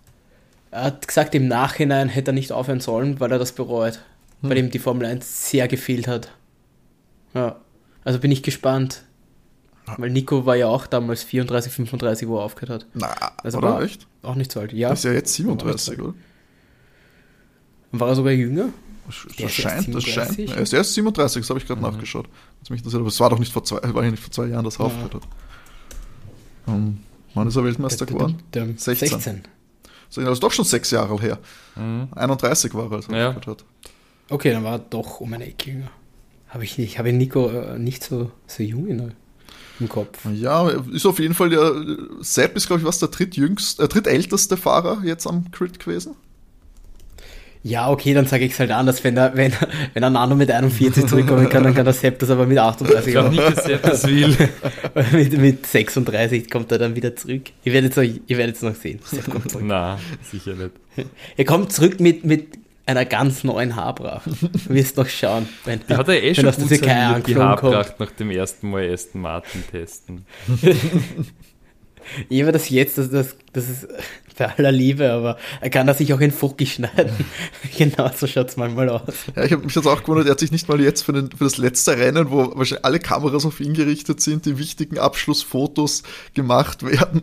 er 0.71 0.85
hat 0.85 1.07
gesagt, 1.07 1.35
im 1.35 1.49
Nachhinein 1.49 2.09
hätte 2.09 2.31
er 2.31 2.35
nicht 2.35 2.53
aufhören 2.53 2.81
sollen, 2.81 3.21
weil 3.21 3.31
er 3.33 3.39
das 3.39 3.53
bereut, 3.53 3.99
weil 4.43 4.59
ihm 4.59 4.71
die 4.71 4.79
Formel 4.79 5.07
1 5.07 5.51
sehr 5.51 5.69
gefehlt 5.69 6.07
hat. 6.09 6.33
Ja, 7.35 7.57
also 8.05 8.19
bin 8.19 8.31
ich 8.31 8.43
gespannt. 8.43 9.05
Weil 9.99 10.11
Nico 10.11 10.47
war 10.47 10.55
ja 10.57 10.69
auch 10.69 10.87
damals 10.87 11.23
34, 11.25 11.73
35, 11.73 12.29
wo 12.29 12.39
er 12.39 12.45
aufgehört 12.45 12.85
hat. 12.85 12.87
Na, 12.95 13.09
Also 13.43 13.59
oder? 13.59 13.69
war 13.75 13.83
Echt? 13.83 14.07
auch 14.23 14.37
nicht 14.37 14.53
so 14.53 14.61
alt. 14.61 14.73
Ja, 14.73 14.91
Das 14.91 15.01
ist 15.01 15.05
ja 15.07 15.13
jetzt 15.13 15.35
37, 15.35 15.99
oder? 16.01 16.15
war 17.91 18.09
er 18.09 18.15
sogar 18.15 18.33
jünger? 18.33 18.69
Das 19.07 19.51
scheint, 19.53 19.93
das 19.95 20.05
scheint. 20.05 20.31
37? 20.37 20.51
Er 20.57 20.63
ist 20.63 20.73
erst 20.73 20.95
37, 20.95 21.43
das 21.43 21.51
habe 21.51 21.59
ich 21.59 21.67
gerade 21.67 21.81
Mhm. 21.81 21.89
nachgeschaut. 21.91 22.29
Lass 22.61 22.71
mich 22.71 22.83
das, 22.83 22.95
aber 22.95 23.07
es 23.09 23.19
war 23.19 23.31
doch 23.31 23.39
nicht 23.41 23.53
vor 23.53 23.65
zwei, 23.65 23.81
war 23.93 24.05
ja 24.05 24.11
nicht 24.11 24.23
vor 24.23 24.31
zwei 24.31 24.47
Jahren, 24.47 24.65
dass 24.65 24.77
er 24.77 24.81
Ja. 24.81 24.87
aufgehört 24.87 25.15
hat. 25.15 25.23
Um, 26.67 27.01
wann 27.35 27.49
ist 27.49 27.57
er 27.57 27.65
Weltmeister 27.65 28.07
geworden? 28.07 28.41
Der- 28.55 28.67
der- 28.67 28.79
16. 28.79 29.09
16. 29.09 29.43
So, 30.09 30.21
das 30.23 30.35
ist 30.35 30.43
doch 30.43 30.53
schon 30.53 30.65
sechs 30.65 30.91
Jahre 30.93 31.19
her. 31.21 31.39
Mhm. 31.75 32.09
31 32.15 32.73
war 32.75 32.85
er, 32.91 32.93
als 32.97 33.09
er 33.09 33.19
Ja. 33.19 33.29
aufgehört 33.31 33.61
hat. 33.61 33.65
Okay, 34.33 34.51
dann 34.51 34.65
war 34.65 34.73
er 34.73 34.79
doch 34.79 35.21
um 35.21 35.33
eine 35.35 35.47
Ecke 35.47 35.71
jünger. 35.71 35.91
Habe 36.49 36.65
ich 36.65 36.79
nicht, 36.79 36.99
habe 36.99 37.13
Nico 37.13 37.49
äh, 37.49 37.79
nicht 37.79 38.03
so, 38.03 38.31
so 38.47 38.63
jung 38.63 38.87
in, 38.87 39.13
im 39.79 39.89
Kopf. 39.91 40.19
Ja, 40.35 40.69
ist 40.69 41.05
auf 41.05 41.19
jeden 41.19 41.35
Fall 41.35 41.51
der 41.51 41.73
Sepp 42.21 42.57
ist, 42.57 42.67
glaube 42.67 42.81
ich, 42.81 42.87
was 42.87 42.99
der 42.99 43.09
drittjüngste, 43.09 43.83
äh, 43.83 43.89
drittälteste 43.89 44.57
Fahrer 44.57 45.03
jetzt 45.05 45.27
am 45.27 45.51
Crit 45.51 45.79
gewesen. 45.79 46.15
Ja, 47.63 47.91
okay, 47.91 48.13
dann 48.13 48.27
sage 48.27 48.45
ich 48.45 48.53
es 48.53 48.59
halt 48.59 48.71
anders. 48.71 49.05
Wenn 49.05 49.17
er, 49.17 49.37
wenn, 49.37 49.53
wenn 49.95 50.03
er 50.03 50.11
Nano 50.11 50.35
mit 50.35 50.51
41 50.51 51.07
zurückkommen 51.07 51.49
kann, 51.49 51.63
dann 51.63 51.75
kann 51.75 51.85
der 51.85 51.95
Sepp 51.95 52.19
das 52.19 52.31
aber 52.31 52.47
mit 52.47 52.57
Ich 52.57 52.63
38 52.63 53.13
glaube 53.13 53.29
auch. 53.29 53.33
nicht, 53.33 53.57
dass 53.57 53.67
er 53.67 53.79
das 53.79 54.07
will. 54.07 54.37
mit, 55.13 55.39
mit 55.39 55.67
36 55.67 56.51
kommt 56.51 56.73
er 56.73 56.79
dann 56.79 56.97
wieder 56.97 57.15
zurück. 57.15 57.43
Ihr 57.65 57.73
werdet 57.75 57.97
es 57.97 58.21
ihr 58.27 58.69
noch 58.69 58.75
sehen. 58.75 58.99
Sepp 59.05 59.31
kommt 59.31 59.51
zurück. 59.51 59.65
Na, 59.67 59.99
sicher 60.23 60.55
nicht. 60.55 60.73
Er 61.37 61.45
kommt 61.45 61.73
zurück 61.73 62.01
mit, 62.01 62.25
mit 62.25 62.62
einer 62.87 63.05
ganz 63.05 63.45
neuen 63.45 63.77
Haarpracht. 63.77 64.27
Du 64.67 64.75
wirst 64.75 64.97
noch 64.97 65.09
schauen. 65.09 65.49
Wenn, 65.65 65.81
Die 65.89 65.95
hat 65.95 66.09
er 66.09 66.23
eh 66.23 66.35
schon 66.35 66.45
gut 66.45 66.55
saniert, 66.55 67.27
die. 67.27 67.37
Haarpracht 67.37 68.01
nach 68.01 68.11
dem 68.13 68.31
ersten 68.31 68.71
Mal 68.71 68.93
Aston 68.93 69.21
Martin 69.21 69.65
testen. 69.71 70.27
Ich 72.29 72.43
habe 72.43 72.53
das 72.53 72.69
jetzt, 72.69 72.99
das, 72.99 73.11
das, 73.11 73.37
das 73.53 73.69
ist 73.69 73.89
bei 74.39 74.49
aller 74.57 74.73
Liebe, 74.73 75.11
aber 75.11 75.39
er 75.61 75.71
kann 75.71 75.87
das 75.87 75.99
sich 75.99 76.13
auch 76.13 76.21
in 76.21 76.33
Fucki 76.33 76.67
schneiden. 76.67 77.13
genau 77.77 78.11
so 78.15 78.27
schaut 78.27 78.49
es 78.49 78.57
manchmal 78.57 78.89
aus. 78.89 79.03
Ja, 79.37 79.45
ich 79.45 79.53
habe 79.53 79.65
mich 79.65 79.75
jetzt 79.75 79.87
auch 79.87 80.03
gewundert, 80.03 80.27
er 80.27 80.33
hat 80.33 80.41
sich 80.41 80.53
nicht 80.53 80.69
mal 80.69 80.81
jetzt 80.81 81.03
für, 81.03 81.13
den, 81.13 81.31
für 81.31 81.45
das 81.45 81.59
letzte 81.59 81.97
Rennen, 81.97 82.31
wo 82.31 82.57
wahrscheinlich 82.57 82.85
alle 82.85 82.99
Kameras 82.99 83.47
auf 83.47 83.61
ihn 83.61 83.75
gerichtet 83.75 84.21
sind, 84.21 84.47
die 84.47 84.59
wichtigen 84.59 84.99
Abschlussfotos 84.99 86.03
gemacht 86.35 86.83
werden. 86.83 87.23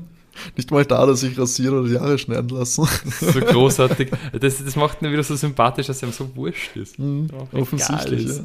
Nicht 0.55 0.71
mal 0.71 0.85
da, 0.85 1.05
dass 1.05 1.21
sich 1.21 1.37
rasieren 1.37 1.79
oder 1.79 1.89
die 1.89 1.99
Haare 1.99 2.17
schneiden 2.17 2.49
lassen. 2.49 2.87
So 3.19 3.39
großartig. 3.39 4.11
Das, 4.39 4.63
das 4.63 4.75
macht 4.75 5.01
ihn 5.01 5.11
wieder 5.11 5.23
so 5.23 5.35
sympathisch, 5.35 5.87
dass 5.87 6.01
ihm 6.03 6.11
so 6.11 6.35
wurscht 6.35 6.75
ist. 6.75 6.99
Mhm, 6.99 7.27
Offensichtlich, 7.51 8.25
ist. 8.25 8.37
ja. 8.39 8.43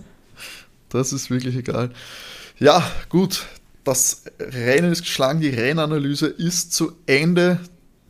Das 0.88 1.12
ist 1.12 1.30
wirklich 1.30 1.56
egal. 1.56 1.90
Ja, 2.58 2.82
gut. 3.08 3.46
Das 3.82 4.24
Rennen 4.38 4.92
ist 4.92 5.02
geschlagen, 5.02 5.40
die 5.40 5.48
Rennanalyse 5.50 6.26
ist 6.26 6.72
zu 6.72 6.92
Ende. 7.06 7.60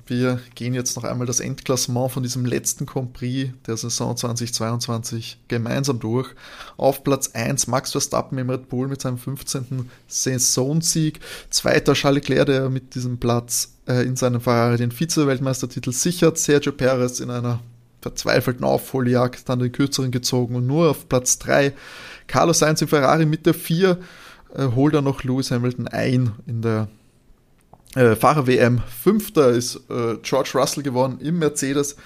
Wir 0.07 0.39
gehen 0.55 0.75
jetzt 0.75 0.97
noch 0.97 1.05
einmal 1.05 1.27
das 1.27 1.41
Endklassement 1.41 2.13
von 2.13 2.23
diesem 2.23 2.45
letzten 2.45 2.85
Grand 2.85 3.15
Prix 3.15 3.53
der 3.67 3.77
Saison 3.77 4.17
2022 4.17 5.39
gemeinsam 5.49 5.99
durch. 5.99 6.29
Auf 6.77 7.05
Platz 7.05 7.31
1 7.33 7.69
Max 7.69 7.93
Verstappen 7.93 8.37
im 8.37 8.51
Red 8.51 8.69
Bull 8.69 8.89
mit 8.89 9.01
seinem 9.01 9.17
15. 9.17 9.89
Saisonsieg. 10.07 11.21
Zweiter 11.49 11.95
Charles 11.95 12.29
Leclerc, 12.29 12.47
der 12.47 12.69
mit 12.69 12.95
diesem 12.95 13.19
Platz 13.19 13.73
äh, 13.89 14.07
in 14.07 14.17
seinem 14.17 14.43
Ferrari 14.43 14.77
den 14.77 14.93
Vize-Weltmeistertitel 14.93 15.93
sichert. 15.93 16.37
Sergio 16.37 16.73
Perez 16.73 17.21
in 17.21 17.31
einer 17.31 17.61
verzweifelten 18.03 18.65
Aufholjagd 18.65 19.49
dann 19.49 19.61
den 19.61 19.73
kürzeren 19.73 20.11
gezogen 20.11 20.57
und 20.57 20.67
nur 20.67 20.91
auf 20.91 21.09
Platz 21.09 21.39
3. 21.39 21.73
Carlos 22.27 22.59
Sainz 22.59 22.83
im 22.83 22.89
Ferrari 22.89 23.25
mit 23.25 23.47
der 23.47 23.55
4 23.55 23.99
äh, 24.55 24.67
holt 24.75 24.93
er 24.93 25.01
noch 25.01 25.25
Lewis 25.25 25.51
Hamilton 25.51 25.89
ein 25.89 26.33
in 26.47 26.61
der 26.61 26.89
äh, 27.95 28.17
Fahrer-WM. 28.17 28.83
Fünfter 29.03 29.51
ist 29.51 29.77
äh, 29.89 30.17
George 30.23 30.51
Russell 30.55 30.83
geworden 30.83 31.19
im 31.21 31.39
Mercedes. 31.39 31.97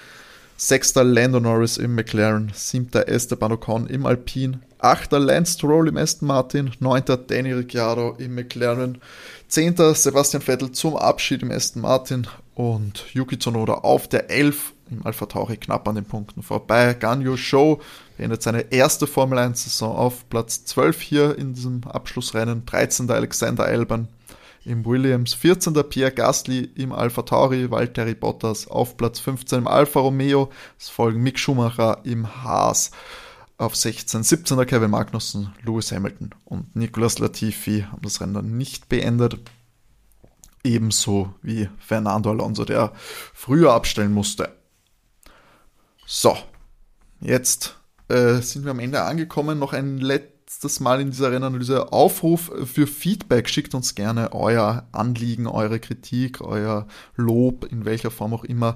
Sechster 0.57 1.03
Lando 1.03 1.39
Norris 1.39 1.77
im 1.77 1.95
McLaren. 1.95 2.51
Siebter 2.53 3.07
Esteban 3.07 3.53
Ocon 3.53 3.87
im 3.87 4.05
Alpine. 4.05 4.59
Achter 4.79 5.19
Lance 5.19 5.53
Stroll 5.53 5.87
im 5.87 5.97
Aston 5.97 6.27
Martin. 6.27 6.71
Neunter 6.79 7.17
Danny 7.17 7.53
Ricciardo 7.53 8.15
im 8.17 8.35
McLaren. 8.35 8.97
Zehnter 9.47 9.95
Sebastian 9.95 10.41
Vettel 10.41 10.71
zum 10.71 10.95
Abschied 10.95 11.43
im 11.43 11.51
Aston 11.51 11.81
Martin. 11.81 12.27
Und 12.55 13.05
Yuki 13.13 13.39
Tsunoda 13.39 13.73
auf 13.73 14.09
der 14.09 14.29
11 14.29 14.73
im 14.91 15.05
Alpha 15.05 15.27
Tauri 15.27 15.57
knapp 15.57 15.87
an 15.87 15.95
den 15.95 16.05
Punkten 16.05 16.43
vorbei. 16.43 16.93
Ganyu 16.93 17.37
Show 17.37 17.79
beendet 18.17 18.43
seine 18.43 18.71
erste 18.71 19.07
Formel 19.07 19.37
1 19.37 19.63
Saison 19.63 19.95
auf 19.95 20.27
Platz 20.29 20.65
12 20.65 21.01
hier 21.01 21.37
in 21.37 21.53
diesem 21.53 21.83
Abschlussrennen. 21.85 22.65
13. 22.65 23.09
Alexander 23.09 23.63
Albon 23.63 24.09
im 24.69 24.85
Williams, 24.85 25.33
14. 25.33 25.73
Pierre 25.89 26.11
Gasly 26.11 26.71
im 26.75 26.93
Alpha 26.93 27.23
Tauri, 27.23 27.71
Valtteri 27.71 28.13
Bottas 28.13 28.67
auf 28.67 28.97
Platz 28.97 29.19
15 29.19 29.59
im 29.59 29.67
Alfa 29.67 29.99
Romeo, 29.99 30.51
es 30.77 30.89
folgen 30.89 31.23
Mick 31.23 31.39
Schumacher 31.39 32.01
im 32.03 32.43
Haas 32.43 32.91
auf 33.57 33.75
16, 33.75 34.21
17. 34.21 34.65
Kevin 34.67 34.91
Magnussen, 34.91 35.53
Lewis 35.63 35.91
Hamilton 35.91 36.35
und 36.45 36.75
Nicolas 36.75 37.17
Latifi 37.17 37.87
haben 37.91 38.03
das 38.03 38.21
Rennen 38.21 38.57
nicht 38.57 38.89
beendet. 38.89 39.39
Ebenso 40.63 41.33
wie 41.41 41.67
Fernando 41.79 42.29
Alonso, 42.29 42.63
der 42.63 42.93
früher 43.33 43.73
abstellen 43.73 44.13
musste. 44.13 44.53
So, 46.05 46.37
jetzt 47.21 47.75
äh, 48.07 48.35
sind 48.41 48.65
wir 48.65 48.71
am 48.71 48.79
Ende 48.79 49.01
angekommen. 49.01 49.57
Noch 49.57 49.73
ein 49.73 49.97
letztes 49.97 50.38
Mal 50.79 50.99
in 50.99 51.11
dieser 51.11 51.31
Rennanalyse 51.31 51.93
Aufruf 51.93 52.51
für 52.65 52.87
Feedback. 52.87 53.47
Schickt 53.49 53.75
uns 53.75 53.93
gerne 53.95 54.33
euer 54.33 54.89
Anliegen, 54.91 55.47
eure 55.47 55.79
Kritik, 55.79 56.41
euer 56.41 56.87
Lob, 57.15 57.71
in 57.71 57.85
welcher 57.85 58.11
Form 58.11 58.33
auch 58.33 58.43
immer. 58.43 58.75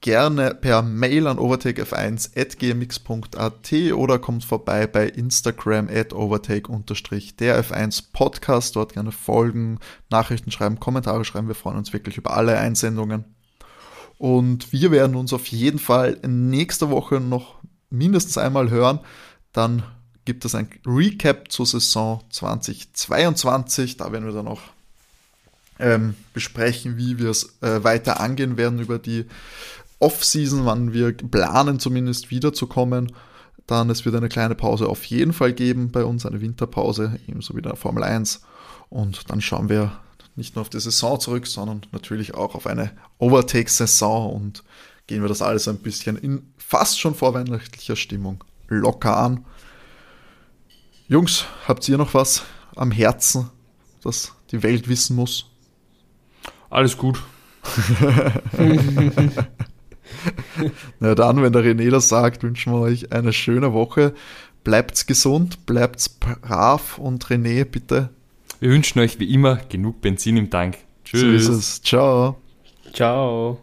Gerne 0.00 0.54
per 0.54 0.82
Mail 0.82 1.28
an 1.28 1.38
overtakef1.gmx.at 1.38 3.72
oder 3.94 4.18
kommt 4.18 4.44
vorbei 4.44 4.86
bei 4.86 5.06
Instagram 5.06 5.88
at 5.88 6.12
overtake-der 6.12 7.64
F1 7.64 8.12
Podcast. 8.12 8.76
Dort 8.76 8.92
gerne 8.92 9.12
folgen, 9.12 9.78
Nachrichten 10.10 10.50
schreiben, 10.50 10.78
Kommentare 10.80 11.24
schreiben. 11.24 11.48
Wir 11.48 11.54
freuen 11.54 11.78
uns 11.78 11.92
wirklich 11.92 12.16
über 12.18 12.36
alle 12.36 12.58
Einsendungen. 12.58 13.36
Und 14.18 14.72
wir 14.72 14.90
werden 14.90 15.16
uns 15.16 15.32
auf 15.32 15.46
jeden 15.46 15.78
Fall 15.78 16.18
nächste 16.26 16.90
Woche 16.90 17.20
noch 17.20 17.54
mindestens 17.90 18.38
einmal 18.38 18.70
hören. 18.70 19.00
Dann 19.52 19.84
gibt 20.26 20.44
es 20.44 20.54
ein 20.54 20.68
Recap 20.84 21.50
zur 21.50 21.64
Saison 21.64 22.22
2022. 22.30 23.96
Da 23.96 24.12
werden 24.12 24.26
wir 24.26 24.34
dann 24.34 24.48
auch 24.48 24.60
ähm, 25.78 26.14
besprechen, 26.34 26.98
wie 26.98 27.18
wir 27.18 27.30
es 27.30 27.56
äh, 27.62 27.82
weiter 27.82 28.20
angehen 28.20 28.58
werden 28.58 28.78
über 28.78 28.98
die 28.98 29.24
Off-Season, 29.98 30.66
wann 30.66 30.92
wir 30.92 31.16
planen 31.16 31.80
zumindest 31.80 32.30
wiederzukommen. 32.30 33.12
Dann, 33.66 33.88
es 33.88 34.04
wird 34.04 34.14
eine 34.14 34.28
kleine 34.28 34.54
Pause 34.54 34.88
auf 34.88 35.04
jeden 35.06 35.32
Fall 35.32 35.52
geben 35.52 35.90
bei 35.90 36.04
uns, 36.04 36.26
eine 36.26 36.40
Winterpause, 36.40 37.18
ebenso 37.26 37.56
wie 37.56 37.62
der 37.62 37.76
Formel 37.76 38.02
1. 38.02 38.42
Und 38.90 39.30
dann 39.30 39.40
schauen 39.40 39.68
wir 39.68 39.98
nicht 40.36 40.54
nur 40.54 40.62
auf 40.62 40.68
die 40.68 40.80
Saison 40.80 41.18
zurück, 41.18 41.46
sondern 41.46 41.82
natürlich 41.92 42.34
auch 42.34 42.54
auf 42.54 42.66
eine 42.66 42.92
Overtake-Saison 43.18 44.32
und 44.32 44.62
gehen 45.06 45.22
wir 45.22 45.28
das 45.28 45.42
alles 45.42 45.66
ein 45.66 45.78
bisschen 45.78 46.16
in 46.16 46.52
fast 46.58 47.00
schon 47.00 47.14
vorweihnachtlicher 47.14 47.96
Stimmung 47.96 48.44
locker 48.68 49.16
an. 49.16 49.44
Jungs, 51.08 51.44
habt 51.68 51.88
ihr 51.88 51.98
noch 51.98 52.14
was 52.14 52.42
am 52.74 52.90
Herzen, 52.90 53.50
das 54.02 54.34
die 54.50 54.64
Welt 54.64 54.88
wissen 54.88 55.14
muss? 55.14 55.46
Alles 56.68 56.96
gut. 56.96 57.22
Na 61.00 61.14
dann, 61.14 61.42
wenn 61.42 61.52
der 61.52 61.62
René 61.62 61.90
das 61.90 62.08
sagt, 62.08 62.42
wünschen 62.42 62.72
wir 62.72 62.80
euch 62.80 63.12
eine 63.12 63.32
schöne 63.32 63.72
Woche. 63.72 64.14
Bleibt's 64.64 65.06
gesund, 65.06 65.64
bleibt's 65.66 66.08
brav 66.08 66.98
und 66.98 67.24
René, 67.26 67.64
bitte. 67.64 68.10
Wir 68.58 68.70
wünschen 68.70 68.98
euch 69.00 69.20
wie 69.20 69.32
immer 69.32 69.56
genug 69.56 70.00
Benzin 70.00 70.36
im 70.36 70.50
Tank. 70.50 70.78
So 71.04 71.18
Tschüss. 71.18 71.42
ist 71.42 71.48
es. 71.48 71.82
Ciao. 71.82 72.40
Ciao. 72.92 73.60